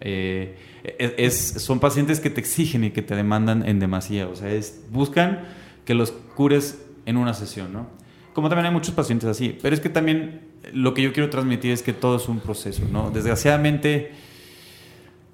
eh, 0.00 0.56
es, 0.98 1.14
es- 1.54 1.62
son 1.62 1.80
pacientes 1.80 2.20
que 2.20 2.30
te 2.30 2.40
exigen 2.40 2.84
y 2.84 2.90
que 2.90 3.02
te 3.02 3.14
demandan 3.16 3.66
en 3.68 3.78
demasía. 3.80 4.28
O 4.28 4.36
sea, 4.36 4.50
es, 4.50 4.82
buscan 4.90 5.40
que 5.84 5.94
los 5.94 6.10
cures 6.12 6.82
en 7.06 7.16
una 7.16 7.34
sesión, 7.34 7.72
¿no? 7.72 7.86
Como 8.34 8.48
también 8.48 8.66
hay 8.66 8.72
muchos 8.72 8.94
pacientes 8.94 9.28
así. 9.28 9.56
Pero 9.62 9.74
es 9.74 9.80
que 9.80 9.88
también 9.88 10.40
lo 10.72 10.92
que 10.94 11.02
yo 11.02 11.12
quiero 11.12 11.30
transmitir 11.30 11.70
es 11.72 11.82
que 11.82 11.92
todo 11.92 12.16
es 12.16 12.28
un 12.28 12.40
proceso, 12.40 12.82
¿no? 12.92 13.10
Desgraciadamente 13.10 14.12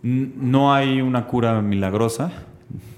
no 0.03 0.73
hay 0.75 1.01
una 1.01 1.27
cura 1.27 1.61
milagrosa. 1.63 2.33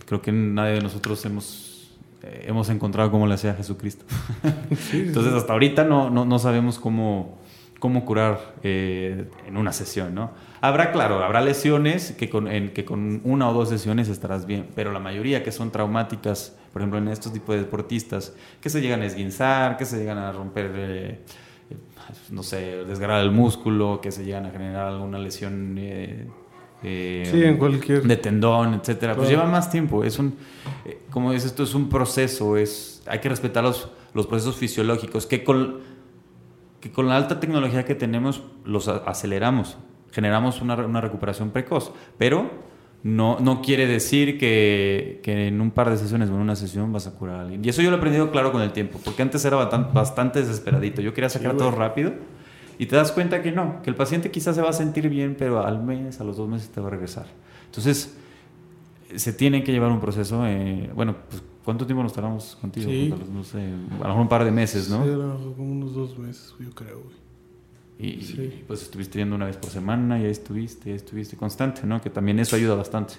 Creo 0.06 0.20
que 0.22 0.32
nadie 0.32 0.74
de 0.74 0.80
nosotros 0.82 1.24
hemos, 1.24 1.90
eh, 2.22 2.44
hemos 2.48 2.68
encontrado 2.70 3.10
cómo 3.10 3.26
le 3.26 3.34
hacía 3.34 3.54
Jesucristo. 3.54 4.04
Entonces, 4.92 5.32
hasta 5.32 5.52
ahorita 5.52 5.84
no, 5.84 6.10
no, 6.10 6.24
no 6.24 6.38
sabemos 6.38 6.78
cómo, 6.78 7.38
cómo 7.84 8.06
curar 8.06 8.54
eh, 8.62 9.26
en 9.46 9.58
una 9.58 9.70
sesión, 9.70 10.14
¿no? 10.14 10.30
Habrá, 10.62 10.90
claro, 10.90 11.22
habrá 11.22 11.42
lesiones 11.42 12.12
que 12.12 12.30
con, 12.30 12.48
en, 12.48 12.72
que 12.72 12.86
con 12.86 13.20
una 13.24 13.50
o 13.50 13.52
dos 13.52 13.68
sesiones 13.68 14.08
estarás 14.08 14.46
bien, 14.46 14.68
pero 14.74 14.90
la 14.90 15.00
mayoría 15.00 15.44
que 15.44 15.52
son 15.52 15.70
traumáticas, 15.70 16.56
por 16.72 16.80
ejemplo, 16.80 16.98
en 16.98 17.08
estos 17.08 17.34
tipos 17.34 17.54
de 17.56 17.60
deportistas, 17.60 18.32
que 18.62 18.70
se 18.70 18.80
llegan 18.80 19.02
a 19.02 19.04
esguinzar, 19.04 19.76
que 19.76 19.84
se 19.84 19.98
llegan 19.98 20.16
a 20.16 20.32
romper, 20.32 20.72
eh, 20.74 21.20
no 22.30 22.42
sé, 22.42 22.86
desgarrar 22.86 23.20
el 23.20 23.32
músculo, 23.32 24.00
que 24.00 24.10
se 24.10 24.24
llegan 24.24 24.46
a 24.46 24.50
generar 24.50 24.88
alguna 24.88 25.18
lesión 25.18 25.76
eh, 25.76 26.26
eh, 26.82 27.28
Sí, 27.30 27.44
en 27.44 27.58
cualquier. 27.58 28.02
de 28.02 28.16
tendón, 28.16 28.72
etcétera, 28.72 29.14
pues 29.14 29.28
lleva 29.28 29.44
más 29.44 29.70
tiempo. 29.70 30.04
Es 30.04 30.18
un, 30.18 30.38
eh, 30.86 31.00
como 31.10 31.32
dices, 31.32 31.50
esto 31.50 31.64
es 31.64 31.74
un 31.74 31.90
proceso. 31.90 32.56
Es, 32.56 33.02
hay 33.06 33.18
que 33.18 33.28
respetar 33.28 33.62
los, 33.62 33.90
los 34.14 34.26
procesos 34.26 34.56
fisiológicos 34.56 35.26
que 35.26 35.44
con, 35.44 35.80
que 36.84 36.90
con 36.92 37.08
la 37.08 37.16
alta 37.16 37.40
tecnología 37.40 37.86
que 37.86 37.94
tenemos 37.94 38.42
los 38.66 38.88
aceleramos, 38.88 39.78
generamos 40.12 40.60
una, 40.60 40.74
una 40.74 41.00
recuperación 41.00 41.48
precoz, 41.48 41.92
pero 42.18 42.50
no, 43.02 43.38
no 43.40 43.62
quiere 43.62 43.86
decir 43.86 44.36
que, 44.38 45.18
que 45.22 45.46
en 45.48 45.62
un 45.62 45.70
par 45.70 45.88
de 45.88 45.96
sesiones 45.96 46.28
o 46.28 46.34
en 46.34 46.40
una 46.40 46.56
sesión 46.56 46.92
vas 46.92 47.06
a 47.06 47.12
curar 47.12 47.36
a 47.36 47.40
alguien. 47.40 47.64
Y 47.64 47.70
eso 47.70 47.80
yo 47.80 47.88
lo 47.88 47.96
he 47.96 47.98
aprendido 48.00 48.30
claro 48.30 48.52
con 48.52 48.60
el 48.60 48.72
tiempo, 48.72 49.00
porque 49.02 49.22
antes 49.22 49.42
era 49.46 49.56
bastante, 49.56 49.94
bastante 49.94 50.40
desesperadito. 50.40 51.00
Yo 51.00 51.14
quería 51.14 51.30
sacar 51.30 51.52
Sí, 51.52 51.56
todo 51.56 51.70
rápido. 51.70 52.12
Y 52.76 52.84
te 52.84 52.96
das 52.96 53.12
cuenta 53.12 53.40
que 53.40 53.50
no, 53.50 53.80
que 53.82 53.88
el 53.88 53.96
paciente 53.96 54.30
quizás 54.30 54.54
se 54.54 54.60
va 54.60 54.68
a 54.68 54.74
sentir 54.74 55.08
bien, 55.08 55.36
pero 55.38 55.64
al 55.64 55.82
mes, 55.82 56.20
a 56.20 56.24
los 56.24 56.36
dos 56.36 56.50
meses 56.50 56.68
te 56.68 56.82
va 56.82 56.88
a 56.88 56.90
regresar. 56.90 57.24
Entonces, 57.64 58.14
se 59.16 59.32
tiene 59.32 59.64
que 59.64 59.72
llevar 59.72 59.90
un 59.90 60.00
proceso. 60.00 60.46
eh, 60.46 60.90
bueno, 60.94 61.16
pues, 61.30 61.42
¿cuánto 61.64 61.86
tiempo 61.86 62.02
nos 62.02 62.12
tardamos 62.12 62.56
contigo? 62.60 62.88
Sí. 62.90 63.08
Carlos? 63.10 63.28
No 63.28 63.42
sé, 63.44 63.58
a 63.58 64.02
lo 64.02 64.08
mejor 64.08 64.20
un 64.20 64.28
par 64.28 64.44
de 64.44 64.50
meses, 64.50 64.88
¿no? 64.90 65.02
Sí, 65.04 65.10
a 65.10 65.16
lo 65.16 65.26
mejor 65.34 65.54
como 65.56 65.72
unos 65.72 65.94
dos 65.94 66.18
meses, 66.18 66.54
yo 66.60 66.70
creo, 66.70 67.00
güey. 67.02 67.24
Y, 67.96 68.22
Sí. 68.22 68.34
y, 68.42 68.64
pues 68.66 68.82
estuviste 68.82 69.18
viendo 69.18 69.36
una 69.36 69.46
vez 69.46 69.56
por 69.56 69.70
semana, 69.70 70.18
y 70.20 70.24
ahí 70.24 70.30
estuviste, 70.30 70.88
y 70.88 70.92
ahí 70.92 70.96
estuviste 70.96 71.36
constante, 71.36 71.82
¿no? 71.86 72.00
Que 72.00 72.10
también 72.10 72.38
eso 72.40 72.56
ayuda 72.56 72.74
bastante. 72.74 73.14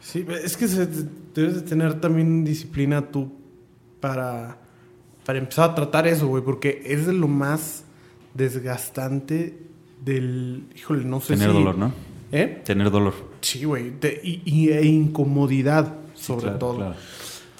Sí, 0.00 0.26
es 0.42 0.56
que 0.56 0.66
se- 0.66 0.88
debes 1.34 1.54
de 1.54 1.60
tener 1.62 2.00
también 2.00 2.42
disciplina 2.44 3.10
tú 3.10 3.30
para, 4.00 4.58
para 5.24 5.38
empezar 5.38 5.70
a 5.70 5.74
tratar 5.74 6.06
eso, 6.08 6.26
güey, 6.26 6.42
porque 6.42 6.82
es 6.86 7.06
de 7.06 7.12
lo 7.12 7.28
más 7.28 7.84
desgastante 8.34 9.58
del, 10.04 10.64
híjole, 10.76 11.04
no 11.04 11.20
sé 11.20 11.34
Tener 11.34 11.50
si... 11.50 11.54
dolor, 11.54 11.78
¿no? 11.78 11.92
¿Eh? 12.32 12.62
Tener 12.64 12.90
dolor. 12.90 13.14
Sí, 13.42 13.64
güey. 13.64 13.92
Y, 14.22 14.40
y- 14.44 14.68
e 14.70 14.84
incomodidad, 14.86 15.96
sobre 16.14 16.42
Claro, 16.44 16.58
todo. 16.58 16.76
claro. 16.76 16.94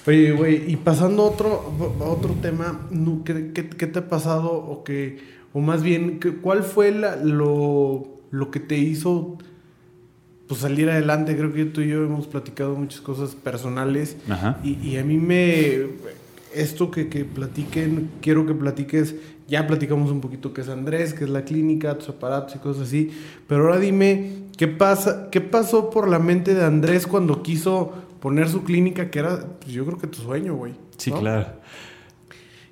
Oye, 0.06 0.32
güey, 0.32 0.70
y 0.70 0.76
pasando 0.76 1.22
a 1.22 1.26
otro, 1.26 1.72
a 2.00 2.04
otro 2.04 2.34
tema. 2.42 2.88
¿qué, 3.24 3.52
qué, 3.52 3.68
qué 3.68 3.86
te 3.86 4.00
ha 4.00 4.08
pasado? 4.08 4.50
O 4.52 4.82
que, 4.82 5.18
o 5.52 5.60
más 5.60 5.82
bien, 5.82 6.18
¿qué- 6.18 6.34
¿cuál 6.36 6.64
fue 6.64 6.90
la- 6.90 7.16
lo, 7.16 8.08
lo 8.30 8.50
que 8.50 8.58
te 8.58 8.76
hizo 8.78 9.38
pues, 10.48 10.60
salir 10.60 10.90
adelante? 10.90 11.36
Creo 11.36 11.52
que 11.52 11.66
tú 11.66 11.82
y 11.82 11.88
yo 11.88 12.02
hemos 12.04 12.26
platicado 12.26 12.74
muchas 12.74 13.00
cosas 13.00 13.36
personales. 13.36 14.16
Ajá. 14.28 14.58
Y, 14.64 14.72
y 14.86 14.96
a 14.96 15.04
mí 15.04 15.18
me. 15.18 15.86
Esto 16.54 16.90
que, 16.90 17.08
que 17.08 17.24
platiquen, 17.24 18.10
quiero 18.20 18.44
que 18.44 18.54
platiques. 18.54 19.14
Ya 19.48 19.66
platicamos 19.66 20.10
un 20.10 20.20
poquito 20.20 20.52
qué 20.52 20.62
es 20.62 20.68
Andrés, 20.68 21.14
qué 21.14 21.24
es 21.24 21.30
la 21.30 21.44
clínica, 21.44 21.96
tus 21.98 22.08
aparatos 22.08 22.56
y 22.56 22.58
cosas 22.58 22.88
así. 22.88 23.10
Pero 23.46 23.64
ahora 23.64 23.78
dime, 23.78 24.32
¿qué, 24.56 24.66
pasa, 24.68 25.28
¿qué 25.30 25.40
pasó 25.40 25.90
por 25.90 26.08
la 26.08 26.18
mente 26.18 26.54
de 26.54 26.64
Andrés 26.64 27.06
cuando 27.06 27.42
quiso 27.42 27.92
poner 28.22 28.48
su 28.48 28.62
clínica? 28.64 29.10
Que 29.10 29.18
era, 29.18 29.40
pues, 29.60 29.72
yo 29.72 29.84
creo 29.84 29.98
que 29.98 30.06
tu 30.06 30.22
sueño, 30.22 30.54
güey. 30.54 30.72
Sí, 30.96 31.10
¿no? 31.10 31.18
claro. 31.20 31.48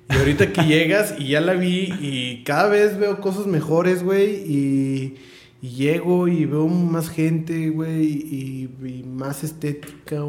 Y 0.09 0.13
ahorita 0.15 0.51
que 0.51 0.63
llegas 0.63 1.15
y 1.19 1.27
ya 1.29 1.41
la 1.41 1.53
vi 1.53 1.93
y 2.01 2.43
cada 2.43 2.67
vez 2.67 2.97
veo 2.97 3.21
cosas 3.21 3.45
mejores, 3.47 4.03
güey. 4.03 4.35
Y, 4.45 5.15
y 5.61 5.69
llego 5.69 6.27
y 6.27 6.45
veo 6.45 6.67
más 6.67 7.09
gente, 7.09 7.69
güey. 7.69 8.05
Y, 8.07 8.69
y 8.83 9.03
más 9.03 9.43
estética. 9.43 10.21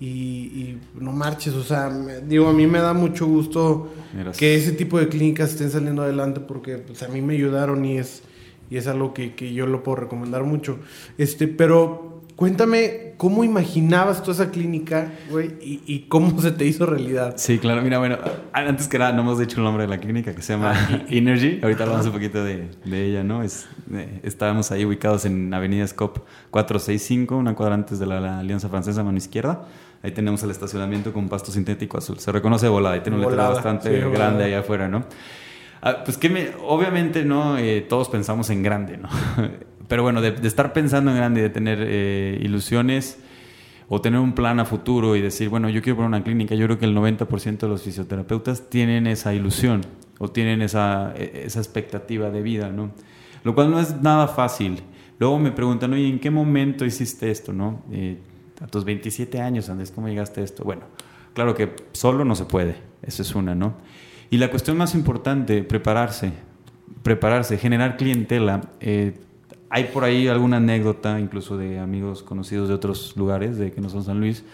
Y, 0.00 0.06
y 0.06 0.78
no 0.98 1.12
marches, 1.12 1.52
o 1.52 1.62
sea, 1.62 1.90
me- 1.90 2.22
digo, 2.22 2.48
a 2.48 2.54
mí 2.54 2.66
me 2.66 2.78
da 2.78 2.94
mucho 2.94 3.26
gusto 3.26 3.92
que 4.38 4.54
ese 4.54 4.72
tipo 4.72 4.98
de 4.98 5.08
clínicas 5.08 5.50
estén 5.50 5.70
saliendo 5.70 6.00
adelante 6.02 6.40
porque 6.40 6.78
pues, 6.78 7.02
a 7.02 7.08
mí 7.08 7.20
me 7.20 7.34
ayudaron 7.34 7.84
y 7.84 7.98
es, 7.98 8.22
y 8.70 8.78
es 8.78 8.86
algo 8.86 9.12
que, 9.12 9.34
que 9.34 9.52
yo 9.52 9.66
lo 9.66 9.82
puedo 9.82 9.96
recomendar 9.96 10.42
mucho. 10.44 10.78
Este, 11.18 11.48
pero 11.48 12.09
cuéntame, 12.40 13.12
¿cómo 13.18 13.44
imaginabas 13.44 14.22
tú 14.22 14.30
esa 14.30 14.50
clínica, 14.50 15.12
güey? 15.28 15.48
Y, 15.60 15.82
y 15.84 15.98
cómo 16.08 16.40
se 16.40 16.50
te 16.52 16.64
hizo 16.64 16.86
realidad? 16.86 17.34
Sí, 17.36 17.58
claro. 17.58 17.82
Mira, 17.82 17.98
bueno, 17.98 18.16
antes 18.54 18.88
que 18.88 18.98
nada, 18.98 19.12
no 19.12 19.20
hemos 19.20 19.38
dicho 19.38 19.58
el 19.58 19.64
nombre 19.64 19.82
de 19.82 19.90
la 19.90 19.98
clínica 19.98 20.34
que 20.34 20.40
se 20.40 20.54
llama 20.54 20.72
Energy. 21.10 21.60
Ahorita 21.62 21.82
hablamos 21.82 22.06
un 22.06 22.12
poquito 22.12 22.42
de, 22.42 22.70
de 22.82 23.04
ella, 23.04 23.22
¿no? 23.22 23.42
Es, 23.42 23.68
eh, 23.92 24.20
estábamos 24.22 24.72
ahí 24.72 24.86
ubicados 24.86 25.26
en 25.26 25.52
Avenida 25.52 25.86
Scop 25.86 26.20
465, 26.50 27.36
una 27.36 27.54
cuadra 27.54 27.74
antes 27.74 27.98
de 27.98 28.06
la, 28.06 28.20
la 28.20 28.38
Alianza 28.38 28.70
Francesa, 28.70 29.04
mano 29.04 29.18
izquierda. 29.18 29.66
Ahí 30.02 30.12
tenemos 30.12 30.42
el 30.42 30.50
estacionamiento 30.50 31.12
con 31.12 31.28
pasto 31.28 31.52
sintético 31.52 31.98
azul. 31.98 32.20
Se 32.20 32.32
reconoce 32.32 32.68
volada. 32.68 32.94
Ahí 32.94 33.02
tiene 33.02 33.18
un 33.18 33.22
letrero 33.22 33.50
bastante 33.50 33.90
sí, 33.90 34.02
volada. 34.02 34.18
grande 34.18 34.44
ahí 34.44 34.54
afuera, 34.54 34.88
¿no? 34.88 35.04
Ah, 35.82 36.04
pues 36.06 36.16
que 36.16 36.30
me, 36.30 36.52
obviamente, 36.66 37.22
¿no? 37.22 37.58
Eh, 37.58 37.82
todos 37.86 38.08
pensamos 38.08 38.48
en 38.48 38.62
grande, 38.62 38.96
¿no? 38.96 39.10
Pero 39.90 40.04
bueno, 40.04 40.20
de, 40.20 40.30
de 40.30 40.46
estar 40.46 40.72
pensando 40.72 41.10
en 41.10 41.16
grande 41.16 41.42
de 41.42 41.50
tener 41.50 41.80
eh, 41.82 42.38
ilusiones 42.40 43.18
o 43.88 44.00
tener 44.00 44.20
un 44.20 44.36
plan 44.36 44.60
a 44.60 44.64
futuro 44.64 45.16
y 45.16 45.20
decir, 45.20 45.48
bueno, 45.48 45.68
yo 45.68 45.82
quiero 45.82 45.96
poner 45.96 46.06
una 46.10 46.22
clínica, 46.22 46.54
yo 46.54 46.66
creo 46.66 46.78
que 46.78 46.84
el 46.84 46.94
90% 46.96 47.58
de 47.58 47.66
los 47.68 47.82
fisioterapeutas 47.82 48.70
tienen 48.70 49.08
esa 49.08 49.34
ilusión 49.34 49.80
o 50.20 50.28
tienen 50.28 50.62
esa, 50.62 51.12
e- 51.16 51.42
esa 51.44 51.58
expectativa 51.58 52.30
de 52.30 52.40
vida, 52.40 52.70
¿no? 52.70 52.92
Lo 53.42 53.52
cual 53.56 53.72
no 53.72 53.80
es 53.80 54.00
nada 54.00 54.28
fácil. 54.28 54.80
Luego 55.18 55.40
me 55.40 55.50
preguntan, 55.50 55.92
oye, 55.92 56.06
¿en 56.06 56.20
qué 56.20 56.30
momento 56.30 56.84
hiciste 56.84 57.32
esto, 57.32 57.52
no? 57.52 57.82
Eh, 57.90 58.18
a 58.62 58.68
tus 58.68 58.84
27 58.84 59.40
años, 59.40 59.68
Andrés, 59.70 59.90
¿cómo 59.90 60.06
llegaste 60.06 60.40
a 60.40 60.44
esto? 60.44 60.62
Bueno, 60.62 60.82
claro 61.34 61.56
que 61.56 61.74
solo 61.90 62.24
no 62.24 62.36
se 62.36 62.44
puede, 62.44 62.76
eso 63.02 63.22
es 63.22 63.34
una, 63.34 63.56
¿no? 63.56 63.74
Y 64.30 64.36
la 64.36 64.50
cuestión 64.50 64.76
más 64.76 64.94
importante, 64.94 65.64
prepararse, 65.64 66.30
prepararse, 67.02 67.58
generar 67.58 67.96
clientela. 67.96 68.60
Eh, 68.78 69.14
hay 69.70 69.84
por 69.84 70.02
ahí 70.02 70.26
alguna 70.26 70.56
anécdota, 70.56 71.20
incluso 71.20 71.56
de 71.56 71.78
amigos 71.78 72.24
conocidos 72.24 72.68
de 72.68 72.74
otros 72.74 73.16
lugares, 73.16 73.56
de 73.56 73.70
que 73.70 73.80
no 73.80 73.88
son 73.88 74.02
San 74.04 74.18
Luis, 74.18 74.44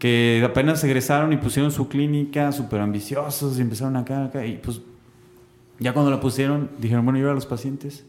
que 0.00 0.42
apenas 0.44 0.82
egresaron 0.82 1.32
y 1.32 1.36
pusieron 1.36 1.70
su 1.70 1.88
clínica 1.88 2.50
súper 2.50 2.80
ambiciosos 2.80 3.56
y 3.56 3.62
empezaron 3.62 3.96
acá, 3.96 4.24
acá, 4.24 4.44
y 4.44 4.56
pues 4.56 4.80
ya 5.78 5.92
cuando 5.94 6.10
la 6.10 6.20
pusieron, 6.20 6.70
dijeron, 6.78 7.04
bueno, 7.04 7.20
¿y 7.20 7.22
ahora 7.22 7.34
los 7.34 7.46
pacientes? 7.46 8.04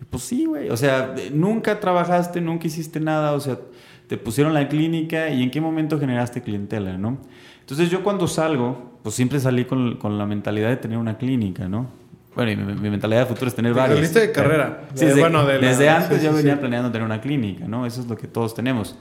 Y 0.00 0.04
Pues 0.04 0.22
sí, 0.22 0.44
güey, 0.44 0.70
o 0.70 0.76
sea, 0.76 1.14
nunca 1.32 1.80
trabajaste, 1.80 2.40
nunca 2.40 2.68
hiciste 2.68 3.00
nada, 3.00 3.32
o 3.32 3.40
sea, 3.40 3.58
te 4.06 4.16
pusieron 4.16 4.54
la 4.54 4.68
clínica 4.68 5.30
y 5.30 5.42
en 5.42 5.50
qué 5.50 5.60
momento 5.60 5.98
generaste 5.98 6.42
clientela, 6.42 6.96
¿no? 6.96 7.18
Entonces 7.60 7.90
yo 7.90 8.04
cuando 8.04 8.28
salgo, 8.28 8.92
pues 9.02 9.16
siempre 9.16 9.40
salí 9.40 9.64
con, 9.64 9.96
con 9.96 10.16
la 10.16 10.26
mentalidad 10.26 10.68
de 10.68 10.76
tener 10.76 10.98
una 10.98 11.18
clínica, 11.18 11.68
¿no? 11.68 12.03
Bueno, 12.34 12.50
y 12.50 12.56
mi, 12.56 12.74
mi 12.74 12.90
mentalidad 12.90 13.20
de 13.20 13.26
futuro 13.26 13.48
es 13.48 13.54
tener 13.54 13.72
Te 13.72 13.78
varias. 13.78 13.98
saliste 13.98 14.20
de 14.20 14.32
carrera. 14.32 14.88
Sí, 14.94 15.00
De- 15.00 15.06
desde, 15.06 15.20
bueno, 15.20 15.44
de 15.46 15.60
la- 15.60 15.68
desde 15.68 15.88
antes 15.88 16.18
sí, 16.20 16.24
yo 16.26 16.32
venía 16.34 16.58
planeando 16.58 16.90
tener 16.90 17.04
una 17.06 17.20
clínica, 17.20 17.66
¿no? 17.68 17.86
Eso 17.86 18.00
es 18.00 18.08
lo 18.08 18.16
que 18.16 18.26
todos 18.26 18.54
tenemos. 18.54 18.96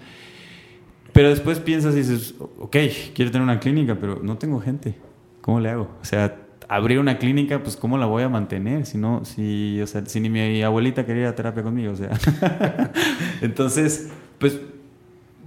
Pero 1.14 1.30
después 1.30 1.60
piensas 1.60 1.94
y 1.96 1.98
dices, 1.98 2.36
ok, 2.40 2.76
quiero 3.14 3.32
tener 3.32 3.42
una 3.44 3.60
clínica, 3.60 3.96
pero 4.00 4.20
no 4.24 4.38
tengo 4.38 4.60
gente. 4.60 4.96
¿Cómo 5.42 5.60
le 5.60 5.70
hago? 5.70 5.90
O 6.02 6.06
sea, 6.06 6.36
abrir 6.70 6.98
una 7.00 7.18
clínica, 7.20 7.62
pues 7.62 7.76
¿cómo 7.76 7.98
la 7.98 8.06
voy 8.08 8.24
a 8.24 8.30
mantener? 8.30 8.86
Si 8.86 8.98
no, 8.98 9.26
si, 9.26 9.80
o 9.82 9.86
sea, 9.88 10.04
si 10.06 10.20
ni 10.20 10.30
mi 10.30 10.62
abuelita 10.64 11.06
quería 11.06 11.24
ir 11.24 11.28
a 11.28 11.36
terapia 11.36 11.62
conmigo, 11.64 11.92
o 11.92 11.96
sea. 11.96 12.10
Entonces, 13.42 14.10
pues 14.40 14.60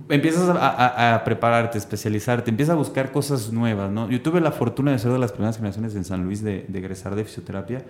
empiezas 0.09 0.49
a, 0.49 0.53
a- 0.69 1.15
a 1.17 1.25
prepararte, 1.25 1.79
especializarte, 1.79 2.51
empiezas 2.51 2.75
a 2.75 2.77
buscar 2.77 3.13
cosas 3.13 3.53
nuevas, 3.53 3.91
¿no? 3.91 4.09
Yo 4.11 4.21
tuve 4.23 4.41
la 4.41 4.53
fortuna 4.53 4.93
de 4.93 4.99
ser 4.99 5.13
de 5.13 5.19
las 5.19 5.33
primeras 5.33 5.57
generaciones 5.57 5.95
en 5.95 6.05
San 6.05 6.25
Luis 6.25 6.43
de, 6.43 6.65
de 6.69 6.79
egresar 6.79 7.15
de 7.15 7.25
fisioterapia 7.25 7.85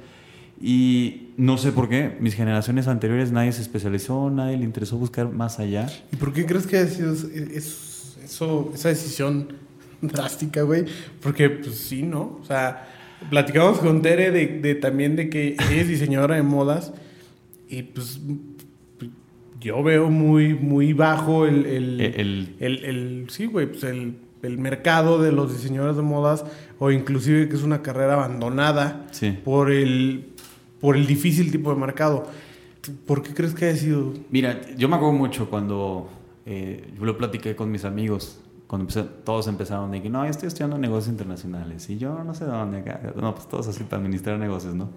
y 0.60 1.28
no 1.36 1.58
sé 1.58 1.72
por 1.72 1.88
qué, 1.88 2.16
mis 2.20 2.34
generaciones 2.34 2.88
anteriores 2.88 3.30
nadie 3.32 3.52
se 3.52 3.60
especializó, 3.62 4.30
nadie 4.30 4.56
le 4.56 4.64
interesó 4.64 4.96
buscar 4.96 5.28
más 5.30 5.58
allá. 5.58 5.86
¿Y 6.12 6.16
por 6.16 6.32
qué 6.32 6.46
crees 6.46 6.66
que 6.66 6.78
ha 6.78 6.86
sido 6.86 7.12
es- 7.12 7.24
es- 7.24 8.16
eso, 8.24 8.70
esa 8.74 8.88
decisión 8.88 9.48
drástica, 10.00 10.62
güey? 10.62 10.86
Porque, 11.20 11.50
pues 11.50 11.76
sí, 11.76 12.02
¿no? 12.02 12.38
O 12.40 12.44
sea, 12.46 12.88
platicamos 13.28 13.78
con 13.78 14.00
Tere 14.02 14.30
de, 14.30 14.46
de 14.46 14.74
también 14.74 15.14
de 15.16 15.28
que 15.28 15.48
ella 15.48 15.82
es 15.82 15.88
diseñadora 15.88 16.36
de 16.36 16.42
modas 16.42 16.92
y 17.68 17.82
pues 17.82 18.18
yo 19.60 19.82
veo 19.82 20.08
muy, 20.10 20.54
muy 20.54 20.92
bajo 20.92 21.46
el... 21.46 21.66
el, 21.66 22.00
El- 22.00 22.56
el- 22.60 22.84
el- 22.84 23.26
sí, 23.30 23.46
güey, 23.46 23.66
pues 23.66 23.84
el, 23.84 24.16
el 24.42 24.58
mercado 24.58 25.20
de 25.22 25.32
los 25.32 25.52
diseñadores 25.52 25.96
de 25.96 26.02
modas 26.02 26.44
o 26.78 26.90
inclusive 26.90 27.48
que 27.48 27.56
es 27.56 27.62
una 27.62 27.82
carrera 27.82 28.14
abandonada 28.14 29.06
Sí. 29.12 29.36
por 29.44 29.70
el, 29.70 30.26
por 30.80 30.96
el 30.96 31.06
difícil 31.06 31.50
tipo 31.50 31.70
de 31.74 31.80
mercado. 31.80 32.26
¿Por 33.06 33.22
qué 33.22 33.34
crees 33.34 33.54
que 33.54 33.64
haya 33.66 33.76
sido? 33.76 34.12
Mira, 34.30 34.60
yo 34.76 34.88
me 34.88 34.96
acuerdo 34.96 35.14
mucho 35.14 35.48
cuando 35.50 36.08
eh, 36.44 36.88
yo 36.96 37.04
lo 37.04 37.16
platiqué 37.18 37.56
con 37.56 37.70
mis 37.70 37.84
amigos, 37.84 38.40
cuando 38.68 38.84
empecé- 38.88 39.08
todos 39.24 39.48
empezaron 39.48 39.90
de 39.90 40.02
que 40.02 40.08
no, 40.10 40.24
yo 40.24 40.30
estoy 40.30 40.46
estudiando 40.48 40.78
negocios 40.78 41.08
internacionales 41.10 41.88
y 41.90 41.98
yo 41.98 42.22
no 42.22 42.34
sé 42.34 42.44
dónde 42.44 42.78
acá. 42.78 43.12
No, 43.16 43.34
pues 43.34 43.48
todos 43.48 43.66
así 43.68 43.82
para 43.84 43.96
administrar 44.02 44.38
negocios, 44.38 44.74
¿no? 44.76 44.90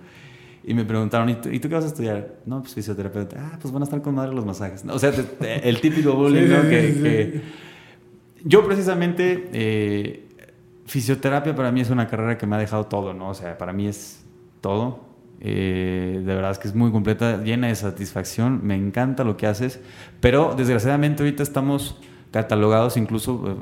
Y 0.70 0.74
me 0.76 0.86
preguntaron, 0.86 1.28
¿y 1.30 1.34
tú, 1.36 1.50
¿y 1.50 1.60
tú 1.60 1.68
qué 1.68 1.74
vas 1.74 1.84
a 1.86 1.88
estudiar? 1.88 2.36
No, 2.46 2.62
pues 2.62 2.76
fisioterapeuta. 2.76 3.38
Ah, 3.40 3.58
pues 3.60 3.74
van 3.74 3.82
a 3.82 3.86
estar 3.86 4.02
con 4.04 4.14
madre 4.14 4.36
los 4.36 4.46
masajes. 4.46 4.86
O 4.88 5.00
sea, 5.00 5.12
te- 5.12 5.24
te- 5.24 5.68
el 5.68 5.82
típico 5.82 6.14
bullying, 6.14 6.44
Sí, 6.44 6.54
¿no? 6.54 6.62
sí, 6.62 6.70
que, 6.70 6.94
sí, 6.94 7.02
que- 7.02 7.32
sí. 7.34 7.42
Yo 8.46 8.64
precisamente, 8.66 9.50
eh, 9.52 10.28
fisioterapia 10.86 11.56
para 11.56 11.72
mí 11.72 11.82
es 11.82 11.90
una 11.90 12.08
carrera 12.08 12.38
que 12.38 12.46
me 12.46 12.56
ha 12.56 12.60
dejado 12.60 12.86
todo, 12.86 13.16
¿no? 13.16 13.30
O 13.30 13.34
sea, 13.34 13.58
para 13.58 13.74
mí 13.74 13.88
es 13.88 14.24
todo. 14.62 15.00
Eh, 15.42 16.22
de 16.24 16.36
verdad 16.36 16.52
es 16.52 16.60
que 16.60 16.68
es 16.68 16.76
muy 16.76 16.92
completa, 16.92 17.42
llena 17.44 17.66
de 17.68 17.76
satisfacción, 17.76 18.60
me 18.64 18.76
encanta 18.76 19.24
lo 19.24 19.38
que 19.38 19.48
haces, 19.48 19.80
pero 20.20 20.54
desgraciadamente 20.56 21.24
ahorita 21.24 21.42
estamos 21.42 21.98
catalogados 22.32 22.96
incluso 22.98 23.44
eh, 23.48 23.56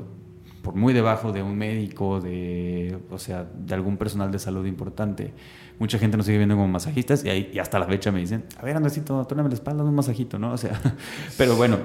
por 0.62 0.74
muy 0.74 0.92
debajo 0.92 1.32
de 1.32 1.42
un 1.42 1.56
médico, 1.56 2.20
de, 2.20 2.98
o 3.10 3.18
sea, 3.18 3.46
de 3.56 3.74
algún 3.74 3.96
personal 3.96 4.30
de 4.30 4.38
salud 4.38 4.66
importante. 4.66 5.32
Mucha 5.78 5.98
gente 5.98 6.16
nos 6.16 6.26
sigue 6.26 6.38
viendo 6.38 6.56
como 6.56 6.66
masajistas 6.68 7.24
y, 7.24 7.28
ahí, 7.30 7.50
y 7.54 7.58
hasta 7.58 7.78
la 7.78 7.86
fecha 7.86 8.10
me 8.10 8.18
dicen, 8.20 8.44
a 8.58 8.62
ver, 8.64 8.76
Andresito, 8.76 9.24
tóname 9.26 9.48
la 9.48 9.54
espalda, 9.54 9.84
un 9.84 9.94
masajito, 9.94 10.38
¿no? 10.38 10.52
O 10.52 10.56
sea, 10.56 10.80
pero 11.38 11.56
bueno, 11.56 11.78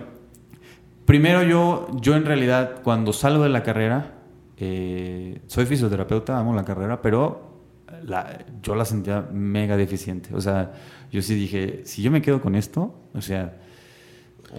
Primero 1.05 1.43
yo, 1.43 1.87
yo 1.99 2.15
en 2.15 2.23
realidad 2.25 2.81
cuando 2.81 3.11
salgo 3.11 3.43
de 3.43 3.49
la 3.49 3.61
carrera, 3.61 4.13
eh, 4.57 5.41
soy 5.47 5.65
fisioterapeuta, 5.65 6.39
amo 6.39 6.55
la 6.55 6.63
carrera, 6.63 7.01
pero 7.01 7.59
la- 8.05 8.45
yo 8.61 8.73
la 8.75 8.85
sentía 8.85 9.27
mega 9.33 9.75
deficiente. 9.75 10.29
O 10.33 10.39
sea, 10.39 10.71
yo 11.11 11.21
sí 11.21 11.35
dije, 11.35 11.81
si 11.83 12.01
yo 12.03 12.09
me 12.09 12.21
quedo 12.21 12.39
con 12.41 12.55
esto, 12.55 12.95
o 13.13 13.21
sea, 13.21 13.57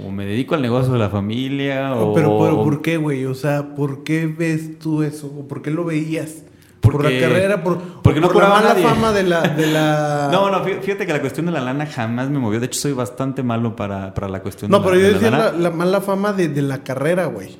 o 0.04 0.10
me 0.10 0.26
dedico 0.26 0.54
al 0.54 0.60
negocio 0.60 0.92
de 0.92 0.98
la 0.98 1.08
familia, 1.08 1.94
o... 1.94 2.12
Pero, 2.12 2.38
pero 2.38 2.62
¿por 2.62 2.82
qué, 2.82 2.98
güey? 2.98 3.24
O 3.24 3.34
sea, 3.34 3.74
¿por 3.74 4.04
qué 4.04 4.26
ves 4.26 4.78
tú 4.78 5.02
eso? 5.02 5.28
¿O 5.28 5.48
por 5.48 5.62
qué 5.62 5.70
lo 5.70 5.84
veías? 5.86 6.44
¿Por 6.92 7.04
la 7.04 7.20
carrera? 7.20 7.62
¿Por, 7.62 7.78
porque 8.02 8.20
no 8.20 8.28
por 8.28 8.42
la 8.42 8.48
mala 8.48 8.68
nadie. 8.74 8.82
fama 8.84 9.12
de 9.12 9.22
la... 9.24 9.40
De 9.42 9.66
la... 9.66 10.28
No, 10.32 10.50
no, 10.50 10.64
fí- 10.64 10.80
fíjate 10.80 11.06
que 11.06 11.12
la 11.12 11.20
cuestión 11.20 11.46
de 11.46 11.52
la 11.52 11.60
lana 11.60 11.86
jamás 11.86 12.30
me 12.30 12.38
movió. 12.38 12.60
De 12.60 12.66
hecho, 12.66 12.80
soy 12.80 12.92
bastante 12.92 13.42
malo 13.42 13.74
para, 13.76 14.14
para 14.14 14.28
la 14.28 14.40
cuestión 14.42 14.70
No, 14.70 14.78
de 14.80 14.84
la, 14.84 14.90
pero 14.90 15.00
yo 15.00 15.06
de 15.06 15.12
la 15.12 15.18
decía 15.18 15.30
lana. 15.30 15.44
la, 15.52 15.58
la 15.58 15.70
mala 15.70 16.00
fama 16.00 16.32
de, 16.32 16.48
de 16.48 16.62
la 16.62 16.82
carrera, 16.84 17.26
güey. 17.26 17.56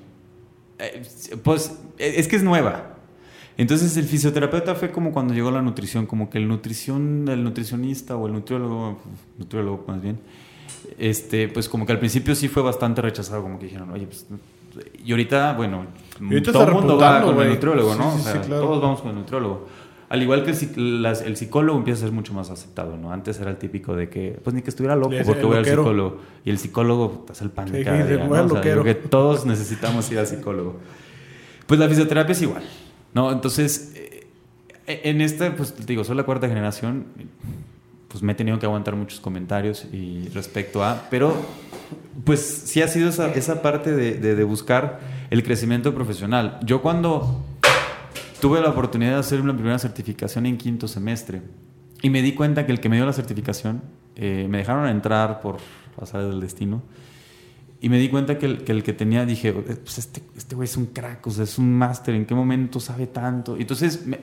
Eh, 0.78 1.02
pues 1.42 1.72
eh, 1.98 2.14
es 2.16 2.28
que 2.28 2.37
es 2.37 2.42
nueva. 2.42 2.90
Entonces 3.56 3.96
el 3.96 4.04
fisioterapeuta 4.04 4.74
fue 4.74 4.90
como 4.90 5.12
cuando 5.12 5.32
llegó 5.32 5.50
la 5.52 5.62
nutrición, 5.62 6.06
como 6.06 6.28
que 6.28 6.38
el 6.38 6.48
nutrición, 6.48 7.26
el 7.28 7.44
nutricionista 7.44 8.16
o 8.16 8.26
el 8.26 8.32
nutriólogo, 8.32 8.98
nutriólogo 9.38 9.84
más 9.87 10.02
bien, 10.02 10.18
este, 10.98 11.46
pues 11.48 11.68
como 11.68 11.87
que 11.87 11.92
al 11.92 12.00
principio 12.00 12.34
sí 12.34 12.48
fue 12.48 12.64
bastante 12.64 13.00
rechazado, 13.00 13.42
como 13.42 13.60
que 13.60 13.66
dijeron, 13.66 13.90
oye, 13.92 14.06
pues, 14.06 14.26
y 15.04 15.12
ahorita, 15.12 15.52
bueno, 15.52 15.87
todo 16.53 16.64
el 16.64 16.72
mundo 16.72 16.96
va 16.96 17.22
con 17.22 17.40
el 17.40 17.48
nutriólogo, 17.50 17.94
¿no? 17.94 18.14
Todos 18.48 18.83
vamos 18.83 19.00
con 19.00 19.11
el 19.11 19.16
nutriólogo. 19.16 19.66
Al 20.09 20.22
igual 20.22 20.44
que 20.44 20.50
el, 20.50 21.05
el, 21.05 21.37
psicólogo 21.37 21.79
empieza 21.79 21.98
a 21.98 22.03
ser 22.03 22.12
mucho 22.12 22.35
más 22.35 22.50
aceptado, 22.50 22.96
¿no? 22.96 23.11
Antes 23.11 23.40
era 23.40 23.50
el 23.50 23.57
típico 23.57 23.96
de 23.96 24.09
que, 24.09 24.38
pues 24.44 24.55
ni 24.55 24.62
que 24.62 24.70
estuviera 24.70 24.94
loco 24.94 25.14
porque 25.24 25.42
voy 25.44 25.57
al 25.57 25.64
psicólogo. 25.64 26.20
Y 26.44 26.50
el 26.50 26.59
psicólogo 26.59 27.27
hace 27.29 27.44
el 27.44 27.50
pan 27.50 27.72
de 27.72 27.83
cada 27.83 28.05
día, 28.05 28.24
¿no? 28.24 28.61
que 28.61 28.94
todos 28.94 29.44
necesitamos 29.46 30.11
ir 30.12 30.18
al 30.18 30.27
psicólogo. 30.27 30.77
Pues 31.66 31.81
la 31.81 31.88
fisioterapia 31.88 32.33
es 32.33 32.42
igual, 32.42 32.62
¿no? 33.14 33.33
Entonces, 33.33 33.92
eh, 33.96 35.00
en 35.05 35.20
este, 35.20 35.50
pues 35.50 35.87
digo, 35.87 36.05
soy 36.05 36.16
la 36.16 36.24
cuarta 36.24 36.46
generación, 36.46 37.07
pues 38.09 38.22
me 38.22 38.33
he 38.33 38.35
tenido 38.37 38.59
que 38.59 38.66
aguantar 38.66 38.94
muchos 38.94 39.18
comentarios 39.18 39.87
y 39.90 40.29
respecto 40.29 40.85
a, 40.85 41.09
pero 41.11 41.35
pues 42.24 42.40
sí 42.40 42.83
ha 42.83 42.88
sido 42.88 43.09
esa, 43.09 43.33
esa 43.33 43.62
parte 43.62 43.90
de, 43.96 44.14
de, 44.14 44.37
de 44.37 44.44
buscar 44.44 45.00
el 45.35 45.42
crecimiento 45.42 45.92
profesional. 45.92 46.61
Yo 46.62 46.81
cuando 46.81 47.44
tuve 48.40 48.61
la 48.61 48.68
oportunidad 48.68 49.14
de 49.14 49.18
hacer 49.18 49.40
una 49.40 49.53
primera 49.53 49.81
certificación 49.81 50.47
en 50.47 50.57
quinto 50.57 50.87
semestre 50.87 51.42
y 52.03 52.09
me 52.09 52.23
di 52.23 52.35
cuenta 52.35 52.64
que 52.64 52.70
el 52.70 52.79
que 52.79 52.88
me 52.88 52.94
dio 52.94 53.05
la 53.05 53.12
certificación, 53.12 53.83
eh, 54.14 54.47
me 54.49 54.59
dejaron 54.59 54.87
entrar 54.87 55.40
por 55.40 55.57
pasar 55.97 56.23
del 56.23 56.40
destino 56.40 56.85
y 57.81 57.88
me 57.88 57.99
di 57.99 58.11
cuenta 58.11 58.38
que 58.38 58.47
el 58.47 58.83
que, 58.85 58.92
tenía, 58.92 59.27
dije, 59.27 59.53
pues 59.53 59.99
este, 59.99 60.23
este 60.37 60.55
güey 60.55 60.66
es 60.66 60.77
un 60.77 60.87
crack, 60.87 61.27
es 61.27 61.59
un 61.59 61.77
máster, 61.77 62.14
¿en 62.14 62.27
qué 62.27 62.35
momento 62.37 62.79
sabe 62.79 63.09
tanto? 63.09 63.57
Y 63.57 63.62
entonces 63.62 64.07
me, 64.07 64.20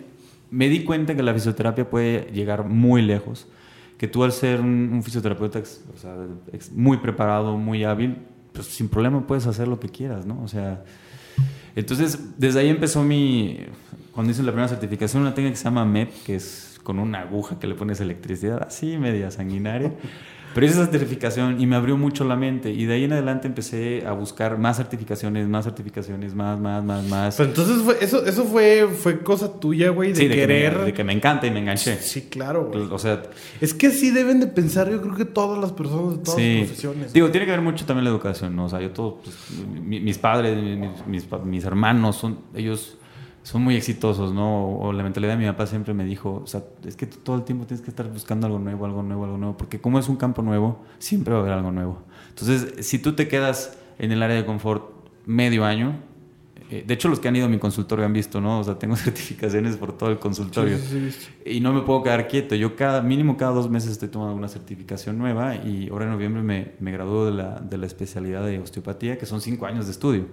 me, 0.50 0.70
di 0.70 0.86
cuenta 0.86 1.14
que 1.14 1.24
la 1.24 1.34
fisioterapia 1.34 1.90
puede 1.90 2.32
llegar 2.32 2.64
muy 2.70 3.02
lejos, 3.02 3.50
que 3.98 4.08
tú 4.08 4.24
al 4.24 4.32
ser 4.32 4.62
un, 4.62 5.02
fisioterapeuta 5.04 5.62
sea, 5.66 6.16
muy 6.74 7.00
preparado, 7.00 7.58
muy 7.58 7.84
hábil, 7.84 8.20
pues 8.54 8.68
sin 8.68 8.90
problema 8.90 9.26
puedes 9.26 9.48
hacer 9.48 9.68
lo 9.68 9.80
que 9.80 9.90
quieras, 9.90 10.26
¿no? 10.26 10.42
O 10.44 10.48
sea, 10.48 10.84
entonces 11.76 12.20
desde 12.38 12.60
ahí 12.60 12.70
empezó 12.70 13.04
mi, 13.04 13.60
cuando 14.12 14.32
hice 14.32 14.44
la 14.44 14.52
primera 14.52 14.68
certificación, 14.68 15.22
una 15.22 15.34
técnica 15.34 15.54
que 15.54 15.58
se 15.58 15.64
llama 15.64 15.86
MEP, 15.86 16.12
que 16.26 16.36
es 16.36 16.80
con 16.84 17.00
una 17.00 17.22
aguja 17.22 17.60
que 17.60 17.68
le 17.68 17.76
pones 17.76 18.02
electricidad, 18.02 18.64
así 18.68 18.98
media 18.98 19.32
sanguinaria. 19.32 19.94
Pero 20.54 20.66
hice 20.66 20.82
esa 20.82 20.92
certificación 20.92 21.62
y 21.62 21.66
me 21.66 21.76
abrió 21.76 21.98
mucho 21.98 22.24
la 22.24 22.36
mente. 22.36 22.72
Y 22.72 22.86
de 22.86 22.96
ahí 22.96 23.04
en 23.06 23.14
adelante 23.14 23.48
empecé 23.48 24.06
a 24.06 24.12
buscar 24.12 24.58
más 24.58 24.78
certificaciones, 24.78 25.48
más 25.48 25.66
certificaciones, 25.66 26.36
más, 26.36 26.60
más, 26.60 26.84
más, 26.84 27.04
más. 27.06 27.36
Pero 27.36 27.50
entonces 27.50 27.82
fue, 27.84 27.98
eso, 28.02 28.26
eso 28.26 28.44
fue, 28.44 28.88
fue 28.88 29.20
cosa 29.20 29.60
tuya, 29.60 29.90
güey, 29.90 30.14
de, 30.14 30.30
querer. 30.30 30.74
Que 30.74 30.80
me, 30.80 30.86
de 30.86 30.94
que 30.94 31.04
me 31.04 31.14
encanta 31.14 31.48
y 31.48 31.52
me 31.52 31.60
enganché. 31.60 31.98
Sí, 31.98 32.24
claro, 32.24 32.70
güey. 32.72 32.88
O 32.92 33.00
sea. 33.00 33.22
Es 33.60 33.74
que 33.74 33.88
así 33.88 34.12
deben 34.12 34.40
de 34.40 34.48
pensar, 34.48 34.90
yo 34.90 35.02
creo 35.02 35.16
que 35.16 35.26
todas 35.26 35.60
las 35.60 35.72
personas 35.72 36.18
de 36.18 36.24
todas 36.24 36.40
las 36.40 36.58
profesiones. 36.58 37.14
Digo, 37.14 37.30
tiene 37.32 37.46
que 37.46 37.52
ver 37.52 37.62
mucho 37.62 37.86
también 37.86 38.06
la 38.06 38.12
educación, 38.12 38.56
¿no? 38.56 38.66
O 38.66 38.70
sea, 38.70 38.82
yo 38.82 38.92
todos, 38.92 39.16
pues, 39.24 39.36
mis 39.86 40.18
padres, 40.18 40.58
mis, 40.58 41.08
mis, 41.08 41.28
mis 41.46 41.64
hermanos, 41.64 42.18
son, 42.18 42.40
ellos 42.54 42.98
son 43.44 43.64
muy 43.64 43.76
exitosos, 43.76 44.34
¿no? 44.34 44.78
O, 44.78 44.94
la 44.94 45.04
mentalidad 45.04 45.34
de 45.34 45.40
mi 45.40 45.46
papá 45.46 45.66
siempre 45.66 45.94
me 45.94 46.06
dijo, 46.06 46.42
o 46.44 46.48
sea, 46.48 46.64
es 46.86 46.96
que 46.96 47.08
todo 47.08 47.36
el 47.36 47.44
tiempo 47.44 47.66
tienes 47.66 47.84
que 47.84 47.90
estar 47.90 48.08
buscando 48.12 48.46
algo 48.48 48.60
nuevo, 48.60 48.86
algo 48.86 49.04
nuevo, 49.04 49.26
algo 49.26 49.38
nuevo, 49.38 49.58
porque 49.58 49.82
como 49.82 50.00
es 50.00 50.10
un 50.10 50.18
campo 50.18 50.42
nuevo, 50.42 50.84
siempre 51.00 51.34
va 51.34 51.40
a 51.40 51.42
haber 51.42 51.54
algo 51.54 51.72
nuevo. 51.72 52.04
Entonces, 52.30 52.86
si 52.86 53.00
tú 53.00 53.14
te 53.14 53.28
quedas 53.28 53.78
en 53.98 54.12
el 54.12 54.22
área 54.22 54.36
de 54.36 54.46
confort 54.46 54.92
medio 55.26 55.66
año, 55.66 55.96
eh, 56.70 56.84
de 56.86 56.94
hecho 56.94 57.10
los 57.10 57.20
que 57.20 57.28
han 57.28 57.36
ido 57.36 57.48
a 57.48 57.50
mi 57.50 57.58
consultorio 57.58 58.06
han 58.06 58.14
visto, 58.14 58.40
¿no? 58.40 58.60
O 58.60 58.64
sea, 58.64 58.78
tengo 58.78 58.96
certificaciones 58.98 59.76
por 59.76 59.98
todo 59.98 60.12
el 60.12 60.20
consultorio 60.20 60.78
y 61.44 61.60
no 61.62 61.74
me 61.74 61.82
puedo 61.82 62.04
quedar 62.04 62.28
quieto. 62.28 62.54
Yo 62.54 62.76
cada, 62.76 63.02
mínimo 63.02 63.38
cada 63.38 63.54
dos 63.54 63.72
meses 63.72 63.92
estoy 63.92 64.10
tomando 64.10 64.36
una 64.36 64.48
certificación 64.50 65.18
nueva 65.18 65.56
y 65.56 65.90
ahora 65.90 66.06
en 66.06 66.12
noviembre 66.12 66.44
me, 66.44 66.74
me 66.80 66.92
graduó 66.92 67.26
de 67.26 67.32
la, 67.32 67.60
de 67.60 67.78
la 67.80 67.88
especialidad 67.88 68.46
de 68.46 68.60
osteopatía, 68.60 69.18
que 69.18 69.26
son 69.26 69.42
cinco 69.42 69.66
años 69.66 69.88
de 69.88 69.92
estudio 69.94 70.28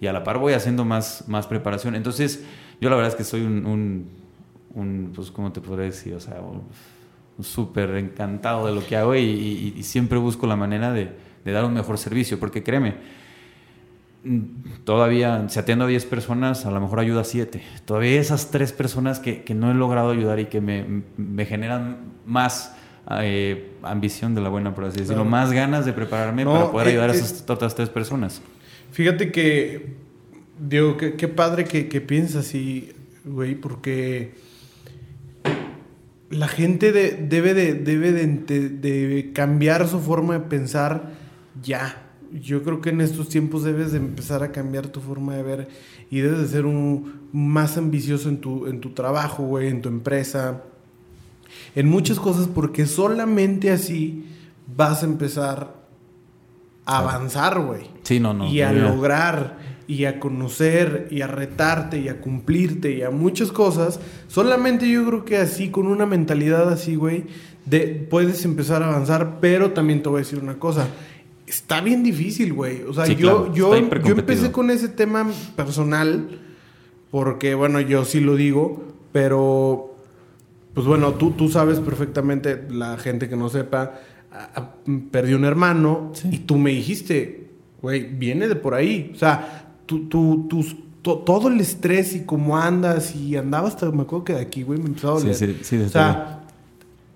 y 0.00 0.06
a 0.06 0.12
la 0.12 0.24
par 0.24 0.38
voy 0.38 0.52
haciendo 0.52 0.84
más, 0.84 1.24
más 1.28 1.46
preparación. 1.46 1.94
Entonces, 1.94 2.44
yo 2.80 2.90
la 2.90 2.96
verdad 2.96 3.12
es 3.12 3.16
que 3.16 3.24
soy 3.24 3.42
un, 3.42 4.06
un, 4.74 5.12
pues, 5.14 5.30
¿cómo 5.30 5.52
te 5.52 5.60
podría 5.60 5.86
decir? 5.86 6.14
O 6.14 6.20
sea, 6.20 6.36
súper 7.40 7.90
encantado 7.96 8.66
de 8.66 8.74
lo 8.74 8.86
que 8.86 8.96
hago 8.96 9.14
y, 9.14 9.82
siempre 9.82 10.18
busco 10.18 10.46
la 10.46 10.56
manera 10.56 10.92
de, 10.92 11.12
de, 11.44 11.52
dar 11.52 11.64
un 11.64 11.74
mejor 11.74 11.98
servicio, 11.98 12.38
porque 12.38 12.62
créeme, 12.62 12.94
todavía, 14.84 15.48
si 15.48 15.58
atiendo 15.58 15.84
a 15.84 15.88
10 15.88 16.06
personas, 16.06 16.66
a 16.66 16.70
lo 16.70 16.80
mejor 16.80 17.00
ayuda 17.00 17.22
a 17.22 17.24
7. 17.24 17.62
Todavía 17.84 18.20
esas 18.20 18.50
3 18.50 18.72
personas 18.72 19.20
que, 19.20 19.42
que, 19.42 19.54
no 19.54 19.70
he 19.70 19.74
logrado 19.74 20.10
ayudar 20.10 20.40
y 20.40 20.46
que 20.46 20.60
me, 20.60 21.02
me 21.16 21.46
generan 21.46 21.98
más... 22.26 22.76
Eh, 23.20 23.76
ambición 23.82 24.34
de 24.34 24.40
la 24.40 24.48
buena, 24.48 24.74
por 24.74 24.86
así 24.86 25.00
decirlo, 25.00 25.26
más 25.26 25.52
ganas 25.52 25.84
de 25.84 25.92
prepararme 25.92 26.46
para 26.46 26.70
poder 26.70 26.88
ayudar 26.88 27.10
a 27.10 27.12
esas 27.12 27.44
otras 27.46 27.74
tres 27.74 27.90
personas. 27.90 28.40
Fíjate 28.94 29.32
que, 29.32 29.96
digo, 30.56 30.96
qué 30.96 31.26
padre 31.26 31.64
que, 31.64 31.88
que 31.88 32.00
piensas 32.00 32.54
güey, 33.24 33.56
porque 33.56 34.34
la 36.30 36.46
gente 36.46 36.92
debe, 36.92 37.54
de, 37.54 37.74
debe 37.74 38.12
de, 38.12 39.32
cambiar 39.32 39.88
su 39.88 39.98
forma 39.98 40.34
de 40.34 40.40
pensar 40.46 41.10
ya. 41.60 42.06
Yo 42.32 42.62
creo 42.62 42.80
que 42.80 42.90
en 42.90 43.00
estos 43.00 43.28
tiempos 43.28 43.64
debes 43.64 43.90
de 43.90 43.98
empezar 43.98 44.44
a 44.44 44.52
cambiar 44.52 44.86
tu 44.86 45.00
forma 45.00 45.34
de 45.34 45.42
ver 45.42 45.68
y 46.08 46.20
debes 46.20 46.38
de 46.38 46.46
ser 46.46 46.64
un, 46.64 47.28
más 47.32 47.76
ambicioso 47.76 48.28
en 48.28 48.36
tu, 48.36 48.68
en 48.68 48.80
tu 48.80 48.90
trabajo, 48.90 49.42
güey, 49.42 49.70
en 49.70 49.82
tu 49.82 49.88
empresa, 49.88 50.62
en 51.74 51.88
muchas 51.88 52.20
cosas, 52.20 52.46
porque 52.46 52.86
solamente 52.86 53.72
así 53.72 54.24
vas 54.76 55.02
a 55.02 55.06
empezar 55.06 55.83
a 56.86 56.98
avanzar, 56.98 57.60
güey. 57.60 57.82
Sí, 58.02 58.20
no, 58.20 58.34
no. 58.34 58.46
Y 58.46 58.60
a 58.60 58.72
lograr, 58.72 59.58
y 59.86 60.04
a 60.04 60.20
conocer, 60.20 61.08
y 61.10 61.22
a 61.22 61.26
retarte, 61.26 61.98
y 61.98 62.08
a 62.08 62.20
cumplirte, 62.20 62.92
y 62.92 63.02
a 63.02 63.10
muchas 63.10 63.52
cosas. 63.52 64.00
Solamente 64.28 64.88
yo 64.88 65.06
creo 65.06 65.24
que 65.24 65.38
así, 65.38 65.70
con 65.70 65.86
una 65.86 66.06
mentalidad 66.06 66.68
así, 66.70 66.94
güey, 66.96 67.24
de, 67.66 68.06
puedes 68.10 68.44
empezar 68.44 68.82
a 68.82 68.88
avanzar, 68.88 69.38
pero 69.40 69.72
también 69.72 70.02
te 70.02 70.08
voy 70.08 70.18
a 70.18 70.24
decir 70.24 70.38
una 70.38 70.58
cosa. 70.58 70.88
Está 71.46 71.80
bien 71.80 72.02
difícil, 72.02 72.52
güey. 72.52 72.82
O 72.82 72.92
sea, 72.94 73.06
yo, 73.06 73.52
yo, 73.54 73.74
yo 73.74 73.76
empecé 73.76 74.50
con 74.50 74.70
ese 74.70 74.88
tema 74.88 75.26
personal, 75.56 76.40
porque, 77.10 77.54
bueno, 77.54 77.80
yo 77.80 78.04
sí 78.04 78.20
lo 78.20 78.36
digo, 78.36 78.84
pero, 79.12 79.94
pues 80.74 80.86
bueno, 80.86 81.12
tú, 81.12 81.32
tú 81.32 81.48
sabes 81.48 81.80
perfectamente, 81.80 82.66
la 82.70 82.96
gente 82.96 83.28
que 83.28 83.36
no 83.36 83.48
sepa, 83.48 84.00
perdí 85.10 85.34
un 85.34 85.44
hermano 85.44 86.12
y 86.30 86.38
tú 86.38 86.56
me 86.56 86.70
dijiste, 86.70 87.48
güey, 87.80 88.04
viene 88.04 88.48
de 88.48 88.56
por 88.56 88.74
ahí. 88.74 89.12
O 89.14 89.18
sea, 89.18 89.76
tú, 89.86 90.08
tú, 90.08 90.46
todo 91.02 91.48
el 91.48 91.60
estrés 91.60 92.14
y 92.14 92.20
cómo 92.20 92.56
andas 92.56 93.14
y 93.14 93.36
andabas, 93.36 93.76
me 93.92 94.02
acuerdo 94.02 94.24
que 94.24 94.32
de 94.34 94.40
aquí, 94.40 94.62
güey, 94.62 94.78
me 94.78 94.86
empezó 94.86 95.10
a 95.10 95.20
doler. 95.20 95.34
Sí, 95.34 95.46
sí, 95.46 95.56
sí, 95.62 95.76
o 95.78 95.88
sea, 95.88 96.44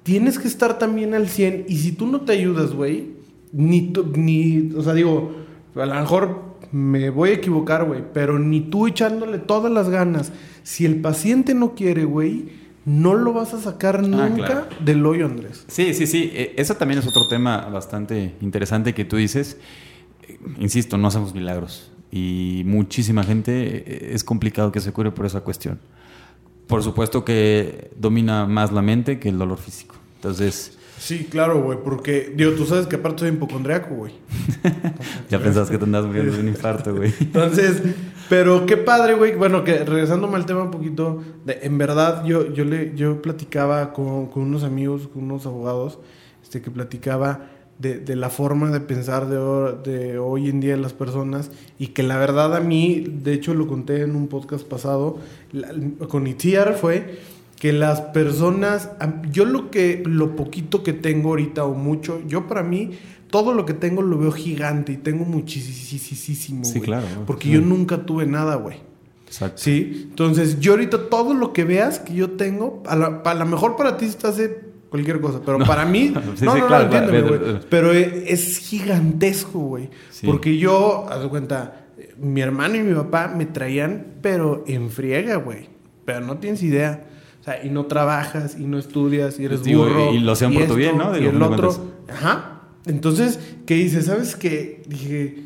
tienes 0.02 0.38
que 0.38 0.48
estar 0.48 0.78
también 0.78 1.14
al 1.14 1.28
100 1.28 1.66
y 1.68 1.76
si 1.78 1.92
tú 1.92 2.06
no 2.06 2.20
te 2.20 2.32
ayudas, 2.32 2.72
güey, 2.72 3.12
ni, 3.52 3.92
ni, 4.14 4.72
o 4.76 4.82
sea, 4.82 4.94
digo, 4.94 5.32
a 5.74 5.86
lo 5.86 5.94
mejor 5.94 6.48
me 6.70 7.10
voy 7.10 7.30
a 7.30 7.34
equivocar, 7.34 7.86
güey, 7.86 8.04
pero 8.12 8.38
ni 8.38 8.60
tú 8.60 8.86
echándole 8.86 9.38
todas 9.38 9.72
las 9.72 9.88
ganas, 9.88 10.32
si 10.62 10.84
el 10.84 11.00
paciente 11.00 11.54
no 11.54 11.74
quiere, 11.74 12.04
güey, 12.04 12.48
no 12.88 13.14
lo 13.14 13.32
vas 13.34 13.52
a 13.52 13.60
sacar 13.60 13.96
ah, 13.96 14.02
nunca 14.02 14.66
del 14.80 15.04
hoyo, 15.04 15.26
Andrés. 15.26 15.64
Sí, 15.68 15.92
sí, 15.92 16.06
sí. 16.06 16.30
E, 16.34 16.54
eso 16.56 16.74
también 16.74 16.98
es 16.98 17.06
otro 17.06 17.28
tema 17.28 17.66
bastante 17.66 18.34
interesante 18.40 18.94
que 18.94 19.04
tú 19.04 19.16
dices. 19.16 19.58
Eh, 20.26 20.38
insisto, 20.58 20.96
no 20.96 21.08
hacemos 21.08 21.34
milagros. 21.34 21.92
Y 22.10 22.62
muchísima 22.64 23.22
gente 23.24 23.84
eh, 23.86 24.10
es 24.14 24.24
complicado 24.24 24.72
que 24.72 24.80
se 24.80 24.92
cure 24.92 25.10
por 25.10 25.26
esa 25.26 25.42
cuestión. 25.42 25.78
Por 26.66 26.82
supuesto 26.82 27.24
que 27.24 27.90
domina 27.96 28.46
más 28.46 28.72
la 28.72 28.80
mente 28.80 29.18
que 29.18 29.28
el 29.28 29.38
dolor 29.38 29.58
físico. 29.58 29.94
Entonces, 30.16 30.77
Sí, 30.98 31.26
claro, 31.30 31.62
güey, 31.62 31.78
porque, 31.82 32.32
digo, 32.34 32.52
tú 32.52 32.66
sabes 32.66 32.86
que 32.86 32.96
aparte 32.96 33.20
soy 33.20 33.28
hipocondriaco, 33.30 33.94
güey. 33.94 34.12
ya 35.30 35.38
pensabas 35.38 35.70
que 35.70 35.78
te 35.78 35.84
andabas 35.84 36.08
muriendo 36.08 36.32
de 36.32 36.40
un 36.40 36.48
infarto, 36.48 36.94
güey. 36.94 37.12
Entonces, 37.20 37.82
pero 38.28 38.66
qué 38.66 38.76
padre, 38.76 39.14
güey. 39.14 39.34
Bueno, 39.34 39.64
que 39.64 39.84
regresándome 39.84 40.36
al 40.36 40.46
tema 40.46 40.62
un 40.62 40.70
poquito, 40.70 41.22
de, 41.44 41.60
en 41.62 41.78
verdad, 41.78 42.24
yo, 42.24 42.52
yo, 42.52 42.64
le, 42.64 42.94
yo 42.96 43.22
platicaba 43.22 43.92
con, 43.92 44.26
con 44.26 44.42
unos 44.42 44.64
amigos, 44.64 45.08
con 45.08 45.24
unos 45.24 45.46
abogados, 45.46 45.98
este, 46.42 46.60
que 46.60 46.70
platicaba 46.70 47.46
de, 47.78 47.98
de 47.98 48.16
la 48.16 48.28
forma 48.28 48.70
de 48.70 48.80
pensar 48.80 49.28
de, 49.28 49.90
de 49.90 50.18
hoy 50.18 50.48
en 50.48 50.60
día 50.60 50.74
de 50.74 50.82
las 50.82 50.92
personas 50.92 51.52
y 51.78 51.88
que 51.88 52.02
la 52.02 52.18
verdad 52.18 52.56
a 52.56 52.60
mí, 52.60 53.04
de 53.06 53.32
hecho 53.32 53.54
lo 53.54 53.68
conté 53.68 54.02
en 54.02 54.16
un 54.16 54.26
podcast 54.26 54.66
pasado, 54.66 55.18
con 56.08 56.26
Itiar 56.26 56.74
fue 56.74 57.18
que 57.58 57.72
las 57.72 58.00
personas, 58.00 58.90
yo 59.32 59.44
lo 59.44 59.70
que, 59.70 60.02
lo 60.06 60.36
poquito 60.36 60.82
que 60.82 60.92
tengo 60.92 61.30
ahorita 61.30 61.64
o 61.64 61.74
mucho, 61.74 62.22
yo 62.26 62.46
para 62.46 62.62
mí, 62.62 62.90
todo 63.30 63.52
lo 63.52 63.66
que 63.66 63.74
tengo 63.74 64.00
lo 64.02 64.16
veo 64.18 64.30
gigante 64.32 64.92
y 64.92 64.96
tengo 64.96 65.24
muchísimo. 65.24 66.64
Sí, 66.64 66.80
claro. 66.80 67.06
Porque 67.26 67.48
yo 67.48 67.60
nunca 67.60 68.04
tuve 68.06 68.26
nada, 68.26 68.54
güey. 68.56 68.76
Exacto. 69.26 69.58
Sí, 69.60 70.06
entonces 70.10 70.58
yo 70.60 70.72
ahorita 70.72 71.08
todo 71.10 71.34
lo 71.34 71.52
que 71.52 71.64
veas 71.64 71.98
que 71.98 72.14
yo 72.14 72.30
tengo, 72.30 72.82
a 72.86 72.96
lo 73.34 73.46
mejor 73.46 73.76
para 73.76 73.96
ti 73.98 74.06
te 74.08 74.26
hace 74.26 74.60
cualquier 74.88 75.20
cosa, 75.20 75.40
pero 75.44 75.58
para 75.58 75.84
mí, 75.84 76.14
Sí, 76.36 76.44
no, 76.46 76.56
no, 76.56 76.66
claro, 76.66 76.88
no, 76.88 76.96
entiéndeme, 76.96 77.28
güey. 77.28 77.40
pero- 77.40 77.60
pero 77.68 77.92
e- 77.92 78.32
es 78.32 78.56
gigantesco, 78.58 79.58
güey. 79.58 79.90
Sí. 80.10 80.26
Porque 80.26 80.56
yo, 80.56 81.06
haz 81.10 81.20
de 81.22 81.28
cuenta, 81.28 81.86
mi 82.16 82.40
hermano 82.40 82.76
y 82.76 82.82
mi 82.82 82.94
papá 82.94 83.28
me 83.36 83.44
traían, 83.44 84.06
pero 84.22 84.64
en 84.66 84.88
friega, 84.90 85.36
güey. 85.36 85.68
Pero 86.06 86.20
no 86.22 86.38
tienes 86.38 86.62
idea. 86.62 87.04
O 87.40 87.44
sea, 87.44 87.64
y 87.64 87.70
no 87.70 87.86
trabajas, 87.86 88.56
y 88.58 88.64
no 88.64 88.78
estudias, 88.78 89.38
y 89.40 89.44
eres 89.44 89.62
Digo, 89.62 89.84
burro. 89.84 90.12
y 90.12 90.18
lo 90.18 90.32
hacían 90.32 90.52
por 90.52 90.66
tu 90.66 90.74
bien, 90.74 90.98
¿no? 90.98 91.14
Y 91.16 91.20
Digo, 91.20 91.30
el 91.32 91.38
de 91.38 91.44
otro. 91.44 91.68
cuentas. 91.68 91.80
Ajá. 92.16 92.60
Entonces, 92.86 93.38
¿qué 93.66 93.76
hice? 93.76 94.02
¿Sabes 94.02 94.34
qué? 94.36 94.82
Dije, 94.88 95.44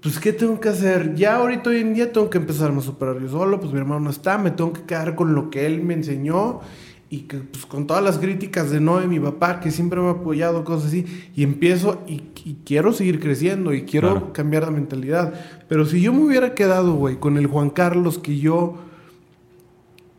pues, 0.00 0.18
¿qué 0.18 0.32
tengo 0.32 0.58
que 0.60 0.68
hacer? 0.68 1.14
Ya 1.14 1.36
ahorita 1.36 1.70
hoy 1.70 1.76
en 1.80 1.94
día 1.94 2.12
tengo 2.12 2.28
que 2.28 2.38
empezar 2.38 2.70
a 2.72 2.80
superar 2.80 3.20
yo 3.20 3.28
solo, 3.28 3.60
pues 3.60 3.72
mi 3.72 3.78
hermano 3.78 4.00
no 4.00 4.10
está, 4.10 4.36
me 4.38 4.50
tengo 4.50 4.72
que 4.72 4.82
quedar 4.82 5.14
con 5.14 5.34
lo 5.34 5.48
que 5.50 5.64
él 5.66 5.82
me 5.82 5.94
enseñó 5.94 6.60
y 7.08 7.20
que, 7.20 7.36
pues, 7.38 7.66
con 7.66 7.86
todas 7.86 8.02
las 8.02 8.18
críticas 8.18 8.70
de 8.70 8.80
no 8.80 8.98
de 8.98 9.06
mi 9.06 9.20
papá, 9.20 9.60
que 9.60 9.70
siempre 9.70 10.00
me 10.00 10.08
ha 10.08 10.12
apoyado, 10.12 10.64
cosas 10.64 10.86
así, 10.88 11.04
y 11.36 11.42
empiezo 11.44 12.00
y, 12.08 12.22
y 12.44 12.56
quiero 12.64 12.92
seguir 12.92 13.20
creciendo 13.20 13.72
y 13.74 13.82
quiero 13.82 14.10
Claro. 14.12 14.32
cambiar 14.32 14.64
de 14.64 14.72
mentalidad. 14.72 15.34
Pero 15.68 15.84
si 15.86 16.00
yo 16.00 16.12
me 16.14 16.24
hubiera 16.24 16.54
quedado, 16.54 16.94
güey, 16.94 17.16
con 17.16 17.36
el 17.36 17.46
Juan 17.46 17.68
Carlos 17.70 18.18
que 18.18 18.38
yo 18.38 18.76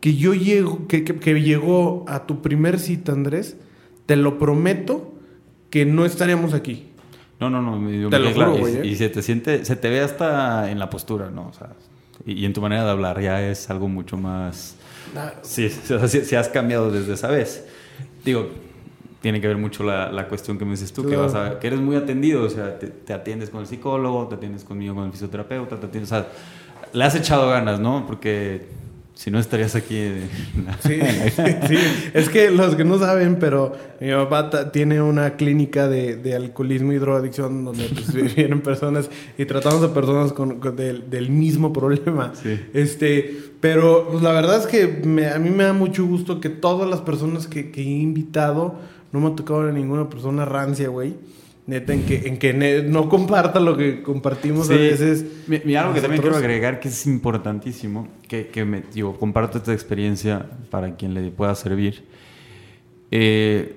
que 0.04 0.16
yo 0.16 0.34
llego, 0.34 0.86
que, 0.86 1.02
que- 1.02 1.16
que 1.16 1.40
llegó 1.40 2.04
a 2.08 2.26
tu 2.26 2.42
primer 2.42 2.78
cita, 2.78 3.12
Andrés, 3.12 3.56
te 4.04 4.16
lo 4.16 4.38
prometo 4.38 5.14
que 5.70 5.86
no 5.86 6.04
estaríamos 6.04 6.52
aquí. 6.52 6.88
No, 7.40 7.48
no, 7.48 7.62
no. 7.62 7.78
me- 7.78 8.10
Te 8.10 8.18
lo 8.18 8.26
me- 8.26 8.32
claro, 8.34 8.50
juro, 8.52 8.68
y- 8.68 8.72
güey, 8.74 8.76
¿eh? 8.76 8.86
Y, 8.92 8.96
se 8.96 9.08
te 9.08 9.22
siente, 9.22 9.64
se 9.64 9.76
te 9.76 9.88
ve 9.88 10.00
hasta 10.00 10.70
en 10.70 10.78
la 10.78 10.90
postura, 10.90 11.30
¿no? 11.30 11.46
O 11.48 11.52
sea, 11.54 11.70
y, 12.26 12.34
y 12.34 12.44
en 12.44 12.52
tu 12.52 12.60
manera 12.60 12.84
de 12.84 12.90
hablar 12.90 13.18
ya 13.22 13.40
es 13.48 13.70
algo 13.70 13.88
mucho 13.88 14.18
más... 14.18 14.76
Sí, 15.40 15.70
o 15.84 15.86
sea, 15.86 16.06
sí, 16.06 16.20
sí 16.20 16.36
has 16.36 16.50
cambiado 16.50 16.90
desde 16.90 17.14
esa 17.14 17.28
vez. 17.28 17.66
Digo, 18.26 18.50
tiene 19.22 19.40
que 19.40 19.48
ver 19.48 19.56
mucho 19.56 19.84
la, 19.84 20.12
la 20.12 20.28
cuestión 20.28 20.58
que 20.58 20.66
me 20.66 20.72
dices 20.72 20.92
tú, 20.92 21.00
que, 21.04 21.14
Claro. 21.16 21.22
vas 21.22 21.34
a, 21.34 21.58
que 21.60 21.66
eres 21.68 21.80
muy 21.80 21.96
atendido, 21.96 22.42
o 22.44 22.50
sea, 22.50 22.78
te, 22.78 22.88
te 22.88 23.14
atiendes 23.14 23.48
con 23.48 23.62
el 23.62 23.66
psicólogo, 23.66 24.28
te 24.28 24.34
atiendes 24.34 24.64
conmigo 24.64 24.94
con 24.94 25.04
el 25.06 25.12
fisioterapeuta, 25.12 25.80
te 25.80 25.86
atiendes, 25.86 26.12
o 26.12 26.14
sea, 26.16 26.28
le 26.92 27.04
has 27.04 27.14
echado 27.14 27.48
ganas, 27.48 27.80
¿no? 27.80 28.04
Porque 28.06 28.66
si 29.14 29.30
no 29.30 29.38
estarías 29.38 29.74
aquí... 29.76 29.96
en 29.96 30.28
la- 30.66 30.76
Sí, 30.82 30.98
sí, 31.68 31.76
es 32.14 32.28
que 32.28 32.50
los 32.50 32.74
que 32.74 32.84
no 32.84 32.98
saben, 32.98 33.36
pero 33.38 33.72
mi 34.00 34.10
papá 34.10 34.70
tiene 34.72 35.00
una 35.00 35.36
clínica 35.36 35.88
de, 35.88 36.16
de 36.16 36.34
alcoholismo 36.34 36.92
y 36.92 36.96
drogadicción 36.96 37.64
donde 37.64 37.84
pues, 37.88 38.12
vienen 38.36 38.60
personas 38.60 39.08
y 39.38 39.44
tratamos 39.46 39.82
a 39.84 39.94
personas 39.94 40.32
con, 40.32 40.58
con 40.58 40.74
del, 40.76 41.08
del 41.10 41.30
mismo 41.30 41.72
problema. 41.72 42.32
Sí. 42.42 42.58
Este, 42.74 43.36
pero 43.60 44.08
pues, 44.10 44.22
la 44.22 44.32
verdad 44.32 44.58
es 44.58 44.66
que 44.66 44.86
me- 45.06 45.28
a 45.28 45.38
mí 45.38 45.50
me 45.50 45.64
da 45.64 45.72
mucho 45.72 46.04
gusto 46.04 46.40
que 46.40 46.48
todas 46.48 46.90
las 46.90 47.00
personas 47.00 47.46
que, 47.46 47.70
que 47.70 47.80
he 47.82 47.84
invitado, 47.84 48.74
no 49.12 49.20
me 49.20 49.28
ha 49.28 49.36
tocado 49.36 49.68
a 49.68 49.72
ninguna 49.72 50.10
persona 50.10 50.44
rancia, 50.44 50.88
güey. 50.88 51.14
Neta, 51.66 51.94
en 51.94 52.02
que, 52.04 52.28
en 52.28 52.36
que 52.38 52.52
no 52.86 53.08
comparta 53.08 53.58
lo 53.58 53.74
que 53.76 54.02
compartimos 54.02 54.68
a 54.68 54.74
Sí. 54.74 54.78
veces. 54.78 55.24
Mi- 55.46 55.60
mi- 55.64 55.76
algo 55.76 55.94
que 55.94 56.02
también 56.02 56.20
quiero 56.20 56.36
agregar 56.36 56.78
que 56.78 56.88
es 56.88 57.06
importantísimo, 57.06 58.06
que, 58.28 58.48
que 58.48 58.66
me, 58.66 58.82
digo, 58.92 59.16
comparto 59.18 59.56
esta 59.58 59.72
experiencia 59.72 60.44
para 60.70 60.94
quien 60.94 61.14
le 61.14 61.30
pueda 61.30 61.54
servir. 61.54 62.04
Eh, 63.10 63.76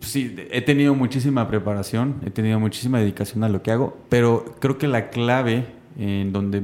sí, 0.00 0.36
he 0.50 0.60
tenido 0.62 0.94
muchísima 0.94 1.48
preparación, 1.48 2.16
he 2.26 2.30
tenido 2.30 2.60
muchísima 2.60 3.00
dedicación 3.00 3.42
a 3.42 3.48
lo 3.48 3.62
que 3.62 3.72
hago, 3.72 3.96
pero 4.08 4.54
creo 4.60 4.78
que 4.78 4.86
la 4.86 5.10
clave 5.10 5.66
en 5.98 6.32
donde 6.32 6.62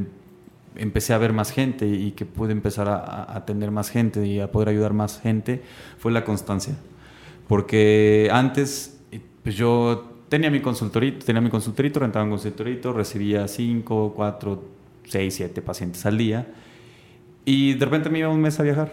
empecé 0.76 1.12
a 1.12 1.18
ver 1.18 1.32
más 1.32 1.50
gente 1.50 1.86
y 1.88 2.12
que 2.12 2.24
pude 2.24 2.52
empezar 2.52 2.88
a, 2.88 2.96
a 2.98 3.36
atender 3.36 3.70
más 3.72 3.90
gente 3.90 4.24
y 4.26 4.38
a 4.40 4.52
poder 4.52 4.68
ayudar 4.68 4.92
más 4.92 5.20
gente 5.20 5.60
fue 5.98 6.12
la 6.12 6.24
constancia. 6.24 6.74
Porque 7.48 8.28
antes, 8.32 9.00
pues 9.42 9.56
yo 9.56 10.09
tenía 10.30 10.50
mi 10.50 10.60
consultorito, 10.60 11.26
tenía 11.26 11.42
mi 11.42 11.50
consultorito, 11.50 12.00
rentaba 12.00 12.24
un 12.24 12.30
consultorito, 12.30 12.94
recibía 12.94 13.46
5, 13.46 14.14
4, 14.16 14.64
6, 15.04 15.34
7 15.34 15.60
pacientes 15.60 16.06
al 16.06 16.16
día 16.16 16.46
y 17.44 17.74
de 17.74 17.84
repente 17.84 18.08
me 18.08 18.20
iba 18.20 18.28
un 18.30 18.40
mes 18.40 18.58
a 18.58 18.62
viajar. 18.62 18.92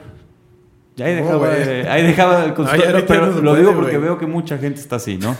Y 0.97 1.04
ahí 1.04 1.15
No, 1.15 1.21
dejaba, 1.26 1.58
eh, 1.58 1.88
ahí 1.88 2.04
dejaba 2.04 2.43
el 2.43 2.50
No, 2.50 2.56
consultorio, 2.56 3.06
pero 3.06 3.28
no 3.28 3.36
se 3.36 3.41
lo 3.43 3.52
puede, 3.52 3.62
digo 3.62 3.73
porque 3.76 3.91
güey. 3.97 4.02
veo 4.04 4.17
que 4.17 4.26
mucha 4.26 4.58
gente 4.58 4.80
está 4.82 4.95
así, 4.95 5.17
¿no? 5.17 5.36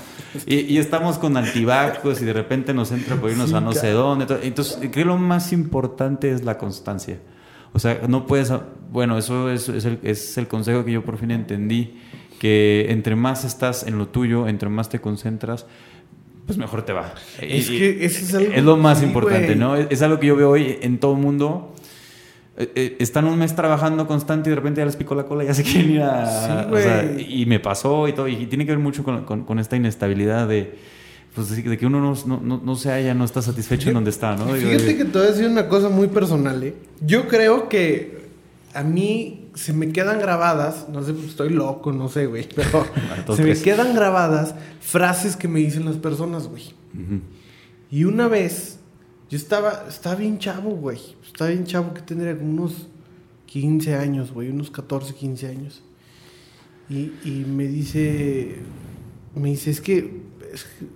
Y, 0.46 0.58
y 0.72 0.78
estamos 0.78 1.18
con 1.18 1.36
altibajos 1.36 2.22
y 2.22 2.26
de 2.26 2.34
repente 2.34 2.74
nos 2.76 2.92
entra 2.92 3.16
por 3.16 3.32
irnos 3.32 3.50
Sí, 3.50 3.56
a 3.56 3.60
no 3.62 3.74
sé 3.74 3.90
dónde. 3.90 4.28
to- 4.28 4.40
Entonces, 4.42 4.78
creo 4.80 4.92
que 4.92 5.06
lo 5.06 5.18
más 5.18 5.52
importante 5.54 6.32
es 6.32 6.44
la 6.46 6.60
constancia. 6.60 7.18
O 7.74 7.80
sea, 7.80 8.02
no 8.08 8.28
puedes... 8.28 8.54
Bueno, 8.92 9.18
eso 9.18 9.50
es, 9.50 9.68
es, 9.68 9.86
el, 9.86 10.00
es 10.04 10.38
el 10.38 10.48
consejo 10.48 10.86
que 10.86 10.92
yo 10.92 11.04
por 11.04 11.18
fin 11.18 11.32
entendí, 11.32 12.00
que 12.40 12.88
entre 12.90 13.16
más 13.16 13.44
estás 13.44 13.84
en 13.88 13.98
lo 13.98 14.08
tuyo, 14.08 14.48
entre 14.48 14.70
más 14.70 14.90
te 14.90 15.00
concentras, 15.00 15.66
pues 16.46 16.58
mejor 16.58 16.84
te 16.84 16.94
va. 16.94 17.14
Es 17.42 17.70
Y- 17.70 17.78
que 17.78 18.06
eso 18.06 18.20
es 18.26 18.34
algo- 18.36 18.54
es 18.54 18.64
lo 18.64 18.78
más 18.78 19.00
sí, 19.00 19.06
importante. 19.06 19.56
¿no? 19.56 19.76
Es, 19.76 20.02
algo 20.02 20.20
que 20.20 20.28
yo 20.28 20.36
veo 20.36 20.50
hoy 20.52 20.78
en 20.82 20.98
todo 21.00 21.14
el 21.14 21.20
mundo. 21.22 21.74
Eh, 22.60 22.72
eh, 22.76 22.96
están 23.00 23.26
un 23.26 23.38
mes 23.38 23.56
trabajando 23.56 24.08
constante 24.08 24.50
y 24.50 24.52
de 24.52 24.56
repente 24.56 24.80
ya 24.82 24.86
les 24.86 24.96
picó 24.96 25.14
la 25.14 25.26
cola, 25.26 25.44
ya 25.44 25.54
se 25.54 25.62
quieren 25.64 25.92
ir 25.92 26.02
a... 26.02 26.26
Sí, 26.26 26.52
o 26.72 26.78
sea, 26.80 27.04
güey. 27.04 27.42
y 27.42 27.46
me 27.46 27.60
pasó 27.60 28.08
y 28.08 28.14
todo. 28.14 28.28
Y 28.28 28.46
tiene 28.48 28.66
que 28.66 28.72
ver 28.72 28.80
mucho 28.80 29.04
con, 29.04 29.26
con- 29.26 29.44
con 29.44 29.60
esta 29.60 29.76
inestabilidad 29.76 30.48
de, 30.48 30.74
pues, 31.36 31.50
de 31.64 31.78
que 31.78 31.86
uno 31.86 32.00
no, 32.00 32.16
no, 32.26 32.40
no, 32.44 32.62
no 32.64 32.76
se 32.76 32.90
halla, 32.90 33.14
no 33.14 33.26
está 33.26 33.42
satisfecho 33.44 33.90
en 33.90 33.96
donde 33.96 34.10
está, 34.10 34.36
¿no? 34.36 34.46
Fíjate 34.48 34.98
que 34.98 35.06
te 35.06 35.18
voy 35.20 35.28
a 35.28 35.32
decir 35.32 35.46
una 35.48 35.68
cosa 35.68 35.90
muy 35.90 36.08
personal, 36.08 36.64
¿eh? 36.64 36.74
Yo 37.02 37.28
creo 37.28 37.70
que 37.70 38.18
a 38.74 38.84
mí 38.84 39.47
se 39.58 39.74
me 39.74 39.92
quedan 39.92 40.20
grabadas, 40.20 40.88
no 40.90 41.04
sé, 41.04 41.14
estoy 41.26 41.50
loco, 41.50 41.92
no 41.92 42.10
sé, 42.10 42.28
güey, 42.28 42.48
pero 42.56 42.86
se 43.36 43.44
me 43.44 43.50
quedan 43.64 43.94
grabadas 43.96 44.54
frases 44.80 45.36
que 45.36 45.48
me 45.48 45.60
dicen 45.60 45.86
las 45.86 45.98
personas, 45.98 46.48
güey. 46.48 46.74
Y 47.92 48.04
una 48.04 48.28
vez, 48.28 48.80
yo 49.30 49.38
estaba, 49.38 49.86
estaba 49.90 50.16
bien 50.16 50.40
chavo, 50.40 50.72
güey. 50.72 51.00
Estaba 51.26 51.50
bien 51.50 51.66
chavo 51.66 51.94
que 51.94 52.02
tendría 52.02 52.38
como 52.38 52.50
unos 52.52 52.88
15 53.48 53.96
años, 53.96 54.32
güey, 54.32 54.50
unos 54.50 54.70
14, 54.72 55.14
15 55.14 55.48
años. 55.48 55.84
Y, 56.90 57.12
y 57.26 57.46
me 57.48 57.68
dice, 57.68 58.58
me 59.36 59.50
dice, 59.50 59.72
es 59.72 59.82
que, 59.82 60.22
es 60.54 60.64
que- 60.64 60.88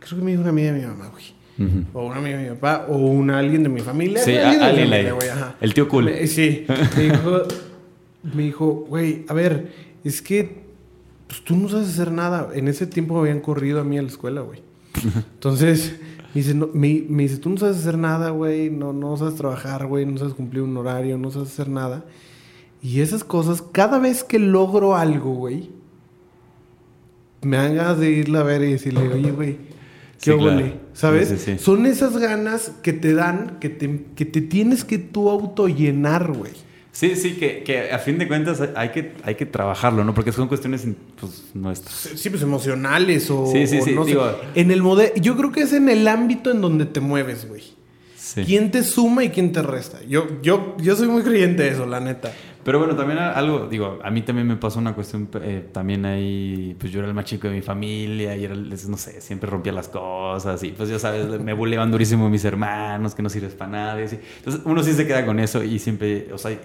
creo 0.00 0.18
que 0.18 0.24
me 0.24 0.30
dijo 0.32 0.42
una 0.42 0.50
amiga 0.50 0.72
de 0.72 0.80
mi 0.80 0.86
mamá, 0.86 1.08
güey. 1.08 1.24
Ujú. 1.58 1.84
O 1.92 2.06
una 2.06 2.16
amiga 2.16 2.36
de 2.38 2.42
mi 2.50 2.56
papá, 2.56 2.86
o 2.88 2.96
un 2.96 3.30
alguien 3.30 3.62
de 3.62 3.68
mi 3.68 3.80
familia. 3.80 4.18
Sí, 4.22 4.32
güey, 4.32 4.42
a- 4.44 4.50
de 4.50 4.56
mi 4.58 4.64
alguien 4.64 4.88
familia, 4.88 5.08
ahí. 5.10 5.14
güey, 5.16 5.28
ajá. 5.28 5.54
El 5.60 5.74
tío 5.74 5.88
cool. 5.88 6.04
Me- 6.06 6.26
sí, 6.26 6.66
me 6.96 7.02
dijo, 7.04 7.42
me 8.34 8.42
dijo, 8.42 8.66
güey, 8.88 9.24
a 9.28 9.34
ver, 9.34 9.72
es 10.02 10.20
que 10.22 10.64
pues, 11.28 11.42
tú 11.42 11.56
no 11.56 11.68
sabes 11.68 11.88
hacer 11.88 12.10
nada. 12.12 12.48
En 12.54 12.68
ese 12.68 12.86
tiempo 12.86 13.18
habían 13.18 13.40
corrido 13.40 13.80
a 13.80 13.84
mí 13.84 13.96
a 13.98 14.02
la 14.02 14.08
escuela, 14.08 14.40
güey. 14.40 14.60
Entonces, 15.34 15.94
me 16.34 16.40
dice, 16.40 16.54
no, 16.54 16.68
me, 16.72 17.04
me 17.08 17.22
dice, 17.24 17.38
tú 17.38 17.50
no 17.50 17.56
sabes 17.56 17.76
hacer 17.78 17.96
nada, 17.98 18.30
güey, 18.30 18.70
no, 18.70 18.92
no 18.92 19.16
sabes 19.16 19.34
trabajar, 19.36 19.86
güey, 19.86 20.04
no 20.06 20.18
sabes 20.18 20.34
cumplir 20.34 20.62
un 20.62 20.76
horario, 20.76 21.16
no 21.18 21.30
sabes 21.30 21.48
hacer 21.50 21.68
nada. 21.68 22.04
Y 22.82 23.00
esas 23.00 23.22
cosas, 23.24 23.62
cada 23.62 23.98
vez 23.98 24.24
que 24.24 24.38
logro 24.38 24.96
algo, 24.96 25.34
güey, 25.34 25.70
me 27.42 27.56
dan 27.56 27.74
ganas 27.76 27.98
de 27.98 28.10
irla 28.10 28.40
a 28.40 28.42
ver 28.42 28.62
y 28.62 28.72
decirle, 28.72 29.08
oye, 29.08 29.30
güey, 29.30 29.56
Sí, 30.24 30.30
qué 30.30 30.36
claro. 30.36 30.52
óvole", 30.58 30.74
¿sabes? 30.94 31.28
Sí, 31.28 31.36
sí, 31.38 31.52
sí. 31.58 31.64
Son 31.64 31.86
esas 31.86 32.16
ganas 32.16 32.72
que 32.82 32.92
te 32.92 33.12
dan, 33.14 33.58
que 33.60 33.68
te, 33.68 34.04
que 34.16 34.24
te 34.24 34.40
tienes 34.40 34.84
que 34.84 34.98
tú 34.98 35.28
autollenar, 35.30 36.32
güey. 36.32 36.52
Sí, 36.92 37.16
sí, 37.16 37.32
que, 37.34 37.64
que 37.64 37.90
a 37.90 37.98
fin 37.98 38.18
de 38.18 38.28
cuentas 38.28 38.62
hay 38.76 38.90
que, 38.90 39.14
hay 39.24 39.34
que 39.34 39.46
trabajarlo, 39.46 40.04
¿no? 40.04 40.14
Porque 40.14 40.30
son 40.30 40.46
cuestiones 40.46 40.86
pues, 41.20 41.46
nuestras. 41.52 41.92
Sí, 42.14 42.30
pues 42.30 42.40
emocionales 42.42 43.28
o, 43.32 43.46
Sí, 43.46 43.66
sí, 43.66 43.78
o 43.78 43.84
sí, 43.84 43.94
no 43.94 44.04
sé. 44.04 44.10
digo- 44.10 44.30
En 44.54 44.70
el 44.70 44.80
modelo, 44.80 45.12
yo 45.16 45.36
creo 45.36 45.50
que 45.50 45.62
es 45.62 45.72
en 45.72 45.88
el 45.88 46.06
ámbito 46.06 46.52
en 46.52 46.60
donde 46.60 46.86
te 46.86 47.00
mueves, 47.00 47.48
güey. 47.48 47.62
Sí. 48.16 48.44
¿Quién 48.44 48.70
te 48.70 48.84
suma 48.84 49.24
y 49.24 49.30
quién 49.30 49.50
te 49.52 49.60
resta? 49.62 50.02
Yo, 50.08 50.40
yo, 50.40 50.76
yo 50.80 50.94
soy 50.96 51.08
muy 51.08 51.22
creyente 51.22 51.64
de 51.64 51.70
eso, 51.70 51.84
la 51.84 51.98
neta. 52.00 52.32
Pero 52.64 52.78
bueno, 52.78 52.96
también 52.96 53.18
algo, 53.18 53.66
digo, 53.68 53.98
a 54.02 54.10
mí 54.10 54.22
también 54.22 54.48
me 54.48 54.56
pasó 54.56 54.78
una 54.78 54.94
cuestión, 54.94 55.28
eh, 55.42 55.68
también 55.70 56.06
ahí, 56.06 56.74
pues 56.78 56.90
yo 56.90 57.00
era 57.00 57.08
el 57.08 57.14
más 57.14 57.26
chico 57.26 57.46
de 57.48 57.54
mi 57.54 57.60
familia 57.62 58.34
y 58.36 58.44
era, 58.44 58.54
no 58.54 58.96
sé, 58.96 59.20
siempre 59.20 59.50
rompía 59.50 59.72
las 59.72 59.88
cosas 59.88 60.62
y 60.62 60.70
pues 60.72 60.88
ya 60.88 60.98
sabes, 60.98 61.40
me 61.40 61.52
buleaban 61.52 61.90
durísimo 61.90 62.30
mis 62.30 62.44
hermanos, 62.44 63.14
que 63.14 63.22
no 63.22 63.28
sirves 63.28 63.54
para 63.54 63.70
nada. 63.70 64.00
y 64.00 64.04
así. 64.04 64.18
Entonces 64.38 64.62
uno 64.64 64.82
sí 64.82 64.92
se 64.94 65.06
queda 65.06 65.26
con 65.26 65.38
eso 65.40 65.62
y 65.62 65.78
siempre, 65.78 66.28
o 66.32 66.38
sea, 66.38 66.58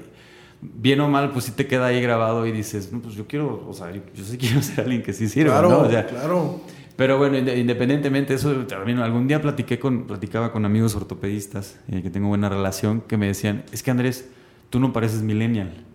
bien 0.62 1.00
o 1.02 1.10
mal, 1.10 1.32
pues 1.32 1.46
sí 1.46 1.52
te 1.52 1.68
queda 1.68 1.88
ahí 1.88 2.02
grabado 2.02 2.46
y 2.48 2.52
dices, 2.52 2.92
no, 2.92 3.00
pues 3.02 3.16
yo 3.16 3.28
quiero, 3.28 3.66
o 3.68 3.74
sea, 3.74 3.92
yo, 3.92 4.02
yo 4.16 4.24
sí 4.24 4.38
quiero 4.38 4.62
ser 4.62 4.82
alguien 4.82 5.04
que 5.04 5.14
sí 5.14 5.28
sirva, 5.28 5.52
claro, 5.60 5.70
¿no? 5.70 5.80
O 5.82 5.90
sea, 5.90 6.06
claro. 6.06 6.62
pero 6.96 7.18
bueno, 7.18 7.38
inde- 7.38 7.58
independientemente 7.58 8.34
de 8.34 8.40
eso, 8.40 8.54
también 8.68 9.00
algún 9.00 9.28
día 9.28 9.42
platiqué 9.42 9.80
con, 9.80 10.06
platicaba 10.08 10.52
con 10.52 10.66
amigos 10.66 10.96
ortopedistas 10.96 11.78
eh, 11.92 12.02
que 12.02 12.10
tengo 12.10 12.28
buena 12.30 12.48
relación, 12.50 13.02
que 13.02 13.18
me 13.18 13.28
decían, 13.28 13.64
es 13.72 13.84
que 13.84 13.92
Andrés, 13.92 14.30
tú 14.70 14.80
no 14.80 14.94
pareces 14.94 15.22
millennial. 15.22 15.86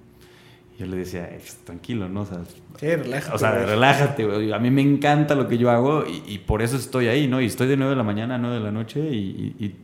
Yo 0.79 0.87
le 0.87 0.97
decía, 0.97 1.25
"Eh, 1.27 1.37
pues, 1.39 1.57
tranquilo, 1.65 2.09
¿no? 2.09 2.23
O 2.23 2.27
sea, 2.27 2.39
Sí, 2.81 2.87
relájate. 2.97 3.35
o 3.35 3.39
sea, 3.39 3.53
güey. 3.53 3.67
relájate, 3.67 4.25
güey. 4.27 4.53
A 4.53 4.59
mí 4.59 4.71
me 4.71 4.83
encanta 4.83 5.35
lo 5.37 5.47
que 5.49 5.57
yo 5.57 5.71
hago 5.71 6.05
y, 6.07 6.23
y 6.27 6.39
por 6.39 6.63
eso 6.63 6.77
estoy 6.77 7.07
ahí, 7.07 7.29
¿no? 7.29 7.41
Y 7.41 7.47
estoy 7.47 7.69
de 7.69 7.77
9 7.77 7.91
de 7.91 7.97
la 7.97 8.03
mañana 8.03 8.35
a 8.35 8.39
9 8.39 8.57
de 8.57 8.63
la 8.63 8.73
noche 8.73 8.99
y, 9.01 9.55
y- 9.59 9.65
y, 9.65 9.77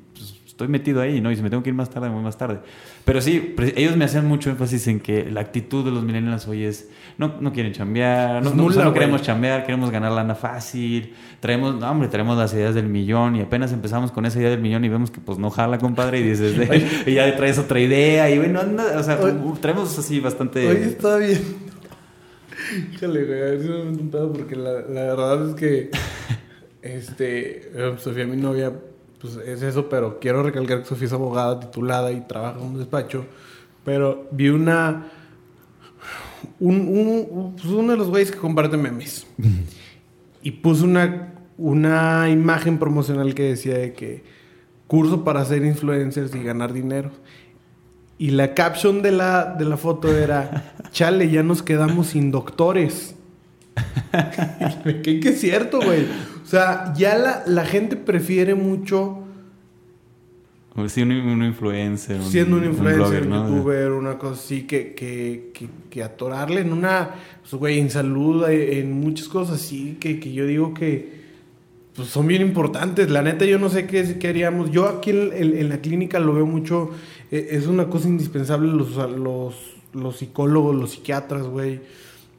estoy 0.61 0.69
metido 0.69 1.01
ahí, 1.01 1.23
¿no? 1.23 1.33
Y 1.33 1.37
si 1.37 1.43
me 1.43 1.49
tengo 1.49 1.63
que 1.63 1.71
ir 1.71 1.75
más 1.75 1.89
tarde, 1.89 2.09
me 2.09 2.15
voy 2.15 2.23
más 2.23 2.37
tarde. 2.37 2.59
Pero 3.07 3.23
sí, 3.23 3.55
ellos 3.77 3.97
me 3.97 4.05
hacían 4.05 4.27
mucho 4.27 4.51
énfasis 4.51 4.89
en 4.89 5.01
que 5.01 5.31
la 5.31 5.41
actitud 5.41 5.83
de 5.83 5.91
los 5.91 6.05
millennials 6.05 6.47
hoy 6.47 6.65
es, 6.65 6.91
no, 7.17 7.37
no 7.41 7.51
quieren 7.51 7.73
chambear, 7.73 8.43
no, 8.43 8.53
no, 8.53 8.93
queremos 8.93 9.23
chambear, 9.23 9.65
queremos 9.65 9.91
ganar 9.91 10.13
lana 10.13 10.35
fácil, 10.35 11.15
traemos, 11.41 11.77
no, 11.77 11.91
hombre, 11.91 12.09
traemos 12.09 12.37
las 12.37 12.53
ideas 12.53 12.75
del 12.75 12.89
millón 12.89 13.37
y 13.37 13.41
apenas 13.41 13.73
empezamos 13.73 14.13
con 14.13 14.27
esa 14.27 14.39
idea 14.39 14.51
del 14.51 14.61
millón 14.61 14.85
y 14.85 14.91
vemos 14.91 15.11
que 15.11 15.19
pues 15.21 15.39
no 15.39 15.49
jala, 15.49 15.79
compadre, 15.79 16.21
y 16.21 16.25
dices, 16.25 16.55
y 17.07 17.15
ya 17.15 17.35
traes 17.37 17.59
otra 17.59 17.81
idea 17.81 18.31
y 18.31 18.37
bueno, 18.37 18.61
o 18.97 19.03
sea, 19.03 19.19
traemos 19.63 19.99
así 19.99 20.21
bastante... 20.21 20.69
Oye, 20.69 20.85
está 20.85 21.17
bien. 21.17 21.41
Híjole, 22.95 23.25
güey, 23.25 23.41
a 23.41 23.45
ver 23.47 23.63
si 23.63 23.69
me 23.69 23.85
meto 23.85 24.03
un 24.03 24.11
pedo 24.11 24.33
porque 24.35 24.57
la, 24.57 24.73
la 24.83 25.03
verdad 25.15 25.49
es 25.49 25.55
que, 25.55 25.91
este, 26.83 27.71
eh, 27.75 27.95
Sofía, 27.97 28.27
mi 28.27 28.37
novia, 28.37 28.73
pues 29.21 29.37
es 29.37 29.63
eso, 29.63 29.89
pero 29.89 30.19
quiero 30.19 30.43
recalcar 30.43 30.81
que 30.81 30.87
Sofía 30.87 31.07
es 31.07 31.13
abogada 31.13 31.61
titulada 31.61 32.11
y 32.11 32.23
trabaja 32.23 32.59
en 32.59 32.67
un 32.67 32.79
despacho. 32.79 33.27
Pero 33.85 34.27
vi 34.31 34.49
una. 34.49 35.09
Un, 36.59 36.77
un, 36.77 37.57
pues 37.57 37.67
uno 37.67 37.93
de 37.93 37.99
los 37.99 38.09
güeyes 38.09 38.31
que 38.31 38.39
comparte 38.39 38.77
memes. 38.77 39.27
y 40.43 40.51
puso 40.53 40.85
una, 40.85 41.35
una 41.59 42.31
imagen 42.31 42.79
promocional 42.79 43.35
que 43.35 43.43
decía 43.43 43.77
de 43.77 43.93
que 43.93 44.25
curso 44.87 45.23
para 45.23 45.45
ser 45.45 45.65
influencers 45.65 46.35
y 46.35 46.43
ganar 46.43 46.73
dinero. 46.73 47.11
Y 48.17 48.31
la 48.31 48.55
caption 48.55 49.03
de 49.03 49.13
la, 49.13 49.55
de 49.55 49.67
la 49.67 49.77
foto 49.77 50.17
era: 50.17 50.75
Chale, 50.93 51.31
ya 51.31 51.43
nos 51.43 51.63
quedamos 51.63 52.09
sin 52.09 52.31
doctores. 52.31 53.15
que, 55.03 55.21
que 55.21 55.29
es 55.29 55.41
cierto, 55.41 55.81
güey. 55.81 56.07
O 56.51 56.53
sea, 56.53 56.93
ya 56.97 57.17
la, 57.17 57.45
la 57.47 57.65
gente 57.65 57.95
prefiere 57.95 58.57
mucho. 58.57 59.19
Sí, 60.89 61.03
un, 61.03 61.13
un 61.13 61.45
influencer. 61.45 62.21
Siendo 62.25 62.57
un 62.57 62.65
influencer, 62.65 63.25
un, 63.25 63.55
youtuber, 63.55 63.93
una 63.93 64.19
cosa 64.19 64.43
así, 64.43 64.63
que, 64.63 64.93
que, 64.93 65.53
que, 65.89 66.03
atorarle 66.03 66.63
en 66.63 66.73
una. 66.73 67.11
Pues, 67.43 67.55
güey, 67.55 67.79
en 67.79 67.89
salud, 67.89 68.49
eh, 68.49 68.81
en 68.81 68.91
muchas 68.91 69.29
cosas 69.29 69.63
así, 69.63 69.97
que, 70.01 70.19
que 70.19 70.33
yo 70.33 70.45
digo 70.45 70.75
que. 70.75 71.21
Pues 71.95 72.09
son 72.09 72.27
bien 72.27 72.43
importantes. 72.43 73.09
La 73.11 73.23
neta, 73.23 73.45
yo 73.45 73.61
no 73.61 73.69
sé 73.69 73.87
qué, 73.87 74.19
qué 74.19 74.27
haríamos. 74.27 74.73
Yo 74.73 74.89
aquí 74.89 75.11
en, 75.11 75.33
en, 75.33 75.69
la 75.69 75.81
clínica 75.81 76.19
lo 76.19 76.35
veo 76.35 76.47
mucho. 76.47 76.91
Eh, 77.31 77.51
es 77.53 77.69
una 77.69 77.87
cosa 77.87 78.09
indispensable 78.09 78.73
los, 78.73 78.97
los, 78.97 79.55
los 79.93 80.17
psicólogos, 80.17 80.75
los 80.75 80.91
psiquiatras, 80.91 81.47
güey. 81.47 81.79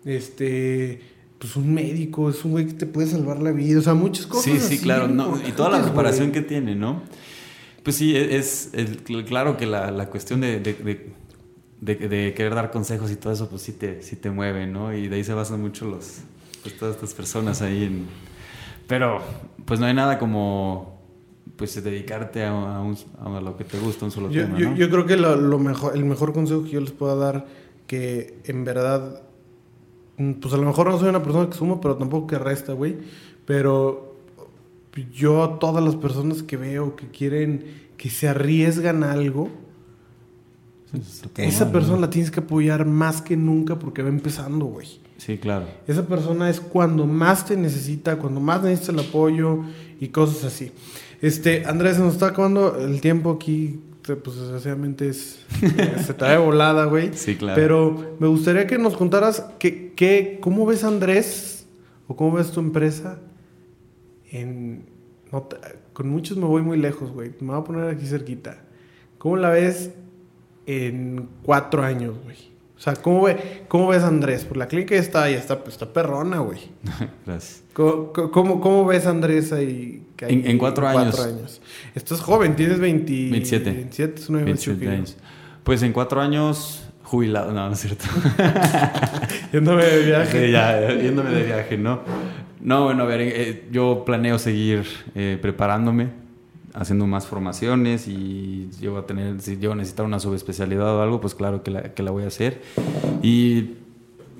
Este 0.03 1.10
pues 1.41 1.55
un 1.55 1.73
médico, 1.73 2.29
es 2.29 2.45
un 2.45 2.51
güey 2.51 2.67
que 2.67 2.73
te 2.73 2.85
puede 2.85 3.07
salvar 3.07 3.41
la 3.41 3.51
vida, 3.51 3.79
o 3.79 3.81
sea, 3.81 3.95
muchas 3.95 4.27
cosas. 4.27 4.43
Sí, 4.43 4.59
sí, 4.59 4.77
claro, 4.77 5.09
y 5.43 5.51
toda 5.53 5.71
la 5.71 5.81
preparación 5.81 6.31
que 6.31 6.41
tiene, 6.43 6.75
¿no? 6.75 7.01
Pues 7.81 7.95
sí, 7.95 8.15
e-, 8.15 8.37
es, 8.37 8.69
claro 9.25 9.57
que 9.57 9.65
la, 9.65 9.89
la 9.89 10.05
cuestión 10.05 10.39
de, 10.41 10.59
de, 10.59 11.13
de, 11.79 12.33
querer 12.35 12.53
dar 12.53 12.69
consejos 12.69 13.09
y 13.09 13.15
todo 13.15 13.33
eso, 13.33 13.49
pues 13.49 13.63
sí 13.63 13.71
te, 13.71 14.03
sí 14.03 14.17
te 14.17 14.29
mueve, 14.29 14.67
¿no? 14.67 14.93
Y 14.93 15.07
de 15.07 15.15
ahí 15.15 15.23
se 15.23 15.33
basan 15.33 15.61
mucho 15.61 15.85
los, 15.85 16.19
pues 16.61 16.77
todas 16.77 16.93
estas 16.93 17.15
personas 17.15 17.63
ahí 17.63 17.85
en... 17.85 18.05
Pero, 18.85 19.19
pues 19.65 19.79
no 19.79 19.87
hay 19.87 19.95
nada 19.95 20.19
como 20.19 21.01
pues 21.55 21.83
dedicarte 21.83 22.45
a, 22.45 22.53
un, 22.53 22.95
a, 23.19 23.41
lo 23.41 23.57
que 23.57 23.63
te 23.63 23.79
gusta, 23.79 24.05
un 24.05 24.11
solo 24.11 24.29
tema. 24.29 24.59
Yo, 24.59 24.75
yo 24.75 24.89
creo 24.91 25.07
que 25.07 25.17
lo, 25.17 25.35
lo, 25.35 25.57
mejor, 25.57 25.95
el 25.95 26.05
mejor 26.05 26.33
consejo 26.33 26.63
que 26.63 26.69
yo 26.69 26.81
les 26.81 26.91
puedo 26.91 27.17
dar, 27.17 27.47
que 27.87 28.37
en 28.45 28.63
verdad 28.63 29.23
pues 30.41 30.53
a 30.53 30.57
lo 30.57 30.65
mejor 30.65 30.89
no 30.89 30.99
soy 30.99 31.09
una 31.09 31.23
persona 31.23 31.49
que 31.49 31.57
suma, 31.57 31.79
pero 31.79 31.95
tampoco 31.95 32.27
que 32.27 32.39
resta, 32.39 32.73
güey. 32.73 32.97
Pero 33.45 34.15
yo 35.13 35.43
a 35.43 35.59
todas 35.59 35.83
las 35.83 35.95
personas 35.95 36.43
que 36.43 36.57
veo 36.57 36.95
que 36.95 37.07
quieren, 37.07 37.65
que 37.97 38.09
se 38.09 38.27
arriesgan 38.27 39.03
a 39.03 39.13
algo, 39.13 39.49
esa 41.37 41.71
persona 41.71 42.01
la 42.01 42.09
tienes 42.09 42.31
que 42.31 42.41
apoyar 42.41 42.85
más 42.85 43.21
que 43.21 43.37
nunca 43.37 43.79
porque 43.79 44.03
va 44.03 44.09
empezando, 44.09 44.65
güey. 44.65 44.87
Sí, 45.17 45.37
claro. 45.37 45.67
Esa 45.87 46.05
persona 46.05 46.49
es 46.49 46.59
cuando 46.59 47.05
más 47.05 47.45
te 47.45 47.55
necesita, 47.55 48.17
cuando 48.17 48.39
más 48.39 48.63
necesitas 48.63 48.89
el 48.89 48.99
apoyo 49.07 49.59
y 49.99 50.09
cosas 50.09 50.43
así. 50.43 50.71
Este, 51.21 51.65
Andrés, 51.65 51.97
se 51.97 52.01
nos 52.01 52.13
está 52.13 52.27
acabando 52.27 52.77
el 52.77 52.99
tiempo 52.99 53.31
aquí 53.31 53.79
pues 54.03 54.35
desgraciadamente 54.37 55.09
es, 55.09 55.45
se 56.05 56.13
trae 56.13 56.37
volada, 56.37 56.85
güey. 56.85 57.11
Sí, 57.13 57.35
claro. 57.35 57.55
Pero 57.55 58.15
me 58.19 58.27
gustaría 58.27 58.67
que 58.67 58.77
nos 58.77 58.97
contaras 58.97 59.45
que, 59.59 59.93
que, 59.93 60.39
cómo 60.41 60.65
ves 60.65 60.83
Andrés 60.83 61.67
o 62.07 62.15
cómo 62.15 62.33
ves 62.33 62.51
tu 62.51 62.59
empresa 62.59 63.19
en... 64.31 64.85
con 65.93 66.09
muchos 66.09 66.37
me 66.37 66.45
voy 66.45 66.61
muy 66.61 66.77
lejos, 66.77 67.11
güey. 67.11 67.31
Me 67.39 67.51
voy 67.51 67.61
a 67.61 67.63
poner 67.63 67.89
aquí 67.89 68.05
cerquita. 68.05 68.63
¿Cómo 69.17 69.37
la 69.37 69.49
ves 69.49 69.91
en 70.65 71.29
cuatro 71.43 71.83
años, 71.83 72.15
güey? 72.23 72.50
O 72.81 72.83
sea, 72.83 72.95
¿cómo, 72.95 73.21
ve, 73.21 73.61
¿cómo 73.67 73.89
ves 73.89 74.01
a 74.01 74.07
Andrés? 74.07 74.43
Por 74.43 74.57
la 74.57 74.67
clínica 74.67 74.95
ya 74.95 75.01
está, 75.01 75.29
ya 75.29 75.37
está, 75.37 75.59
pues, 75.59 75.75
está 75.75 75.93
perrona, 75.93 76.39
güey. 76.39 76.61
Gracias. 77.27 77.61
¿Cómo, 77.73 78.59
cómo, 78.59 78.85
ves 78.87 79.05
a 79.05 79.11
Andrés 79.11 79.53
ahí? 79.53 80.01
en, 80.21 80.57
cuatro, 80.57 80.87
años. 80.87 81.19
años. 81.19 81.61
Estás 81.93 82.21
joven, 82.21 82.55
tienes 82.55 82.79
20, 82.79 83.29
27. 83.29 83.71
27, 83.71 84.21
es 84.21 84.31
27 84.31 84.89
años. 84.89 85.15
Pues 85.63 85.83
en 85.83 85.93
cuatro 85.93 86.21
años, 86.21 86.83
jubilado. 87.03 87.51
No, 87.51 87.67
no 87.67 87.73
es 87.73 87.81
cierto. 87.81 88.05
yéndome 89.53 89.85
de 89.85 90.03
viaje. 90.03 90.45
Sí, 90.47 90.51
ya, 90.51 90.91
yéndome 90.91 91.29
de 91.29 91.43
viaje, 91.43 91.77
¿no? 91.77 91.99
No, 92.61 92.85
bueno, 92.85 93.03
a 93.03 93.05
ver, 93.05 93.21
eh, 93.21 93.67
yo 93.71 94.01
planeo 94.05 94.39
seguir 94.39 94.87
eh, 95.13 95.37
preparándome 95.39 96.20
haciendo 96.73 97.07
más 97.07 97.27
formaciones 97.27 98.07
y 98.07 98.69
yo 98.79 98.97
a 98.97 99.05
tener, 99.05 99.41
si 99.41 99.57
yo 99.57 99.75
necesitar 99.75 100.05
una 100.05 100.19
subespecialidad 100.19 100.95
o 100.95 101.01
algo, 101.01 101.21
pues 101.21 101.35
claro 101.35 101.63
que 101.63 101.71
la, 101.71 101.93
que 101.93 102.03
la 102.03 102.11
voy 102.11 102.23
a 102.23 102.27
hacer. 102.27 102.61
Y 103.21 103.75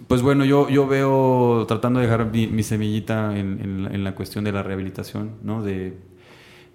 pues 0.07 0.21
bueno, 0.21 0.43
yo, 0.43 0.69
yo 0.69 0.87
veo 0.87 1.65
tratando 1.67 1.99
de 1.99 2.05
dejar 2.05 2.31
mi, 2.31 2.63
semillita 2.63 3.37
en, 3.37 3.87
en, 3.91 4.03
la 4.03 4.13
cuestión 4.13 4.43
de 4.43 4.51
la 4.51 4.61
rehabilitación, 4.61 5.31
¿no? 5.41 5.63
De, 5.63 5.93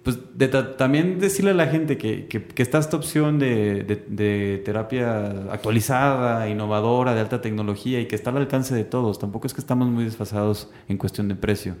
pues 0.01 0.17
de 0.35 0.47
también 0.47 1.19
decirle 1.19 1.51
a 1.51 1.53
la 1.53 1.67
gente 1.67 1.97
que, 1.97 2.27
que, 2.27 2.45
que 2.45 2.63
está 2.63 2.77
esta 2.77 2.97
opción 2.97 3.39
de, 3.39 3.83
de, 3.83 4.05
de, 4.07 4.61
terapia 4.63 5.51
actualizada, 5.51 6.49
innovadora, 6.49 7.13
de 7.13 7.19
alta 7.19 7.41
tecnología 7.41 7.99
y 7.99 8.07
que 8.07 8.15
está 8.15 8.29
al 8.29 8.37
alcance 8.37 8.73
de 8.73 8.85
todos. 8.85 9.19
Tampoco 9.19 9.47
es 9.47 9.53
que 9.53 9.61
estamos 9.61 9.87
muy 9.89 10.05
desfasados 10.05 10.71
en 10.87 10.97
cuestión 10.97 11.27
de 11.27 11.35
precio. 11.35 11.75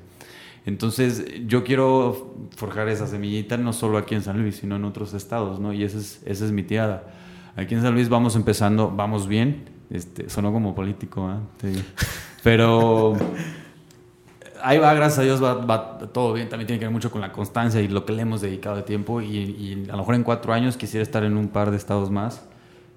Entonces, 0.67 1.25
yo 1.47 1.63
quiero 1.63 2.35
forjar 2.57 2.89
esa 2.89 3.07
semillita 3.07 3.55
no 3.55 3.71
solo 3.71 3.97
aquí 3.97 4.15
en 4.15 4.21
San 4.21 4.41
Luis, 4.41 4.57
sino 4.57 4.75
en 4.75 4.83
otros 4.83 5.13
estados, 5.13 5.61
¿no? 5.61 5.71
Y 5.71 5.85
esa 5.85 5.97
es, 5.97 6.21
esa 6.25 6.43
es 6.43 6.51
mi 6.51 6.61
tirada. 6.61 7.05
Aquí 7.55 7.73
en 7.73 7.81
San 7.81 7.93
Luis 7.93 8.09
vamos 8.09 8.35
empezando, 8.35 8.91
vamos 8.91 9.29
bien. 9.29 9.69
Este, 9.89 10.29
sonó 10.29 10.51
como 10.51 10.75
político, 10.75 11.31
¿eh? 11.63 11.71
Pero 12.43 13.13
ahí 14.61 14.77
va, 14.77 14.93
gracias 14.93 15.19
a 15.19 15.21
Dios, 15.21 15.41
va, 15.41 15.99
todo 16.11 16.33
bien. 16.33 16.49
También 16.49 16.67
tiene 16.67 16.79
que 16.79 16.85
ver 16.85 16.93
mucho 16.93 17.11
con 17.11 17.21
la 17.21 17.31
constancia 17.31 17.79
y 17.79 17.87
lo 17.87 18.03
que 18.03 18.11
le 18.11 18.23
hemos 18.23 18.41
dedicado 18.41 18.75
de 18.75 18.83
tiempo. 18.83 19.21
Y, 19.21 19.85
a 19.87 19.93
lo 19.93 19.99
mejor 19.99 20.15
en 20.15 20.23
cuatro 20.23 20.51
años 20.51 20.75
quisiera 20.75 21.01
estar 21.01 21.23
en 21.23 21.37
un 21.37 21.47
par 21.47 21.71
de 21.71 21.77
estados 21.77 22.11
más. 22.11 22.45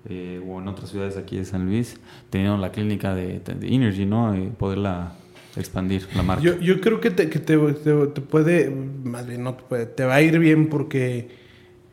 Eh, 0.09 0.43
o 0.45 0.59
en 0.61 0.67
otras 0.67 0.91
ciudades 0.91 1.17
aquí 1.17 1.37
de 1.37 1.45
San 1.45 1.67
Luis, 1.67 2.01
teniendo 2.31 2.57
la 2.57 2.73
clínica 2.73 3.15
de, 3.15 3.39
de 3.39 3.69
Energy, 3.69 4.07
¿no? 4.07 4.37
Y 4.37 4.49
poderla 4.49 5.13
expandir 5.57 6.07
la 6.15 6.23
marca. 6.23 6.43
Yo, 6.43 6.59
yo 6.59 6.81
creo 6.81 7.01
que, 7.01 7.11
te, 7.11 7.29
que 7.29 7.39
te, 7.39 7.57
te, 7.57 8.21
puede, 8.21 8.71
más 8.71 9.27
bien 9.27 9.43
no 9.43 9.55
te 9.55 9.63
puede, 9.65 9.87
te 9.87 10.05
va 10.05 10.17
a 10.17 10.23
ir 10.23 10.39
bien 10.39 10.69
porque 10.69 11.29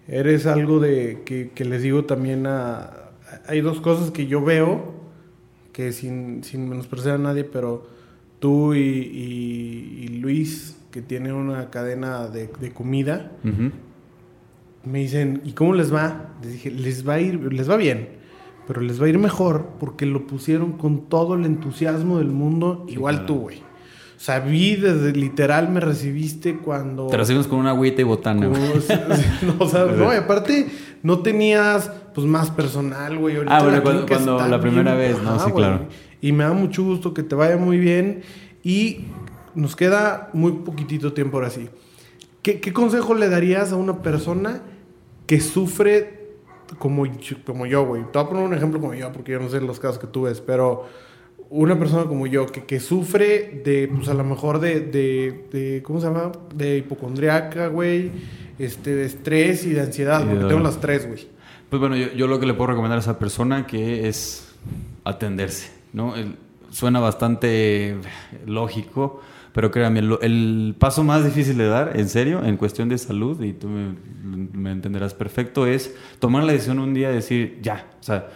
eres 0.08 0.46
algo 0.46 0.80
de 0.80 1.24
que, 1.26 1.52
que, 1.54 1.66
les 1.66 1.82
digo 1.82 2.06
también 2.06 2.46
a... 2.48 2.92
Hay 3.48 3.62
dos 3.62 3.82
cosas 3.82 4.12
que 4.12 4.28
yo 4.28 4.44
veo, 4.44 4.94
que 5.74 5.92
sin, 5.92 6.44
sin 6.44 6.70
menospreciar 6.70 7.16
a 7.16 7.18
nadie, 7.18 7.44
pero 7.44 7.88
tú 8.40 8.74
y, 8.74 8.80
y, 8.80 10.08
Luis, 10.20 10.78
que 10.92 11.02
tiene 11.02 11.34
una 11.34 11.70
cadena 11.70 12.28
de, 12.28 12.50
de 12.60 12.72
comida, 12.72 13.32
me 14.84 15.00
dicen, 15.00 15.42
¿y 15.44 15.52
cómo 15.52 15.74
les 15.74 15.94
va? 15.94 16.34
Les 16.42 16.54
dije, 16.54 16.72
les 16.72 17.08
va 17.08 17.16
a 17.16 17.20
ir, 17.20 17.52
les 17.52 17.70
va 17.70 17.76
bien 17.76 18.17
pero 18.68 18.82
les 18.82 19.02
va 19.02 19.06
a 19.06 19.10
ir 19.10 19.18
mejor 19.18 19.70
porque 19.80 20.06
lo 20.06 20.28
pusieron 20.28 20.74
con 20.74 21.08
todo 21.08 21.36
el 21.36 21.46
entusiasmo 21.46 22.18
del 22.20 22.28
mundo, 22.28 22.86
igual 22.90 23.26
tú, 23.26 23.36
güey. 23.36 23.60
O 24.18 24.20
sea, 24.20 24.40
vi 24.40 24.76
desde 24.76 25.14
literal 25.14 25.70
me 25.70 25.80
recibiste 25.80 26.58
cuando. 26.58 27.08
Te 27.08 27.18
recibimos 27.18 27.48
con 27.48 27.60
una 27.60 27.70
agüita 27.70 28.02
y 28.02 28.04
botana. 28.04 28.48
no, 29.42 29.56
o 29.60 29.70
sea, 29.70 29.86
no, 29.86 30.12
y 30.12 30.18
aparte 30.18 30.68
no 31.04 31.20
tenías 31.20 31.92
pues 32.16 32.26
más 32.26 32.50
personal, 32.50 33.18
güey. 33.18 33.38
ah, 33.48 33.62
bueno, 33.62 34.06
cuando, 34.08 34.48
la 34.48 34.60
primera 34.60 34.96
vez, 34.96 35.22
¿no? 35.22 35.40
sí, 35.40 35.52
claro. 35.52 35.86
Y 36.20 36.32
me 36.32 36.44
da 36.44 36.54
mucho 36.54 36.84
gusto 36.84 37.14
que 37.14 37.22
te 37.22 37.36
vaya 37.36 37.58
muy 37.58 37.78
bien. 37.78 38.24
Y 38.64 39.06
nos 39.54 39.76
queda 39.76 40.30
muy 40.34 40.52
poquitito 40.52 41.14
tiempo 41.14 41.38
ahora 41.38 41.52
sí. 41.52 41.70
¿Qué, 42.42 42.60
qué 42.60 42.74
consejo 42.74 43.14
le 43.14 43.30
darías 43.30 43.72
a 43.72 43.76
una 43.76 44.02
persona 44.02 44.62
que 45.28 45.40
sufre 45.42 46.17
como, 46.80 47.04
como 47.46 47.66
yo, 47.66 47.86
güey. 47.86 48.04
Te 48.12 48.18
voy 48.18 48.26
a 48.26 48.30
poner 48.30 48.44
un 48.46 48.54
ejemplo 48.54 48.80
como 48.80 48.94
yo, 48.94 49.12
porque 49.12 49.32
yo 49.34 49.40
no 49.40 49.50
sé 49.50 49.62
los 49.62 49.80
casos 49.80 50.00
que 50.00 50.08
tú 50.08 50.24
ves, 50.24 50.42
pero 50.42 50.86
una 51.50 51.78
persona 51.80 52.04
como 52.06 52.28
yo 52.28 52.46
que, 52.48 52.66
que 52.66 52.80
sufre 52.80 53.62
de, 53.64 53.88
pues 53.96 54.10
a 54.10 54.14
lo 54.14 54.24
mejor 54.24 54.60
de, 54.60 54.82
de, 54.82 55.46
de, 55.52 55.82
¿cómo 55.84 56.00
se 56.02 56.08
llama? 56.08 56.32
De 56.54 56.78
hipocondriaca, 56.78 57.68
güey. 57.68 58.12
este, 58.60 58.96
de 58.96 59.06
estrés 59.06 59.66
y 59.66 59.70
de 59.74 59.82
ansiedad, 59.82 60.26
porque 60.28 60.46
tengo 60.46 60.60
las 60.60 60.80
tres, 60.82 61.08
güey. 61.08 61.28
Pues 61.70 61.80
bueno, 61.80 61.96
yo, 61.96 62.12
yo 62.14 62.28
lo 62.28 62.40
que 62.40 62.46
le 62.46 62.54
puedo 62.54 62.68
recomendar 62.68 62.98
a 62.98 63.02
esa 63.02 63.20
persona 63.20 63.66
que 63.68 64.08
es 64.08 64.50
atenderse, 65.04 65.72
¿no? 65.94 66.16
El- 66.16 66.36
suena 66.70 67.00
bastante 67.00 67.96
lógico, 68.46 69.22
pero 69.58 69.72
créanme, 69.72 70.04
lo- 70.04 70.22
el 70.22 70.76
paso 70.78 71.04
más 71.04 71.26
difícil 71.26 71.58
de 71.58 71.66
dar, 71.68 71.94
en 72.00 72.10
serio, 72.10 72.44
en 72.46 72.58
cuestión 72.58 72.90
de 72.90 72.98
salud, 73.00 73.42
y 73.42 73.54
tú 73.54 73.68
me, 73.68 73.96
me 74.54 74.72
entenderás 74.72 75.16
perfecto, 75.16 75.66
es 75.66 75.96
tomar 76.20 76.44
la 76.44 76.52
decisión 76.52 76.78
un 76.78 76.94
día 76.94 77.10
de 77.10 77.16
decir, 77.16 77.58
ya, 77.64 77.88
o 78.00 78.04
sea, 78.04 78.28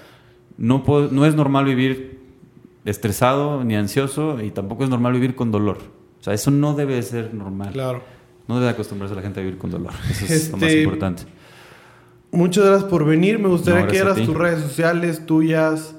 no, 0.57 0.83
puedo- 0.83 1.09
no 1.11 1.23
es 1.27 1.35
normal 1.35 1.65
vivir 1.65 2.17
estresado 2.85 3.63
ni 3.63 3.75
ansioso, 3.75 4.41
y 4.41 4.49
tampoco 4.49 4.83
es 4.83 4.89
normal 4.89 5.13
vivir 5.13 5.35
con 5.35 5.51
dolor. 5.51 5.77
O 6.19 6.23
sea, 6.23 6.33
eso 6.33 6.49
no 6.49 6.73
debe 6.73 6.95
de 6.95 7.03
ser 7.03 7.35
normal. 7.35 7.69
Claro. 7.71 8.01
No 8.47 8.59
debe 8.59 8.71
acostumbrarse 8.71 9.13
a 9.13 9.17
la 9.17 9.21
gente 9.21 9.41
a 9.41 9.43
vivir 9.43 9.59
con 9.59 9.69
dolor. 9.69 9.93
Eso 10.09 10.25
es 10.25 10.49
lo 10.49 10.57
más 10.57 10.69
Este, 10.69 10.81
importante. 10.81 11.23
Muchas 12.31 12.65
gracias 12.65 12.89
por 12.89 13.05
venir. 13.05 13.37
Me 13.37 13.47
gustaría 13.47 13.81
No, 13.81 13.85
que 13.85 13.93
dieras 13.93 14.17
tus 14.17 14.35
redes 14.35 14.61
sociales 14.63 15.23
tuyas, 15.27 15.95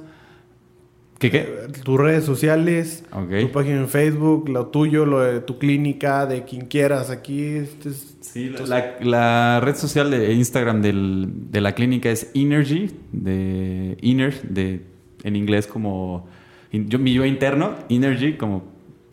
¿Qué 1.22 1.30
qué? 1.30 1.38
eh, 1.38 1.68
tus 1.84 1.98
redes 2.00 2.24
sociales, 2.24 3.04
tu 3.12 3.52
página 3.52 3.76
en 3.76 3.88
Facebook, 3.88 4.48
lo 4.48 4.66
tuyo, 4.66 5.06
lo 5.06 5.20
de 5.20 5.40
tu 5.40 5.56
clínica, 5.58 6.26
de 6.26 6.42
quien 6.44 6.66
quieras. 6.66 7.10
Aquí 7.10 7.44
este 7.44 7.90
es- 7.90 8.16
Sí, 8.20 8.48
la, 8.48 8.66
la- 8.66 8.96
la 9.00 9.60
red 9.60 9.76
social 9.76 10.10
de 10.10 10.32
Instagram 10.32 10.82
del- 10.82 11.28
de 11.52 11.60
la 11.60 11.74
clínica 11.76 12.10
es 12.10 12.30
Energy, 12.34 12.90
de 13.12 13.96
Inner, 14.00 14.42
de, 14.42 14.80
en 15.22 15.36
inglés 15.36 15.66
como 15.68 16.26
in- 16.72 16.88
yo, 16.88 16.98
mi 16.98 17.12
yo 17.14 17.24
interno, 17.24 17.76
Energy, 17.88 18.32
como 18.34 18.64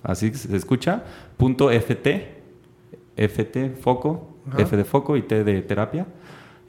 así 0.01 0.34
se 0.34 0.55
escucha, 0.57 1.03
punto 1.38 1.70
FT, 1.70 2.28
FT, 3.18 3.70
foco, 3.82 4.36
Ajá. 4.47 4.62
F 4.64 4.78
de 4.78 4.84
foco 4.86 5.16
y 5.18 5.22
T 5.22 5.43
de 5.43 5.62
terapia. 5.62 6.07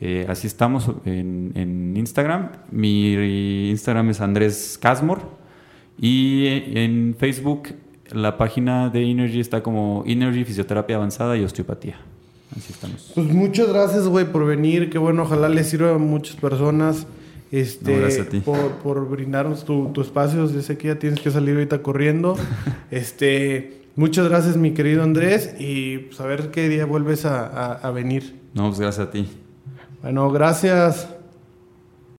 Eh, 0.00 0.26
así 0.28 0.46
estamos 0.46 0.90
en, 1.04 1.52
en 1.54 1.96
Instagram. 1.96 2.50
Mi 2.70 3.68
Instagram 3.70 4.10
es 4.10 4.20
Andrés 4.20 4.78
Casmor. 4.80 5.20
Y 5.98 6.46
en 6.78 7.14
Facebook 7.18 7.68
la 8.12 8.38
página 8.38 8.88
de 8.88 9.02
Energy 9.10 9.40
está 9.40 9.62
como 9.62 10.02
Energy 10.06 10.44
Fisioterapia 10.44 10.96
Avanzada 10.96 11.36
y 11.36 11.44
Osteopatía. 11.44 11.96
Así 12.56 12.72
estamos. 12.72 13.12
Pues 13.14 13.26
muchas 13.28 13.68
gracias, 13.68 14.08
güey, 14.08 14.24
por 14.24 14.46
venir. 14.46 14.90
Que 14.90 14.98
bueno, 14.98 15.22
ojalá 15.22 15.48
les 15.48 15.68
sirva 15.68 15.94
a 15.94 15.98
muchas 15.98 16.36
personas. 16.36 17.06
Este, 17.52 17.96
No, 17.96 18.06
a 18.06 18.28
ti. 18.28 18.40
Por, 18.40 18.70
por 18.82 19.08
brindarnos 19.08 19.64
tu, 19.64 19.88
tu 19.92 20.00
espacio. 20.00 20.50
Yo 20.50 20.62
sé 20.62 20.78
que 20.78 20.88
ya 20.88 20.98
tienes 20.98 21.20
que 21.20 21.30
salir 21.30 21.54
ahorita 21.54 21.82
corriendo. 21.82 22.36
este, 22.90 23.82
muchas 23.96 24.28
gracias, 24.28 24.56
mi 24.56 24.72
querido 24.72 25.02
Andrés. 25.02 25.54
Y 25.58 25.98
pues 25.98 26.20
a 26.20 26.26
ver 26.26 26.50
qué 26.50 26.68
día 26.68 26.86
vuelves 26.86 27.24
a, 27.26 27.46
a- 27.46 27.72
a 27.74 27.90
venir. 27.90 28.34
No, 28.54 28.68
pues 28.68 28.80
gracias 28.80 29.06
a 29.06 29.10
ti. 29.10 29.28
Bueno, 30.02 30.30
gracias. 30.30 31.08